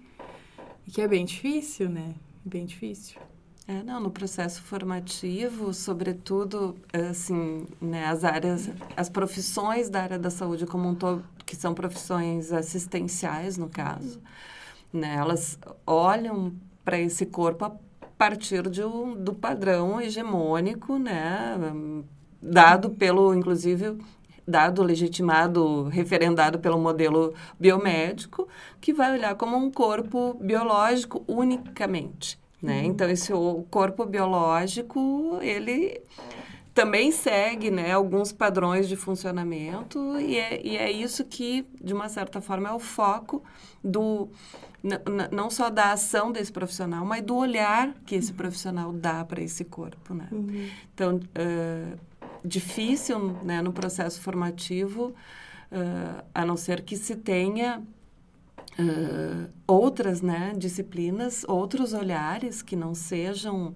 E 0.87 0.91
que 0.91 1.01
é 1.01 1.09
bem 1.09 1.25
difícil, 1.25 1.89
né? 1.89 2.15
Bem 2.45 2.65
difícil. 2.65 3.21
É, 3.67 3.83
não, 3.83 3.99
no 3.99 4.11
processo 4.11 4.63
formativo, 4.63 5.73
sobretudo, 5.73 6.77
assim, 6.93 7.67
né, 7.81 8.05
as 8.05 8.23
áreas, 8.23 8.71
as 8.95 9.09
profissões 9.09 9.89
da 9.89 10.03
área 10.03 10.19
da 10.19 10.29
saúde 10.29 10.67
como 10.67 10.87
um 10.87 10.95
todo, 10.95 11.25
que 11.47 11.57
são 11.57 11.73
profissões 11.73 12.53
assistenciais, 12.53 13.57
no 13.57 13.71
caso, 13.71 14.21
né, 14.93 15.15
elas 15.15 15.59
olham 15.87 16.53
para 16.85 16.99
esse 16.99 17.27
corpo 17.27 17.65
a 17.65 17.73
partir 18.19 18.69
de 18.69 18.85
um, 18.85 19.15
do 19.15 19.35
padrão 19.35 20.01
hegemônico, 20.01 20.99
né, 20.99 21.57
dado 22.41 22.91
pelo, 22.91 23.35
inclusive, 23.35 23.99
dado, 24.47 24.83
legitimado, 24.83 25.85
referendado 25.85 26.59
pelo 26.59 26.79
modelo 26.79 27.35
biomédico, 27.59 28.47
que 28.81 28.93
vai 28.93 29.15
olhar 29.15 29.35
como 29.35 29.57
um 29.57 29.71
corpo 29.71 30.35
biológico 30.41 31.25
unicamente, 31.27 32.39
né? 32.63 32.81
Uhum. 32.81 32.85
Então, 32.87 33.09
esse 33.09 33.33
o 33.33 33.65
corpo 33.71 34.05
biológico, 34.05 35.39
ele 35.41 36.03
também 36.75 37.13
segue 37.13 37.71
né, 37.71 37.93
alguns 37.93 38.33
padrões 38.33 38.89
de 38.89 38.97
funcionamento 38.97 40.19
e 40.19 40.37
é, 40.37 40.61
e 40.67 40.77
é 40.77 40.91
isso 40.91 41.25
que, 41.25 41.65
de 41.81 41.95
uma 41.95 42.09
certa 42.09 42.41
forma, 42.41 42.69
é 42.69 42.73
o 42.73 42.81
foco 42.81 43.43
do 43.83 44.29
não 45.33 45.49
só 45.49 45.71
da 45.71 45.93
ação 45.93 46.31
desse 46.31 46.53
profissional, 46.53 47.07
mas 47.07 47.25
do 47.25 47.35
olhar 47.37 47.95
que 48.05 48.15
esse 48.15 48.35
profissional 48.35 48.93
dá 48.93 49.25
para 49.25 49.43
esse 49.43 49.65
corpo, 49.65 50.13
né? 50.13 50.29
Uhum. 50.31 50.69
Então, 50.93 51.17
uh, 51.17 51.99
difícil, 52.45 53.19
né, 53.43 53.63
no 53.63 53.73
processo 53.73 54.21
formativo, 54.21 55.15
uh, 55.73 56.25
a 56.35 56.45
não 56.45 56.55
ser 56.55 56.83
que 56.83 56.99
se 56.99 57.17
tenha 57.17 57.83
uh, 58.79 59.51
outras, 59.67 60.21
né, 60.21 60.53
disciplinas, 60.55 61.45
outros 61.49 61.95
olhares 61.95 62.61
que 62.61 62.77
não 62.77 62.95
sejam 62.95 63.75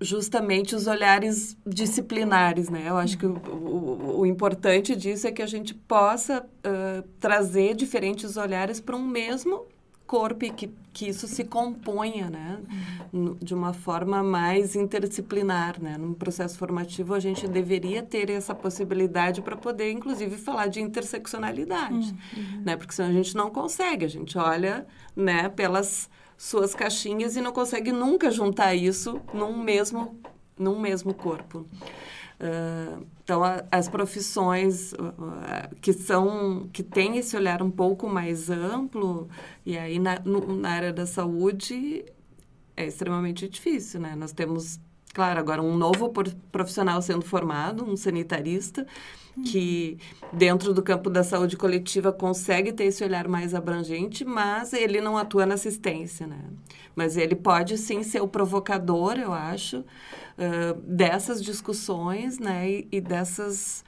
justamente 0.00 0.74
os 0.74 0.86
olhares 0.86 1.56
disciplinares, 1.66 2.70
né? 2.70 2.84
Eu 2.86 2.96
acho 2.96 3.18
que 3.18 3.26
o, 3.26 3.36
o, 3.36 4.20
o 4.20 4.26
importante 4.26 4.96
disso 4.96 5.26
é 5.26 5.32
que 5.32 5.42
a 5.42 5.46
gente 5.46 5.74
possa 5.74 6.40
uh, 6.42 7.02
trazer 7.20 7.74
diferentes 7.74 8.36
olhares 8.36 8.80
para 8.80 8.96
um 8.96 9.06
mesmo 9.06 9.66
corpo 10.06 10.44
e 10.44 10.50
que, 10.50 10.70
que 10.92 11.08
isso 11.08 11.26
se 11.26 11.44
componha, 11.44 12.30
né? 12.30 12.60
De 13.42 13.54
uma 13.54 13.72
forma 13.72 14.22
mais 14.22 14.76
interdisciplinar, 14.76 15.82
né? 15.82 15.98
Num 15.98 16.14
processo 16.14 16.56
formativo, 16.56 17.12
a 17.12 17.20
gente 17.20 17.46
deveria 17.46 18.02
ter 18.02 18.30
essa 18.30 18.54
possibilidade 18.54 19.42
para 19.42 19.56
poder, 19.56 19.90
inclusive, 19.90 20.36
falar 20.36 20.68
de 20.68 20.80
interseccionalidade, 20.80 22.14
uhum. 22.36 22.62
né? 22.64 22.76
Porque 22.76 22.94
senão 22.94 23.10
a 23.10 23.12
gente 23.12 23.34
não 23.34 23.50
consegue, 23.50 24.04
a 24.04 24.08
gente 24.08 24.38
olha, 24.38 24.86
né, 25.14 25.48
pelas 25.48 26.08
suas 26.36 26.74
caixinhas 26.74 27.36
e 27.36 27.40
não 27.40 27.52
consegue 27.52 27.92
nunca 27.92 28.30
juntar 28.30 28.74
isso 28.74 29.20
num 29.32 29.56
mesmo, 29.56 30.20
num 30.58 30.78
mesmo 30.78 31.14
corpo. 31.14 31.66
Uh, 32.38 33.06
então, 33.24 33.42
a, 33.42 33.64
as 33.72 33.88
profissões 33.88 34.92
uh, 34.92 35.74
que 35.80 35.92
são 35.92 36.68
que 36.70 36.82
têm 36.82 37.16
esse 37.16 37.34
olhar 37.34 37.62
um 37.62 37.70
pouco 37.70 38.08
mais 38.08 38.50
amplo, 38.50 39.28
e 39.64 39.78
aí 39.78 39.98
na, 39.98 40.18
no, 40.20 40.54
na 40.54 40.68
área 40.68 40.92
da 40.92 41.06
saúde 41.06 42.04
é 42.76 42.86
extremamente 42.86 43.48
difícil, 43.48 44.00
né? 44.00 44.14
Nós 44.14 44.32
temos, 44.32 44.78
claro, 45.14 45.40
agora 45.40 45.62
um 45.62 45.76
novo 45.76 46.12
profissional 46.52 47.00
sendo 47.00 47.24
formado, 47.24 47.88
um 47.88 47.96
sanitarista, 47.96 48.86
que 49.44 49.98
dentro 50.32 50.72
do 50.72 50.82
campo 50.82 51.10
da 51.10 51.22
saúde 51.22 51.56
coletiva 51.56 52.12
consegue 52.12 52.72
ter 52.72 52.84
esse 52.84 53.04
olhar 53.04 53.28
mais 53.28 53.54
abrangente, 53.54 54.24
mas 54.24 54.72
ele 54.72 55.00
não 55.00 55.16
atua 55.16 55.44
na 55.44 55.54
assistência, 55.54 56.26
né? 56.26 56.40
Mas 56.94 57.16
ele 57.16 57.34
pode 57.34 57.76
sim 57.76 58.02
ser 58.02 58.22
o 58.22 58.28
provocador, 58.28 59.18
eu 59.18 59.32
acho, 59.32 59.80
uh, 59.80 60.80
dessas 60.82 61.42
discussões, 61.42 62.38
né? 62.38 62.70
E, 62.70 62.88
e, 62.92 63.00
dessas 63.00 63.84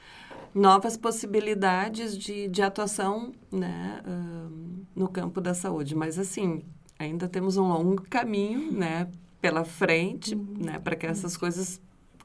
novas 0.54 0.96
possibilidades 0.96 2.16
de, 2.16 2.48
de 2.48 2.62
atuação, 2.62 3.32
né? 3.50 4.02
Uh, 4.06 4.84
no 4.94 5.08
campo 5.08 5.40
da 5.40 5.54
saúde. 5.54 5.94
Mas 5.94 6.18
assim, 6.18 6.62
ainda 6.98 7.26
temos 7.26 7.56
um 7.56 7.66
longo 7.68 8.02
caminho, 8.02 8.70
né? 8.70 9.08
Pela 9.40 9.64
frente, 9.64 10.34
né? 10.34 10.78
Para 10.78 10.94
que 10.94 11.06
essas 11.06 11.36
coisas 11.36 11.80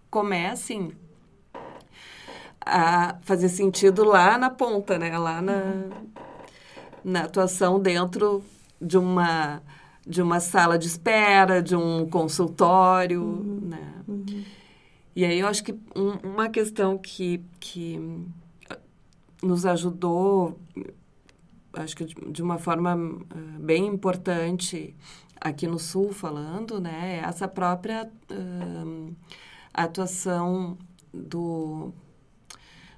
comecem 0.09 0.91
a 2.66 3.18
fazer 3.22 3.49
sentido 3.49 4.03
lá 4.03 4.38
na 4.38 4.49
ponta, 4.49 4.97
né? 4.97 5.18
Lá 5.18 5.41
na, 5.41 5.86
na 7.03 7.22
atuação 7.24 7.80
dentro 7.80 8.43
de 8.82 8.97
uma 8.97 9.61
de 10.05 10.22
uma 10.22 10.41
sala 10.41 10.78
de 10.78 10.88
espera, 10.88 11.64
de 11.64 11.76
um 11.78 12.05
consultório, 12.05 13.24
uhum. 13.24 13.59
né? 13.64 13.93
Uhum. 14.05 14.43
E 15.16 15.24
aí 15.24 15.39
eu 15.39 15.47
acho 15.47 15.64
que 15.64 15.74
um, 15.95 16.11
uma 16.24 16.49
questão 16.49 16.97
que, 16.97 17.41
que 17.59 17.99
nos 19.41 19.66
ajudou, 19.66 20.59
acho 21.74 21.95
que 21.95 22.05
de 22.05 22.41
uma 22.41 22.57
forma 22.57 22.95
uh, 22.95 23.59
bem 23.59 23.88
importante 23.88 24.95
aqui 25.39 25.68
no 25.68 25.80
Sul 25.80 26.11
falando, 26.11 26.82
né? 26.82 27.20
É 27.24 27.28
essa 27.28 27.47
própria 27.47 28.11
uh, 28.32 29.16
atuação 29.74 30.78
do 31.14 31.93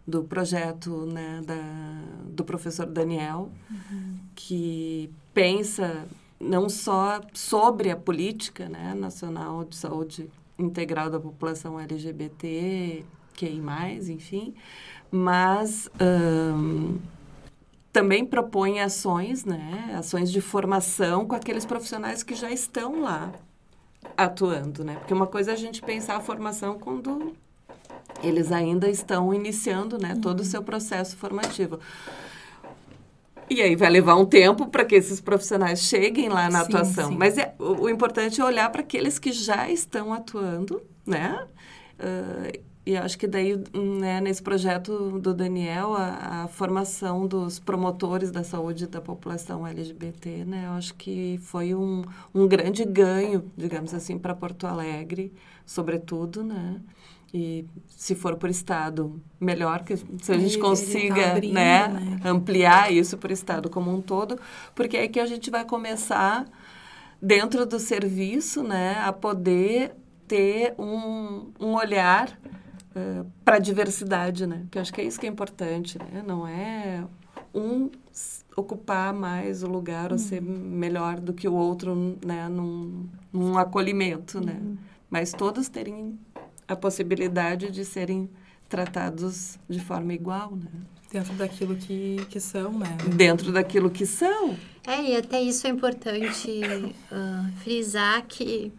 do 0.08 0.24
projeto 0.24 1.06
né, 1.08 1.42
da, 1.46 2.32
do 2.32 2.44
professor 2.44 2.86
Daniel, 2.86 3.50
uhum. 3.70 4.18
que 4.36 5.10
pensa 5.34 6.06
não 6.40 6.70
só 6.70 7.22
sobre 7.34 7.90
a 7.90 7.96
política 7.96 8.70
né, 8.70 8.94
nacional 8.94 9.64
de 9.64 9.76
saúde 9.76 10.30
integral 10.60 11.10
da 11.10 11.20
população 11.20 11.80
LGBT, 11.80 13.04
QI+, 13.36 13.62
enfim, 14.10 14.54
mas 15.12 15.90
um, 16.00 16.98
também 17.92 18.26
propõe 18.26 18.80
ações, 18.80 19.44
né, 19.44 19.96
ações 19.98 20.32
de 20.32 20.40
formação 20.40 21.26
com 21.26 21.36
aqueles 21.36 21.66
profissionais 21.66 22.24
que 22.24 22.36
já 22.36 22.52
estão 22.52 23.02
lá 23.02 23.34
atuando, 24.16 24.84
né? 24.84 24.96
Porque 24.96 25.14
uma 25.14 25.28
coisa 25.28 25.52
é 25.52 25.54
a 25.54 25.58
gente 25.58 25.82
pensar 25.82 26.16
a 26.16 26.22
formação 26.22 26.78
quando 26.80 27.36
eles 28.24 28.52
ainda 28.52 28.90
estão 28.90 29.34
iniciando 29.34 29.98
né, 29.98 30.18
todo 30.22 30.42
o 30.42 30.46
seu 30.46 30.64
processo 30.64 31.16
formativo. 31.18 31.80
E 33.50 33.62
aí 33.62 33.76
vai 33.76 33.90
levar 33.90 34.16
um 34.16 34.26
tempo 34.26 34.68
para 34.68 34.84
que 34.84 34.96
esses 34.96 35.22
profissionais 35.22 35.82
cheguem 35.82 36.30
lá 36.30 36.50
na 36.50 36.60
sim, 36.60 36.66
atuação. 36.66 37.10
Sim. 37.10 37.18
Mas 37.18 37.38
é, 37.38 37.54
o, 37.60 37.84
o, 37.84 37.90
importante 37.90 38.42
é 38.42 38.44
olhar 38.44 38.72
para 38.72 38.82
aqueles 38.82 39.20
que 39.20 39.32
já 39.32 39.70
estão 39.70 40.12
atuando, 40.12 40.82
né? 41.06 41.46
Uh, 42.00 42.60
e 42.86 42.96
acho 42.96 43.18
que 43.18 43.26
daí, 43.26 43.56
né, 43.74 44.22
nesse 44.22 44.44
projeto 44.44 45.20
do 45.20 45.34
Daniel, 45.34 45.96
a, 45.96 46.44
a, 46.44 46.48
formação 46.48 47.26
dos 47.28 47.58
promotores 47.58 48.30
da 48.30 48.44
saúde 48.44 48.86
da 48.86 49.02
população 49.02 49.66
LGBT, 49.66 50.46
né? 50.46 50.66
Eu 50.68 50.72
acho 50.74 50.94
que 50.94 51.40
foi 51.42 51.74
um, 51.74 52.04
um 52.34 52.48
grande 52.48 52.86
ganho, 52.86 53.52
digamos 53.58 53.92
assim, 53.94 54.20
para 54.20 54.36
Porto 54.36 54.68
Alegre, 54.68 55.34
sobretudo, 55.66 56.44
né? 56.44 56.80
E 57.38 57.66
se 57.90 58.16
for 58.16 58.38
por 58.38 58.50
estado, 58.50 59.22
melhor 59.38 59.84
que 59.84 59.98
se 59.98 60.32
a 60.32 60.38
gente 60.38 60.58
tá 60.58 60.64
consiga 60.64 61.22
tá 61.22 61.32
abrindo, 61.32 61.54
né, 61.54 61.88
né, 61.90 62.20
ampliar 62.24 62.94
isso 62.94 63.18
para 63.18 63.30
o 63.30 63.34
estado 63.34 63.70
como 63.70 63.94
um 63.94 64.02
todo, 64.02 64.40
porque 64.74 64.96
é 64.96 65.08
que 65.10 65.20
a 65.20 65.26
gente 65.26 65.52
vai 65.52 65.66
começar 65.66 66.46
dentro 67.22 67.66
do 67.66 67.78
serviço, 67.78 68.64
né, 68.64 69.02
a 69.04 69.12
poder 69.12 69.94
ter 70.26 70.76
um, 70.80 71.52
um 71.60 71.74
olhar 71.76 72.40
uh, 72.96 73.30
para 73.44 73.58
a 73.58 73.60
diversidade, 73.60 74.48
né? 74.48 74.66
Que 74.72 74.78
eu 74.78 74.82
acho 74.82 74.94
que 74.94 75.02
é 75.02 75.04
isso 75.04 75.20
que 75.20 75.28
é 75.28 75.30
importante, 75.30 76.00
né? 76.00 76.24
Não 76.26 76.48
é 76.48 77.04
um 77.54 77.90
ocupar 78.56 79.14
mais 79.14 79.62
o 79.62 79.68
lugar 79.68 80.14
ou 80.14 80.18
ser 80.18 80.42
melhor 80.42 81.20
do 81.20 81.34
que 81.34 81.50
o 81.50 81.54
outro, 81.54 82.18
né, 82.26 82.48
num, 82.48 83.10
num 83.34 83.58
acolhimento, 83.58 84.40
né? 84.40 84.58
Uhum. 84.62 84.78
Mas 85.10 85.34
todos 85.34 85.68
terem 85.68 86.18
a 86.68 86.76
possibilidade 86.76 87.70
de 87.72 87.86
serem 87.86 88.30
tratados 88.68 89.58
de 89.70 89.80
forma 89.80 90.14
igual, 90.14 90.56
né? 90.56 90.72
Dentro 91.12 91.34
daquilo 91.34 91.76
que, 91.76 92.26
que 92.30 92.40
são, 92.40 92.78
né? 92.78 92.98
Dentro 93.16 93.52
daquilo 93.52 93.90
que 93.90 94.06
são. 94.06 94.58
É, 94.86 95.12
e 95.12 95.16
até 95.16 95.42
isso 95.42 95.66
é 95.66 95.70
importante 95.70 96.62
uh, 97.12 97.52
frisar 97.64 98.26
que 98.28 98.72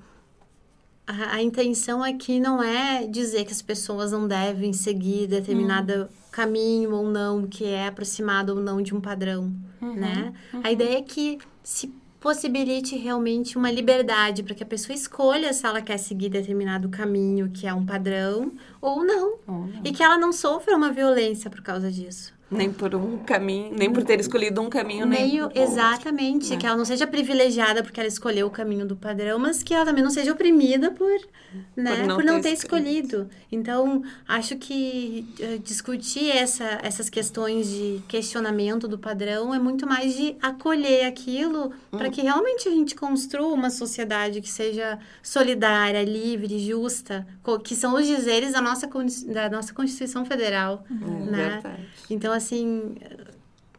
a, 1.06 1.36
a, 1.36 1.42
intenção 1.42 2.02
aqui 2.02 2.38
não 2.38 2.62
é 2.62 3.06
dizer 3.06 3.44
que 3.44 3.52
as 3.52 3.62
pessoas 3.62 4.12
não 4.12 4.26
devem 4.26 4.72
seguir 4.72 5.28
determinado 5.28 6.04
hum. 6.04 6.08
caminho 6.30 6.92
ou 6.92 7.08
não, 7.08 7.46
que 7.46 7.64
é 7.64 7.86
aproximado 7.86 8.54
ou 8.54 8.60
não 8.60 8.82
de 8.82 8.94
um 8.94 9.00
padrão, 9.00 9.54
uhum, 9.80 9.94
né? 9.94 10.34
Uhum. 10.52 10.60
A 10.64 10.72
ideia 10.72 10.98
é 10.98 11.02
que 11.02 11.38
se 11.62 11.92
possibilite 12.20 12.96
realmente 12.96 13.56
uma 13.56 13.70
liberdade 13.70 14.42
para 14.42 14.54
que 14.54 14.62
a 14.62 14.66
pessoa 14.66 14.94
escolha 14.94 15.52
se 15.52 15.66
ela 15.66 15.80
quer 15.80 15.98
seguir 15.98 16.28
determinado 16.28 16.88
caminho 16.88 17.50
que 17.50 17.66
é 17.66 17.74
um 17.74 17.86
padrão 17.86 18.52
ou 18.80 19.04
não. 19.04 19.38
Ou 19.46 19.66
não. 19.66 19.80
E 19.84 19.92
que 19.92 20.02
ela 20.02 20.18
não 20.18 20.32
sofra 20.32 20.76
uma 20.76 20.92
violência 20.92 21.50
por 21.50 21.62
causa 21.62 21.90
disso. 21.90 22.35
Nem 22.48 22.72
por 22.72 22.94
um 22.94 23.18
caminho, 23.18 23.72
nem 23.76 23.92
por 23.92 24.04
ter 24.04 24.20
escolhido 24.20 24.60
um 24.60 24.70
caminho, 24.70 25.04
nem, 25.04 25.40
nem 25.40 25.62
Exatamente, 25.62 26.34
outro, 26.34 26.50
né? 26.50 26.56
que 26.60 26.66
ela 26.66 26.76
não 26.76 26.84
seja 26.84 27.04
privilegiada 27.04 27.82
porque 27.82 27.98
ela 27.98 28.08
escolheu 28.08 28.46
o 28.46 28.50
caminho 28.50 28.86
do 28.86 28.94
padrão, 28.94 29.36
mas 29.36 29.64
que 29.64 29.74
ela 29.74 29.84
também 29.84 30.02
não 30.02 30.10
seja 30.10 30.32
oprimida 30.32 30.92
por, 30.92 31.10
né, 31.76 31.96
por 31.96 32.06
não, 32.06 32.16
por 32.16 32.24
não 32.24 32.36
ter, 32.36 32.50
ter 32.50 32.54
escolhido. 32.54 33.28
Então, 33.50 34.00
acho 34.28 34.56
que 34.56 35.26
uh, 35.40 35.58
discutir 35.58 36.30
essa, 36.30 36.78
essas 36.84 37.10
questões 37.10 37.68
de 37.68 38.00
questionamento 38.06 38.86
do 38.86 38.96
padrão 38.96 39.52
é 39.52 39.58
muito 39.58 39.84
mais 39.84 40.14
de 40.16 40.36
acolher 40.40 41.04
aquilo 41.06 41.72
hum. 41.92 41.98
para 41.98 42.10
que 42.10 42.22
realmente 42.22 42.68
a 42.68 42.70
gente 42.70 42.94
construa 42.94 43.52
uma 43.52 43.70
sociedade 43.70 44.40
que 44.40 44.48
seja 44.48 45.00
solidária, 45.20 46.04
livre, 46.04 46.60
justa, 46.60 47.26
que 47.64 47.74
são 47.74 47.94
os 47.94 48.06
dizeres 48.06 48.52
da 48.52 48.60
nossa, 48.60 48.88
da 49.26 49.50
nossa 49.50 49.74
Constituição 49.74 50.24
Federal, 50.24 50.84
hum, 50.88 51.26
né? 51.26 51.60
Verdade. 51.62 51.88
Então, 52.08 52.35
assim, 52.36 52.94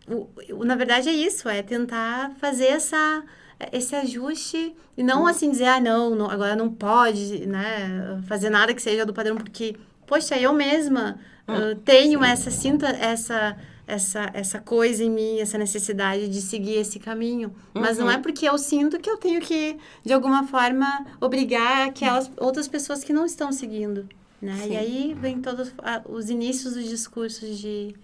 o, 0.08 0.28
o, 0.54 0.66
na 0.66 0.76
verdade 0.76 1.10
é 1.10 1.14
isso, 1.14 1.48
é 1.48 1.62
tentar 1.62 2.32
fazer 2.40 2.68
essa 2.68 3.24
esse 3.72 3.96
ajuste 3.96 4.76
e 4.96 5.04
não 5.04 5.24
hum. 5.24 5.28
assim 5.28 5.50
dizer, 5.50 5.66
ah, 5.66 5.80
não, 5.80 6.14
não, 6.16 6.30
agora 6.30 6.56
não 6.56 6.70
pode, 6.70 7.46
né, 7.48 8.22
fazer 8.28 8.50
nada 8.50 8.74
que 8.74 8.82
seja 8.82 9.06
do 9.06 9.14
padrão, 9.14 9.36
porque, 9.36 9.76
poxa, 10.06 10.38
eu 10.38 10.54
mesma 10.54 11.20
hum. 11.48 11.76
tenho 11.84 12.20
Sim. 12.20 12.26
essa, 12.26 12.52
sinto 12.52 12.86
essa, 12.86 13.58
essa, 13.88 14.30
essa 14.34 14.60
coisa 14.60 15.04
em 15.04 15.10
mim, 15.10 15.40
essa 15.40 15.58
necessidade 15.58 16.28
de 16.28 16.42
seguir 16.42 16.76
esse 16.76 17.00
caminho. 17.00 17.50
Uhum. 17.74 17.82
Mas 17.82 17.98
não 17.98 18.12
é 18.12 18.18
uhum. 18.18 18.22
porque 18.22 18.48
eu 18.48 18.58
sinto 18.58 19.00
que 19.00 19.10
eu 19.10 19.18
tenho 19.18 19.42
que, 19.42 19.78
de 20.04 20.14
alguma 20.14 20.46
forma, 20.46 21.06
obrigar 21.22 21.88
aquelas 21.88 22.30
outras 22.38 22.68
pessoas 22.68 23.04
que 23.04 23.14
não 23.14 23.26
estão 23.26 23.52
seguindo. 23.52 24.08
Né? 24.42 24.68
E 24.70 24.78
aí 24.78 25.16
vem 25.20 25.42
todos 25.42 25.74
os 26.08 26.30
inícios 26.30 26.76
dos 26.76 26.86
discursos 26.86 27.58
de. 27.58 27.96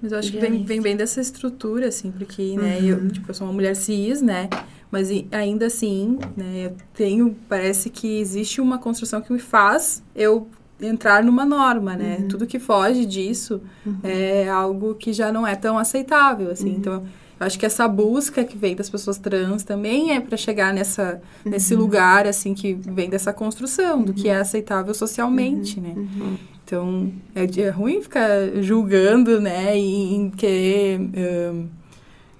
Mas 0.00 0.12
eu 0.12 0.18
acho 0.18 0.30
que 0.30 0.38
vem, 0.38 0.62
vem 0.62 0.80
bem 0.80 0.96
dessa 0.96 1.20
estrutura, 1.20 1.88
assim, 1.88 2.12
porque, 2.12 2.56
né, 2.56 2.78
uhum. 2.78 2.86
eu, 2.86 3.10
tipo, 3.10 3.28
eu 3.28 3.34
sou 3.34 3.46
uma 3.46 3.52
mulher 3.52 3.74
cis, 3.74 4.22
né? 4.22 4.48
Mas 4.90 5.10
ainda 5.32 5.66
assim, 5.66 6.18
né, 6.36 6.66
eu 6.66 6.76
tenho. 6.94 7.36
Parece 7.48 7.90
que 7.90 8.20
existe 8.20 8.60
uma 8.60 8.78
construção 8.78 9.20
que 9.20 9.32
me 9.32 9.40
faz 9.40 10.02
eu 10.14 10.46
entrar 10.80 11.24
numa 11.24 11.44
norma, 11.44 11.96
né? 11.96 12.18
Uhum. 12.20 12.28
Tudo 12.28 12.46
que 12.46 12.60
foge 12.60 13.04
disso 13.04 13.60
uhum. 13.84 13.98
é 14.04 14.48
algo 14.48 14.94
que 14.94 15.12
já 15.12 15.32
não 15.32 15.44
é 15.44 15.56
tão 15.56 15.76
aceitável, 15.76 16.52
assim. 16.52 16.70
Uhum. 16.70 16.76
Então 16.76 17.06
eu 17.40 17.46
acho 17.46 17.58
que 17.58 17.64
essa 17.64 17.86
busca 17.86 18.44
que 18.44 18.56
vem 18.56 18.74
das 18.74 18.90
pessoas 18.90 19.16
trans 19.16 19.62
também 19.62 20.12
é 20.12 20.20
para 20.20 20.36
chegar 20.36 20.74
nessa, 20.74 21.20
uhum. 21.44 21.52
nesse 21.52 21.74
lugar, 21.74 22.26
assim, 22.26 22.52
que 22.52 22.74
vem 22.74 23.08
dessa 23.08 23.32
construção 23.32 24.02
do 24.02 24.12
que 24.12 24.28
é 24.28 24.36
aceitável 24.36 24.92
socialmente, 24.92 25.80
né? 25.80 25.94
Uhum. 25.96 26.08
Uhum. 26.20 26.36
Então, 26.64 27.12
é, 27.34 27.60
é, 27.62 27.70
ruim 27.70 28.02
ficar 28.02 28.28
julgando, 28.60 29.40
né? 29.40 29.78
E, 29.78 30.26
e 30.26 30.30
querer 30.32 31.00
um, 31.00 31.68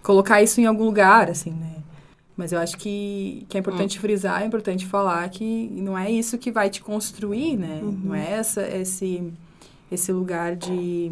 colocar 0.03 0.43
isso 0.43 0.61
em 0.61 0.67
algum 0.67 0.85
lugar, 0.85 1.31
assim, 1.31 1.51
né? 1.51 1.77
Mas 2.37 2.53
eu 2.53 2.59
acho 2.59 2.77
que, 2.77 3.47
que 3.49 3.57
é 3.57 3.61
importante 3.61 3.99
hum. 3.99 4.01
frisar, 4.01 4.43
é 4.43 4.47
importante 4.47 4.87
falar 4.87 5.29
que 5.29 5.71
não 5.73 5.99
é 5.99 6.11
isso 6.11 6.39
que 6.39 6.53
vai 6.53 6.71
te 6.71 6.81
construir, 6.81 7.57
né? 7.57 7.81
Uhum. 7.83 8.01
Não 8.05 8.15
é 8.15 8.33
essa, 8.33 8.63
esse, 8.63 9.33
esse 9.91 10.13
lugar 10.13 10.57
de 10.57 11.11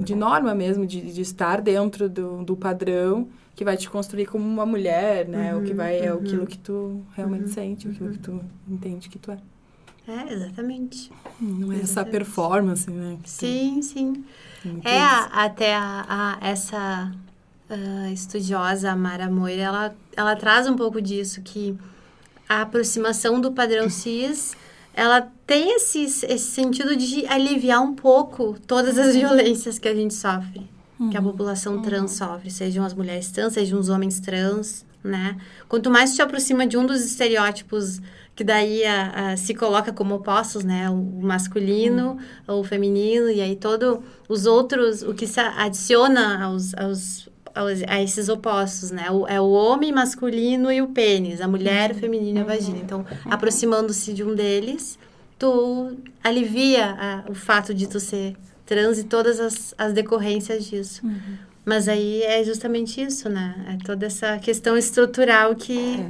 de 0.00 0.14
norma 0.14 0.54
mesmo, 0.54 0.86
de, 0.86 1.00
de 1.12 1.20
estar 1.20 1.60
dentro 1.60 2.08
do, 2.08 2.44
do 2.44 2.56
padrão 2.56 3.28
que 3.54 3.64
vai 3.64 3.76
te 3.76 3.88
construir 3.90 4.26
como 4.26 4.44
uma 4.44 4.64
mulher, 4.64 5.28
né? 5.28 5.54
o 5.54 5.62
que 5.62 5.74
vai 5.74 5.98
é 5.98 6.08
aquilo 6.10 6.46
que 6.46 6.56
tu 6.58 7.02
realmente 7.14 7.50
sente, 7.50 7.88
aquilo 7.88 8.10
que 8.10 8.18
tu 8.18 8.40
entende 8.68 9.08
que 9.08 9.18
tu 9.18 9.30
é. 9.30 9.38
É, 10.08 10.32
exatamente. 10.32 11.12
Não 11.40 11.70
é 11.70 11.76
essa 11.76 11.84
Exatamente. 11.84 12.10
performance, 12.12 12.90
né? 12.90 13.18
tu- 13.22 13.28
Sim, 13.28 13.80
sim. 13.82 14.24
É, 14.84 14.98
a- 14.98 15.26
até 15.44 15.74
a, 15.76 16.04
a- 16.08 16.38
essa 16.46 17.12
ah, 17.70 18.10
estudiosa 18.10 18.96
Mara 18.96 19.30
Moira, 19.30 19.62
ela, 19.62 19.94
ela 20.16 20.34
traz 20.36 20.66
um 20.68 20.74
pouco 20.74 21.00
disso, 21.00 21.40
que 21.42 21.76
a 22.48 22.62
aproximação 22.62 23.40
do 23.40 23.52
padrão 23.52 23.88
cis, 23.90 24.56
ela 24.94 25.26
tem 25.46 25.74
esse, 25.76 26.02
esse 26.04 26.38
sentido 26.38 26.94
de 26.96 27.26
aliviar 27.26 27.80
um 27.82 27.94
pouco 27.94 28.56
todas 28.66 28.98
as 28.98 29.14
violências 29.14 29.78
que 29.78 29.88
a 29.88 29.94
gente 29.94 30.14
sofre, 30.14 30.68
que 31.10 31.16
a 31.16 31.22
população 31.22 31.82
trans 31.82 32.12
sofre, 32.12 32.50
sejam 32.50 32.84
as 32.84 32.94
mulheres 32.94 33.30
trans, 33.30 33.54
sejam 33.54 33.78
os 33.80 33.88
homens 33.88 34.20
trans, 34.20 34.84
né? 35.02 35.36
Quanto 35.68 35.90
mais 35.90 36.14
te 36.14 36.22
aproxima 36.22 36.64
de 36.66 36.76
um 36.76 36.86
dos 36.86 37.04
estereótipos 37.04 38.00
que 38.36 38.44
daí 38.44 38.84
a, 38.84 39.32
a- 39.32 39.36
se 39.36 39.52
coloca 39.54 39.92
como 39.92 40.14
opostos, 40.14 40.62
né? 40.64 40.88
O 40.88 40.94
masculino, 41.20 42.18
o 42.46 42.62
feminino, 42.62 43.28
e 43.28 43.40
aí 43.40 43.56
todo 43.56 44.02
os 44.28 44.46
outros, 44.46 45.02
o 45.02 45.12
que 45.12 45.26
se 45.26 45.40
adiciona 45.40 46.44
aos, 46.44 46.72
aos, 46.74 47.28
aos- 47.54 47.82
a 47.86 48.00
esses 48.02 48.28
opostos, 48.28 48.90
né? 48.90 49.10
O, 49.10 49.26
é 49.26 49.40
o 49.40 49.50
homem 49.50 49.92
masculino 49.92 50.70
e 50.72 50.80
o 50.82 50.88
pênis, 50.88 51.40
a 51.40 51.48
mulher, 51.48 51.90
o 51.92 51.94
feminino 51.94 52.38
e 52.38 52.42
a 52.42 52.44
vagina. 52.44 52.78
Então, 52.78 53.04
aproximando-se 53.30 54.12
de 54.12 54.22
um 54.24 54.34
deles, 54.34 54.98
tu 55.38 55.96
alivia 56.22 56.86
a- 56.98 57.24
o 57.30 57.34
fato 57.34 57.72
de 57.74 57.86
tu 57.88 57.98
ser 58.00 58.36
trans 58.64 58.98
e 58.98 59.04
todas 59.04 59.38
as, 59.40 59.74
as 59.76 59.92
decorrências 59.92 60.64
disso. 60.64 61.02
Mas 61.64 61.88
aí 61.88 62.22
é 62.22 62.42
justamente 62.42 63.00
isso, 63.00 63.28
né? 63.28 63.54
É 63.80 63.84
toda 63.84 64.06
essa 64.06 64.38
questão 64.38 64.76
estrutural 64.76 65.54
que... 65.54 66.04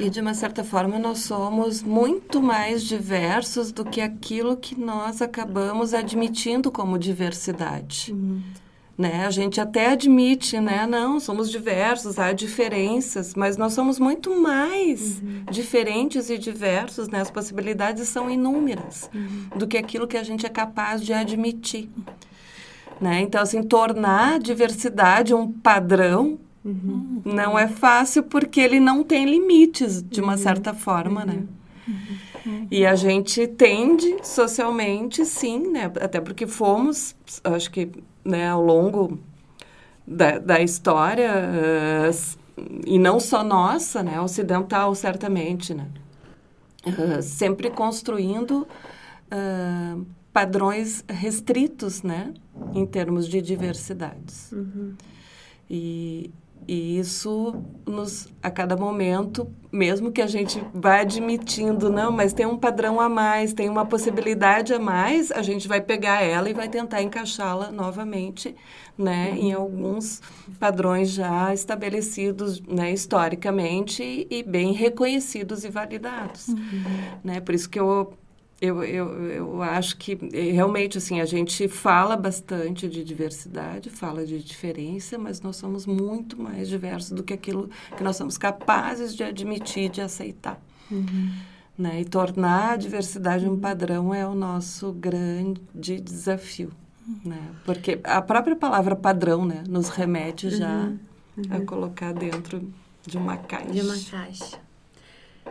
E 0.00 0.10
de 0.10 0.20
uma 0.20 0.34
certa 0.34 0.62
forma 0.62 0.98
nós 0.98 1.20
somos 1.20 1.82
muito 1.82 2.42
mais 2.42 2.82
diversos 2.82 3.72
do 3.72 3.84
que 3.86 4.02
aquilo 4.02 4.54
que 4.56 4.78
nós 4.78 5.22
acabamos 5.22 5.94
admitindo 5.94 6.70
como 6.70 6.98
diversidade. 6.98 8.14
Né? 8.98 9.24
A 9.24 9.30
gente 9.30 9.60
até 9.60 9.90
admite, 9.92 10.58
né? 10.58 10.84
Não, 10.84 11.20
somos 11.20 11.48
diversos, 11.48 12.18
há 12.18 12.32
diferenças, 12.32 13.32
mas 13.36 13.56
nós 13.56 13.72
somos 13.72 14.00
muito 14.00 14.34
mais 14.40 15.22
diferentes 15.48 16.28
e 16.30 16.36
diversos, 16.36 17.06
né? 17.08 17.20
As 17.20 17.30
possibilidades 17.30 18.08
são 18.08 18.28
inúmeras 18.28 19.08
do 19.54 19.68
que 19.68 19.78
aquilo 19.78 20.08
que 20.08 20.16
a 20.16 20.24
gente 20.24 20.44
é 20.44 20.48
capaz 20.48 21.00
de 21.00 21.12
admitir. 21.12 21.88
Né? 23.00 23.20
Então, 23.20 23.40
assim, 23.40 23.62
tornar 23.62 24.34
a 24.34 24.38
diversidade 24.38 25.32
um 25.32 25.50
padrão 25.52 26.36
não 27.24 27.56
é 27.56 27.68
fácil 27.68 28.24
porque 28.24 28.60
ele 28.60 28.80
não 28.80 29.04
tem 29.04 29.24
limites, 29.24 30.02
de 30.02 30.20
uma 30.20 30.36
certa 30.36 30.74
forma, 30.74 31.24
né? 31.24 31.44
E 32.70 32.84
a 32.86 32.94
gente 32.94 33.46
tende 33.46 34.16
socialmente, 34.22 35.24
sim, 35.24 35.70
né? 35.70 35.84
Até 36.00 36.20
porque 36.20 36.46
fomos, 36.46 37.14
acho 37.44 37.70
que, 37.70 37.90
né, 38.24 38.48
ao 38.50 38.62
longo 38.62 39.18
da, 40.06 40.38
da 40.38 40.60
história, 40.60 41.30
s- 42.08 42.36
e 42.86 42.98
não 42.98 43.18
só 43.20 43.42
nossa, 43.44 44.02
né? 44.02 44.20
Ocidental, 44.20 44.94
certamente, 44.94 45.72
né? 45.74 45.88
Eh, 46.86 47.22
sempre 47.22 47.70
construindo 47.70 48.66
ah, 49.30 49.96
padrões 50.32 51.04
restritos, 51.08 52.02
né? 52.02 52.32
Em 52.74 52.86
termos 52.86 53.28
de 53.28 53.40
diversidades. 53.42 54.52
E, 55.70 56.30
e 56.68 56.98
isso 56.98 57.64
nos 57.86 58.28
a 58.42 58.50
cada 58.50 58.76
momento, 58.76 59.50
mesmo 59.72 60.12
que 60.12 60.20
a 60.20 60.26
gente 60.26 60.62
vá 60.74 61.00
admitindo, 61.00 61.90
não, 61.90 62.12
mas 62.12 62.34
tem 62.34 62.44
um 62.44 62.58
padrão 62.58 63.00
a 63.00 63.08
mais, 63.08 63.54
tem 63.54 63.70
uma 63.70 63.86
possibilidade 63.86 64.74
a 64.74 64.78
mais, 64.78 65.32
a 65.32 65.40
gente 65.40 65.66
vai 65.66 65.80
pegar 65.80 66.22
ela 66.22 66.50
e 66.50 66.52
vai 66.52 66.68
tentar 66.68 67.02
encaixá-la 67.02 67.70
novamente, 67.70 68.54
né, 68.98 69.34
em 69.38 69.52
alguns 69.54 70.20
padrões 70.60 71.10
já 71.10 71.54
estabelecidos, 71.54 72.60
né, 72.60 72.92
historicamente 72.92 74.26
e, 74.28 74.42
bem 74.42 74.72
reconhecidos 74.72 75.64
e 75.64 75.70
validados, 75.70 76.48
né? 77.24 77.40
Por 77.40 77.54
isso 77.54 77.70
que 77.70 77.80
eu 77.80 78.12
eu, 78.60 78.82
eu, 78.82 79.22
eu 79.30 79.62
acho 79.62 79.96
que 79.96 80.18
eh, 80.32 80.50
realmente 80.50 80.98
assim 80.98 81.20
a 81.20 81.24
gente 81.24 81.68
fala 81.68 82.16
bastante 82.16 82.88
de 82.88 83.04
diversidade, 83.04 83.88
fala 83.88 84.26
de 84.26 84.42
diferença, 84.42 85.16
mas 85.16 85.40
nós 85.40 85.56
somos 85.56 85.86
muito 85.86 86.40
mais 86.40 86.68
diversos 86.68 87.12
do 87.12 87.22
que 87.22 87.32
aquilo 87.32 87.70
que 87.96 88.02
nós 88.02 88.16
somos 88.16 88.36
capazes 88.36 89.14
de 89.14 89.22
admitir, 89.22 89.88
de 89.88 90.00
aceitar. 90.00 90.60
Né? 91.78 92.00
E 92.00 92.04
tornar 92.04 92.72
a 92.72 92.76
diversidade 92.76 93.48
um 93.48 93.58
padrão 93.58 94.12
é 94.12 94.26
o 94.26 94.34
nosso 94.34 94.92
grande 94.92 96.00
desafio. 96.00 96.72
Né? 97.24 97.40
Porque 97.64 98.00
a 98.02 98.20
própria 98.20 98.56
palavra 98.56 98.96
padrão 98.96 99.46
né, 99.46 99.62
nos 99.68 99.88
remete 99.88 100.50
já 100.50 100.92
a 101.48 101.60
colocar 101.60 102.12
dentro 102.12 102.68
de 103.06 103.16
uma 103.16 103.36
caixa. 103.36 103.70
de 103.70 103.80
uma 103.80 103.96
caixa. 104.10 104.67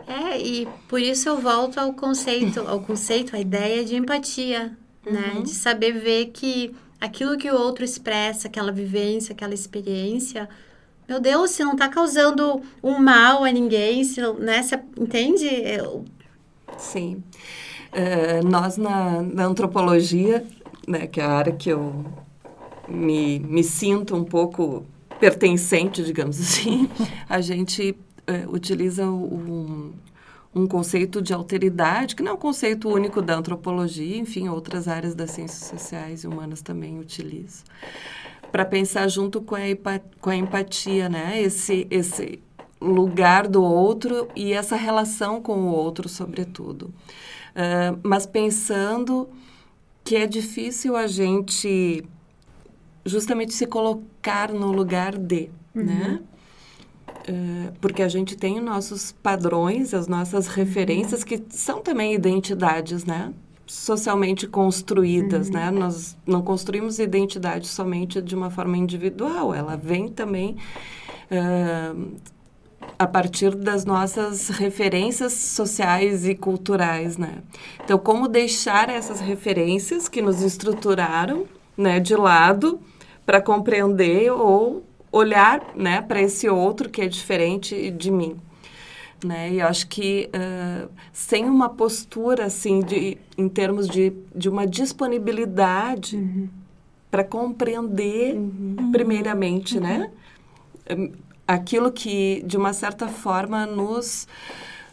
É, 0.06 0.38
e 0.40 0.66
por 0.88 1.00
isso 1.00 1.28
eu 1.28 1.38
volto 1.38 1.78
ao 1.78 1.92
conceito, 1.92 2.60
ao 2.60 2.80
conceito, 2.80 3.34
à 3.36 3.40
ideia 3.40 3.84
de 3.84 3.96
empatia, 3.96 4.76
né? 5.04 5.40
De 5.42 5.50
saber 5.50 5.92
ver 5.92 6.26
que 6.26 6.74
aquilo 7.00 7.36
que 7.36 7.50
o 7.50 7.56
outro 7.56 7.84
expressa, 7.84 8.48
aquela 8.48 8.72
vivência, 8.72 9.32
aquela 9.32 9.54
experiência, 9.54 10.48
meu 11.08 11.20
Deus, 11.20 11.50
se 11.52 11.64
não 11.64 11.74
tá 11.76 11.88
causando 11.88 12.60
um 12.82 12.98
mal 12.98 13.44
a 13.44 13.50
ninguém, 13.50 14.04
se 14.04 14.20
não, 14.20 14.34
né? 14.34 14.62
Se, 14.62 14.78
entende? 14.98 15.46
Eu- 15.46 16.04
Sim. 16.76 17.22
Eh, 17.92 18.42
nós, 18.42 18.76
na, 18.76 19.22
na 19.22 19.44
antropologia, 19.46 20.44
né, 20.86 21.06
que 21.06 21.20
é 21.20 21.24
a 21.24 21.30
área 21.30 21.52
que 21.54 21.70
eu 21.70 22.04
me, 22.86 23.38
me 23.38 23.64
sinto 23.64 24.14
um 24.14 24.24
pouco 24.24 24.84
pertencente, 25.18 26.04
digamos 26.04 26.38
assim, 26.40 26.88
a 27.28 27.40
gente 27.40 27.96
eh, 28.28 28.46
utiliza 28.48 29.04
um, 29.06 29.92
um 30.54 30.66
conceito 30.66 31.20
de 31.20 31.32
alteridade, 31.34 32.14
que 32.14 32.22
não 32.22 32.32
é 32.32 32.34
um 32.34 32.38
conceito 32.38 32.88
único 32.88 33.20
da 33.20 33.34
antropologia, 33.36 34.16
enfim, 34.16 34.48
outras 34.48 34.86
áreas 34.86 35.14
das 35.14 35.32
ciências 35.32 35.68
sociais 35.68 36.22
e 36.22 36.28
humanas 36.28 36.62
também 36.62 36.98
utilizam, 37.00 37.64
para 38.52 38.64
pensar 38.64 39.08
junto 39.08 39.40
com 39.40 39.56
a, 39.56 39.60
com 40.20 40.30
a 40.30 40.36
empatia, 40.36 41.08
né? 41.08 41.40
Esse, 41.42 41.86
esse 41.90 42.40
lugar 42.80 43.48
do 43.48 43.62
outro 43.62 44.28
e 44.36 44.52
essa 44.52 44.76
relação 44.76 45.42
com 45.42 45.62
o 45.62 45.72
outro, 45.72 46.08
sobretudo. 46.08 46.92
Ah, 47.58 47.98
mas 48.04 48.24
pensando 48.24 49.28
que 50.04 50.14
é 50.16 50.26
difícil 50.26 50.96
a 50.96 51.08
gente 51.08 52.04
justamente 53.04 53.52
se 53.52 53.66
colocar 53.66 54.52
no 54.52 54.70
lugar 54.70 55.18
de, 55.18 55.50
né? 55.74 56.20
Eh, 57.28 57.72
porque 57.78 58.02
a 58.02 58.08
gente 58.08 58.36
tem 58.36 58.58
os 58.58 58.64
nossos 58.64 59.12
padrões, 59.12 59.92
as 59.92 60.08
nossas 60.08 60.46
referências, 60.46 61.22
que 61.22 61.42
são 61.50 61.82
também 61.82 62.14
identidades, 62.14 63.04
né? 63.04 63.34
Socialmente 63.66 64.46
construídas, 64.46 65.50
né? 65.50 65.70
Nós 65.70 66.16
não 66.26 66.40
construímos 66.40 66.98
identidade 66.98 67.68
somente 67.68 68.22
de 68.22 68.34
uma 68.34 68.48
forma 68.48 68.78
individual, 68.78 69.54
ela 69.54 69.76
vem 69.76 70.08
também 70.08 70.56
eh, 71.30 71.92
a 72.98 73.06
partir 73.06 73.54
das 73.54 73.84
nossas 73.84 74.48
referências 74.48 75.34
sociais 75.34 76.26
e 76.26 76.34
culturais, 76.34 77.18
né? 77.18 77.42
Então, 77.84 77.98
como 77.98 78.26
deixar 78.26 78.88
essas 78.88 79.20
referências 79.20 80.08
que 80.08 80.22
nos 80.22 80.40
estruturaram, 80.40 81.44
né, 81.76 82.00
de 82.00 82.16
lado 82.16 82.80
para 83.26 83.40
compreender 83.40 84.32
ou 84.32 84.87
olhar, 85.12 85.74
né, 85.76 86.02
para 86.02 86.20
esse 86.22 86.48
outro 86.48 86.88
que 86.90 87.00
é 87.02 87.06
diferente 87.08 87.90
de 87.90 88.10
mim, 88.10 88.36
né? 89.24 89.50
E 89.52 89.60
eu 89.60 89.66
acho 89.66 89.88
que 89.88 90.30
ah, 90.32 90.88
sem 91.12 91.46
uma 91.46 91.68
postura 91.68 92.46
assim 92.46 92.80
de 92.80 93.18
em 93.36 93.48
termos 93.48 93.88
de, 93.88 94.12
de 94.34 94.48
uma 94.48 94.66
disponibilidade 94.66 96.24
para 97.10 97.24
compreender 97.24 98.36
primeiramente, 98.90 99.80
né? 99.80 100.10
Hum, 100.90 101.12
Aquilo 101.46 101.90
que 101.90 102.42
de 102.46 102.58
uma 102.58 102.74
certa 102.74 103.08
forma 103.08 103.64
nos 103.66 104.28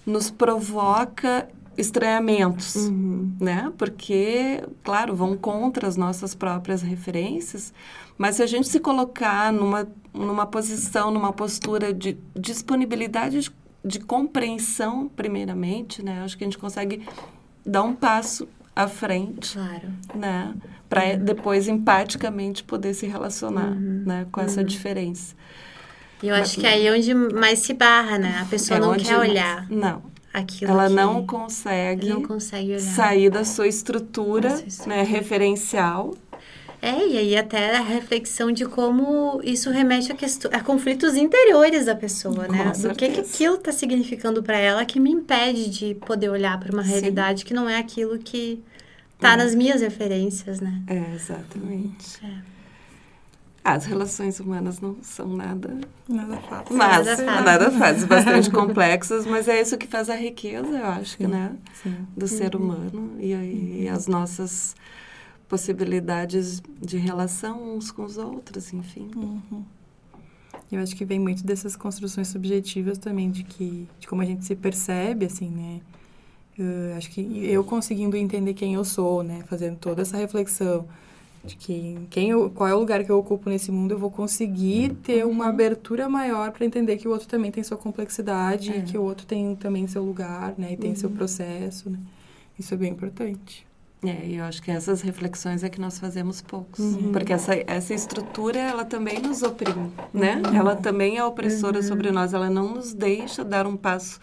nos 0.05 0.31
provoca 0.31 1.49
estranhamentos, 1.77 2.93
né? 3.39 3.71
Porque, 3.77 4.63
claro, 4.83 5.15
vão 5.15 5.35
contra 5.37 5.87
as 5.87 5.97
nossas 5.97 6.35
próprias 6.35 6.81
referências, 6.81 7.73
mas 8.17 8.35
se 8.37 8.43
a 8.43 8.47
gente 8.47 8.67
se 8.67 8.79
colocar 8.79 9.51
numa, 9.51 9.87
numa 10.13 10.45
posição, 10.45 11.11
numa 11.11 11.33
postura 11.33 11.93
de 11.93 12.17
disponibilidade 12.35 13.39
de, 13.41 13.51
de 13.83 13.99
compreensão, 13.99 15.09
primeiramente, 15.15 16.03
né? 16.03 16.21
Acho 16.23 16.37
que 16.37 16.43
a 16.43 16.47
gente 16.47 16.57
consegue 16.57 17.05
dar 17.65 17.83
um 17.83 17.93
passo 17.93 18.47
à 18.75 18.87
frente, 18.87 19.53
Claro. 19.53 19.87
né? 20.13 20.53
Para 20.89 21.15
depois 21.15 21.67
empaticamente 21.67 22.63
poder 22.63 22.93
se 22.93 23.07
relacionar, 23.07 23.71
Uhum. 23.71 24.03
né? 24.05 24.27
Com 24.31 24.39
essa 24.41 24.63
diferença. 24.63 25.35
E 26.23 26.27
eu 26.29 26.35
acho 26.35 26.59
que 26.59 26.65
aí 26.65 26.87
é 26.87 26.93
onde 26.93 27.13
mais 27.13 27.59
se 27.59 27.73
barra, 27.73 28.17
né? 28.17 28.39
A 28.41 28.45
pessoa 28.45 28.77
É 28.77 28.81
não 28.81 28.95
quer 28.95 29.17
olhar 29.17 29.67
Não, 29.69 30.01
aquilo 30.33 30.71
ela 30.71 30.87
não 30.89 31.25
consegue 31.25 32.07
não 32.09 32.21
consegue 32.23 32.79
sair 32.79 33.29
da 33.29 33.43
sua 33.43 33.67
estrutura, 33.67 34.49
Da 34.49 34.57
sua 34.57 34.67
estrutura. 34.67 34.95
né, 34.97 35.03
referencial. 35.03 36.13
É, 36.87 37.07
e 37.07 37.17
aí 37.17 37.35
até 37.35 37.75
a 37.77 37.81
reflexão 37.81 38.51
de 38.51 38.63
como 38.65 39.41
isso 39.43 39.71
remete 39.71 40.11
a, 40.11 40.15
questão, 40.15 40.51
a 40.53 40.59
conflitos 40.59 41.15
interiores 41.15 41.85
da 41.85 41.95
pessoa, 41.95 42.45
Com 42.45 42.51
né? 42.51 42.65
Do 42.65 42.89
que, 42.89 43.07
que 43.07 43.15
certeza. 43.15 43.21
aquilo 43.21 43.55
está 43.55 43.71
significando 43.71 44.43
para 44.43 44.57
ela 44.57 44.85
que 44.85 44.99
me 44.99 45.09
impede 45.11 45.69
de 45.69 45.95
poder 45.95 46.29
olhar 46.29 46.59
para 46.59 46.71
uma 46.71 46.83
Sim. 46.83 46.91
realidade 46.91 47.43
que 47.43 47.53
não 47.55 47.67
é 47.67 47.77
aquilo 47.79 48.19
que 48.19 48.61
tá 49.19 49.33
É. 49.33 49.37
nas 49.37 49.55
minhas 49.55 49.81
referências, 49.81 50.59
né? 50.61 50.81
É, 50.87 51.15
exatamente. 51.15 52.23
É. 52.23 52.55
As 53.63 53.85
relações 53.85 54.39
humanas 54.39 54.79
não 54.79 54.95
são 55.01 55.27
nada 55.27 55.75
Nada 56.07 56.37
fácil. 56.37 56.75
Mas, 56.75 57.07
Nada 57.07 57.17
fácil. 57.17 57.43
nada 57.45 57.71
fácil, 57.71 58.07
bastante 58.07 58.51
complexas, 58.51 59.25
mas 59.25 59.47
é 59.47 59.59
isso 59.59 59.75
que 59.75 59.87
faz 59.87 60.07
a 60.07 60.15
riqueza, 60.15 60.67
eu 60.67 60.85
acho, 60.85 61.17
que, 61.17 61.25
né? 61.25 61.51
Sim. 61.81 61.95
Do 62.15 62.27
ser 62.27 62.55
humano 62.55 63.15
e, 63.19 63.31
e 63.85 63.89
as 63.89 64.05
nossas 64.05 64.75
possibilidades 65.47 66.61
de 66.81 66.97
relação 66.97 67.75
uns 67.75 67.91
com 67.91 68.03
os 68.03 68.17
outros, 68.17 68.73
enfim. 68.73 69.09
Eu 70.71 70.81
acho 70.81 70.95
que 70.95 71.05
vem 71.05 71.19
muito 71.19 71.45
dessas 71.45 71.75
construções 71.75 72.27
subjetivas 72.27 72.97
também, 72.97 73.29
de 73.29 73.43
que 73.43 73.87
de 73.99 74.07
como 74.07 74.21
a 74.21 74.25
gente 74.25 74.43
se 74.45 74.55
percebe, 74.55 75.25
assim, 75.25 75.49
né? 75.49 75.81
Eu 76.57 76.95
acho 76.97 77.09
que 77.11 77.21
eu 77.45 77.63
conseguindo 77.63 78.15
entender 78.15 78.53
quem 78.53 78.73
eu 78.73 78.83
sou, 78.85 79.21
né? 79.23 79.43
Fazendo 79.47 79.77
toda 79.77 80.01
essa 80.01 80.17
reflexão 80.17 80.87
de 81.43 81.55
que 81.55 81.95
quem 82.09 82.29
eu, 82.31 82.49
qual 82.49 82.67
é 82.67 82.73
o 82.73 82.79
lugar 82.79 83.03
que 83.03 83.11
eu 83.11 83.19
ocupo 83.19 83.49
nesse 83.49 83.71
mundo, 83.71 83.91
eu 83.91 83.99
vou 83.99 84.09
conseguir 84.09 84.95
ter 85.03 85.25
uma 85.25 85.47
abertura 85.47 86.09
maior 86.09 86.51
para 86.51 86.65
entender 86.65 86.97
que 86.97 87.07
o 87.07 87.11
outro 87.11 87.27
também 87.27 87.51
tem 87.51 87.63
sua 87.63 87.77
complexidade, 87.77 88.71
É. 88.71 88.77
e 88.79 88.81
que 88.83 88.97
o 88.97 89.03
outro 89.03 89.27
tem 89.27 89.55
também 89.55 89.85
seu 89.85 90.03
lugar, 90.03 90.55
né? 90.57 90.73
E 90.73 90.77
tem 90.77 90.95
seu 90.95 91.09
processo, 91.09 91.89
né? 91.89 91.99
Isso 92.57 92.73
é 92.73 92.77
bem 92.77 92.91
importante. 92.91 93.67
É, 94.03 94.25
e 94.25 94.35
eu 94.35 94.43
acho 94.45 94.61
que 94.61 94.69
essas 94.69 95.01
reflexões 95.01 95.63
é 95.63 95.69
que 95.69 95.79
nós 95.81 95.97
fazemos 95.97 96.41
poucos. 96.41 96.79
Uhum. 96.79 97.11
Porque 97.11 97.33
essa, 97.33 97.53
essa 97.65 97.93
estrutura, 97.93 98.59
ela 98.59 98.85
também 98.85 99.19
nos 99.19 99.41
oprime, 99.41 99.91
né? 100.13 100.41
Ela 100.53 100.75
também 100.75 101.17
é 101.17 101.23
opressora 101.25 101.81
sobre 101.81 102.11
nós, 102.11 102.33
ela 102.33 102.49
não 102.49 102.75
nos 102.75 102.93
deixa 102.93 103.43
dar 103.43 103.65
um 103.65 103.75
passo 103.75 104.19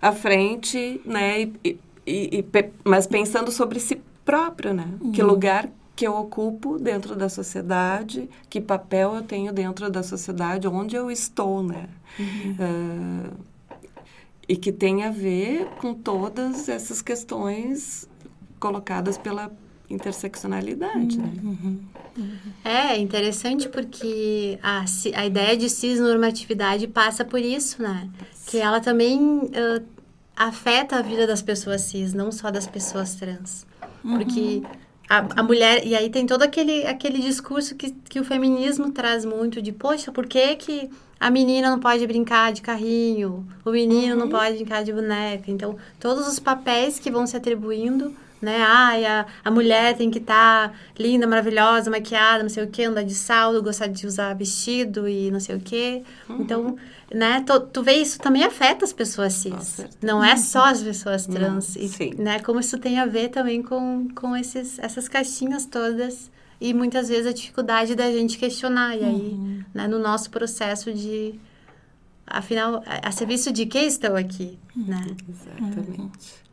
à 0.00 0.12
frente, 0.12 1.00
né? 1.04 1.42
E, 1.42 1.52
e- 1.64 1.78
e- 2.06 2.44
mas 2.84 3.06
pensando 3.06 3.50
sobre 3.50 3.78
si 3.78 4.00
próprio, 4.24 4.72
né? 4.72 4.88
Que 5.12 5.22
lugar 5.22 5.68
que 5.94 6.06
eu 6.06 6.14
ocupo 6.16 6.78
dentro 6.78 7.14
da 7.14 7.28
sociedade, 7.28 8.26
que 8.48 8.58
papel 8.58 9.16
eu 9.16 9.22
tenho 9.22 9.52
dentro 9.52 9.90
da 9.90 10.02
sociedade, 10.02 10.66
onde 10.66 10.96
eu 10.96 11.10
estou, 11.10 11.62
né? 11.62 11.88
Ah, 12.58 13.30
e 14.48 14.56
que 14.56 14.72
tem 14.72 15.04
a 15.04 15.10
ver 15.10 15.66
com 15.80 15.92
todas 15.94 16.68
essas 16.68 17.02
questões 17.02 18.08
colocadas 18.60 19.18
pela 19.18 19.50
interseccionalidade, 19.88 21.18
né? 21.18 21.32
É 22.64 22.96
interessante 22.96 23.68
porque 23.68 24.58
a, 24.62 24.84
a 25.16 25.26
ideia 25.26 25.56
de 25.56 25.68
cisnormatividade 25.68 26.86
passa 26.86 27.24
por 27.24 27.40
isso, 27.40 27.82
né? 27.82 28.08
Que 28.46 28.58
ela 28.58 28.80
também 28.80 29.50
ah, 29.52 29.82
afeta 30.46 30.96
a 30.96 31.02
vida 31.02 31.26
das 31.26 31.42
pessoas 31.42 31.80
cis, 31.82 32.14
não 32.14 32.30
só 32.30 32.50
das 32.50 32.66
pessoas 32.68 33.16
trans. 33.16 33.66
Porque 34.02 34.62
a, 35.08 35.40
a 35.40 35.42
mulher... 35.42 35.84
E 35.84 35.94
aí 35.94 36.08
tem 36.08 36.24
todo 36.24 36.42
aquele, 36.42 36.86
aquele 36.86 37.20
discurso 37.20 37.74
que, 37.74 37.90
que 37.90 38.20
o 38.20 38.24
feminismo 38.24 38.92
traz 38.92 39.24
muito 39.24 39.60
de... 39.60 39.72
Poxa, 39.72 40.12
por 40.12 40.26
que 40.26 40.54
que 40.56 40.88
a 41.18 41.30
menina 41.30 41.68
não 41.68 41.80
pode 41.80 42.06
brincar 42.06 42.52
de 42.52 42.62
carrinho? 42.62 43.46
O 43.64 43.70
menino 43.70 44.14
não 44.16 44.28
pode 44.28 44.54
brincar 44.56 44.84
de 44.84 44.92
boneca? 44.92 45.50
Então, 45.50 45.76
todos 45.98 46.28
os 46.28 46.38
papéis 46.38 46.98
que 46.98 47.10
vão 47.10 47.26
se 47.26 47.36
atribuindo 47.36 48.14
né? 48.40 48.62
Ai, 48.62 49.04
a, 49.04 49.26
a 49.44 49.50
mulher 49.50 49.96
tem 49.96 50.10
que 50.10 50.18
estar 50.18 50.74
linda, 50.98 51.26
maravilhosa, 51.26 51.90
maquiada, 51.90 52.42
não 52.42 52.48
sei 52.48 52.64
o 52.64 52.68
quê, 52.68 52.84
andar 52.84 53.02
de 53.02 53.14
salto, 53.14 53.62
gostar 53.62 53.86
de 53.86 54.06
usar 54.06 54.34
vestido 54.34 55.08
e 55.08 55.30
não 55.30 55.40
sei 55.40 55.56
o 55.56 55.60
quê. 55.60 56.02
Então, 56.28 56.76
né, 57.12 57.42
tu, 57.46 57.60
tu 57.60 57.82
vê 57.82 57.94
isso 57.94 58.18
também 58.18 58.44
afeta 58.44 58.84
as 58.84 58.92
pessoas 58.92 59.34
cis. 59.34 59.84
Não 60.00 60.24
é 60.24 60.36
só 60.36 60.64
as 60.66 60.82
pessoas 60.82 61.26
trans. 61.26 61.76
E, 61.76 61.88
sim. 61.88 62.14
né, 62.16 62.40
como 62.40 62.60
isso 62.60 62.78
tem 62.78 62.98
a 62.98 63.06
ver 63.06 63.28
também 63.28 63.62
com, 63.62 64.08
com 64.14 64.36
esses, 64.36 64.78
essas 64.78 65.08
caixinhas 65.08 65.66
todas. 65.66 66.30
E 66.60 66.74
muitas 66.74 67.08
vezes 67.08 67.26
a 67.26 67.32
dificuldade 67.32 67.94
da 67.94 68.10
gente 68.10 68.38
questionar. 68.38 68.96
E 68.96 69.04
aí, 69.04 69.64
né, 69.74 69.86
no 69.86 69.98
nosso 69.98 70.30
processo 70.30 70.92
de... 70.92 71.34
Afinal, 72.26 72.82
a, 72.86 73.08
a 73.08 73.12
serviço 73.12 73.52
de 73.52 73.66
que 73.66 73.78
estou 73.78 74.14
aqui, 74.14 74.56
né? 74.76 75.04
Exatamente. 75.28 76.49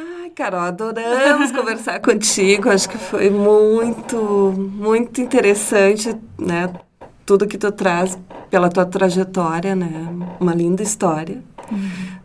Ai, 0.00 0.30
Carol, 0.30 0.60
adoramos 0.60 1.50
conversar 1.50 1.98
contigo. 2.00 2.70
Acho 2.70 2.88
que 2.88 2.96
foi 2.96 3.30
muito, 3.30 4.54
muito 4.56 5.20
interessante, 5.20 6.14
né? 6.38 6.72
Tudo 7.26 7.48
que 7.48 7.58
tu 7.58 7.72
traz 7.72 8.16
pela 8.48 8.68
tua 8.68 8.86
trajetória, 8.86 9.74
né? 9.74 10.06
Uma 10.38 10.54
linda 10.54 10.84
história, 10.84 11.42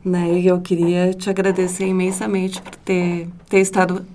né? 0.06 0.34
E 0.34 0.46
eu 0.46 0.62
queria 0.62 1.16
te 1.16 1.32
agradecer 1.32 1.88
imensamente 1.88 2.62
por 2.62 2.76
ter, 2.76 3.28
ter 3.50 3.60
estado 3.60 4.06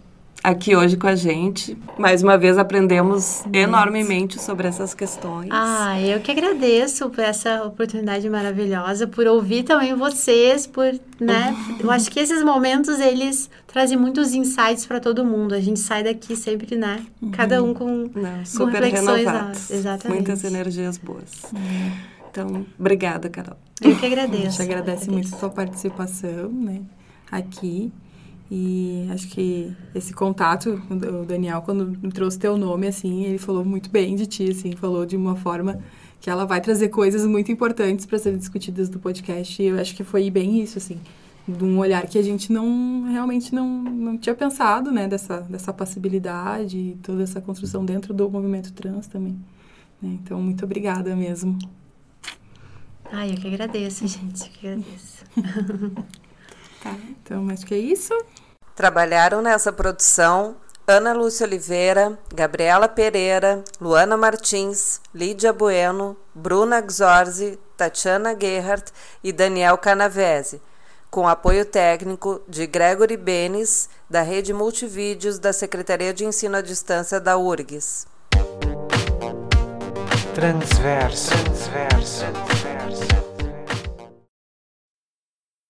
aqui 0.43 0.75
hoje 0.77 0.97
com 0.97 1.07
a 1.07 1.15
gente. 1.15 1.77
Mais 1.99 2.23
uma 2.23 2.39
vez 2.39 2.57
aprendemos 2.59 3.43
enormemente 3.53 4.41
sobre 4.41 4.69
essas 4.69 4.95
questões. 4.95 5.49
Ah, 5.51 6.01
eu 6.01 6.21
que 6.21 6.31
agradeço 6.31 7.11
por 7.11 7.21
essa 7.23 7.65
oportunidade 7.65 8.29
maravilhosa, 8.31 9.07
por 9.07 9.27
ouvir 9.27 9.65
também 9.65 9.95
vocês, 9.95 10.67
por, 10.67 10.87
né? 11.21 11.55
Eu 11.81 11.91
acho 11.91 12.11
que 12.11 12.21
esses 12.21 12.43
momentos 12.43 12.99
eles 13.01 13.51
trazem 13.67 13.97
muitos 13.99 14.33
insights 14.35 14.87
para 14.87 15.01
todo 15.01 15.25
mundo. 15.25 15.55
A 15.55 15.61
gente 15.61 15.81
sai 15.81 16.03
daqui 16.03 16.35
sempre, 16.37 16.77
né? 16.77 17.05
Cada 17.33 17.63
um 17.63 17.75
com, 17.75 18.11
Não, 18.15 18.39
com 18.39 18.45
super 18.45 18.83
reflexões. 18.83 19.25
renovados. 19.27 19.71
ah, 19.71 19.75
Exatamente. 19.75 20.17
Muitas 20.17 20.45
energias 20.45 20.97
boas. 20.99 21.43
Então, 22.31 22.65
obrigada, 22.79 23.29
Carol. 23.29 23.57
Eu 23.83 23.97
que 23.97 24.05
A 24.05 24.09
agradeço. 24.09 24.43
gente 24.59 24.63
agradece 24.63 25.11
muito 25.11 25.35
a 25.35 25.39
sua 25.39 25.51
participação, 25.51 26.49
né, 26.51 26.81
aqui. 27.31 27.93
E 28.51 29.07
acho 29.11 29.29
que 29.29 29.75
esse 29.95 30.15
contato, 30.15 30.81
o 30.91 31.27
Daniel, 31.27 31.61
quando 31.63 31.87
me 31.87 32.11
trouxe 32.11 32.39
teu 32.39 32.57
nome, 32.57 32.87
assim, 32.87 33.25
ele 33.25 33.39
falou 33.39 33.65
muito 33.65 33.91
bem 33.91 34.17
de 34.17 34.27
ti, 34.27 34.51
assim, 34.51 34.73
falou 34.73 35.05
de 35.05 35.17
uma 35.17 35.37
forma 35.37 35.79
que 36.21 36.31
ela 36.31 36.47
vai 36.47 36.61
trazer 36.61 36.89
coisas 36.89 37.27
muito 37.27 37.53
importantes 37.53 38.07
para 38.07 38.19
serem 38.19 38.39
discutidas 38.39 38.89
no 38.89 38.99
podcast. 38.99 39.63
E 39.63 39.67
eu 39.67 39.79
acho 39.79 39.95
que 39.95 40.03
foi 40.03 40.31
bem 40.31 40.63
isso, 40.63 40.79
assim, 40.79 40.99
de 41.47 41.63
um 41.63 41.79
olhar 41.79 42.07
que 42.07 42.19
a 42.19 42.23
gente 42.23 42.51
não, 42.51 43.05
realmente 43.11 43.55
não, 43.55 43.69
não 43.83 44.17
tinha 44.17 44.35
pensado, 44.35 44.91
né, 44.91 45.07
dessa, 45.07 45.41
dessa 45.43 45.73
possibilidade 45.73 46.79
e 46.79 46.99
toda 47.03 47.23
essa 47.23 47.43
construção 47.43 47.85
dentro 47.85 48.15
do 48.15 48.31
movimento 48.31 48.73
trans 48.73 49.07
também. 49.07 49.39
né. 50.01 50.19
Então, 50.23 50.41
muito 50.41 50.65
obrigada 50.65 51.15
mesmo. 51.15 51.59
Ai, 53.13 53.33
eu 53.33 53.37
que 53.37 53.47
agradeço, 53.47 54.07
gente. 54.07 54.47
Eu 54.47 54.53
que 54.53 54.67
agradeço. 54.67 55.25
Tá, 56.83 56.95
então 57.11 57.49
acho 57.51 57.67
que 57.67 57.75
é 57.75 57.79
isso. 57.79 58.15
Trabalharam 58.75 59.43
nessa 59.43 59.73
produção 59.73 60.57
Ana 60.87 61.13
Lúcia 61.13 61.47
Oliveira, 61.47 62.19
Gabriela 62.35 62.89
Pereira, 62.89 63.63
Luana 63.81 64.17
Martins, 64.17 65.01
Lídia 65.15 65.53
Bueno, 65.53 66.17
Bruna 66.35 66.81
Gzorzi, 66.81 67.59
Tatiana 67.77 68.35
Gerhardt 68.39 68.93
e 69.23 69.33
Daniel 69.33 69.77
Canavese, 69.77 70.63
com 71.11 71.29
apoio 71.29 71.65
técnico 71.65 72.41
de 72.49 72.67
Gregory 72.67 73.17
Benes, 73.17 73.91
da 74.09 74.23
Rede 74.23 74.55
Multivídeos 74.55 75.39
da 75.39 75.53
Secretaria 75.53 76.15
de 76.15 76.25
Ensino 76.25 76.57
à 76.57 76.61
Distância 76.63 77.21
da 77.21 77.37
URGS. 77.37 78.07
transverso, 80.39 81.31
transverso. 81.31 82.58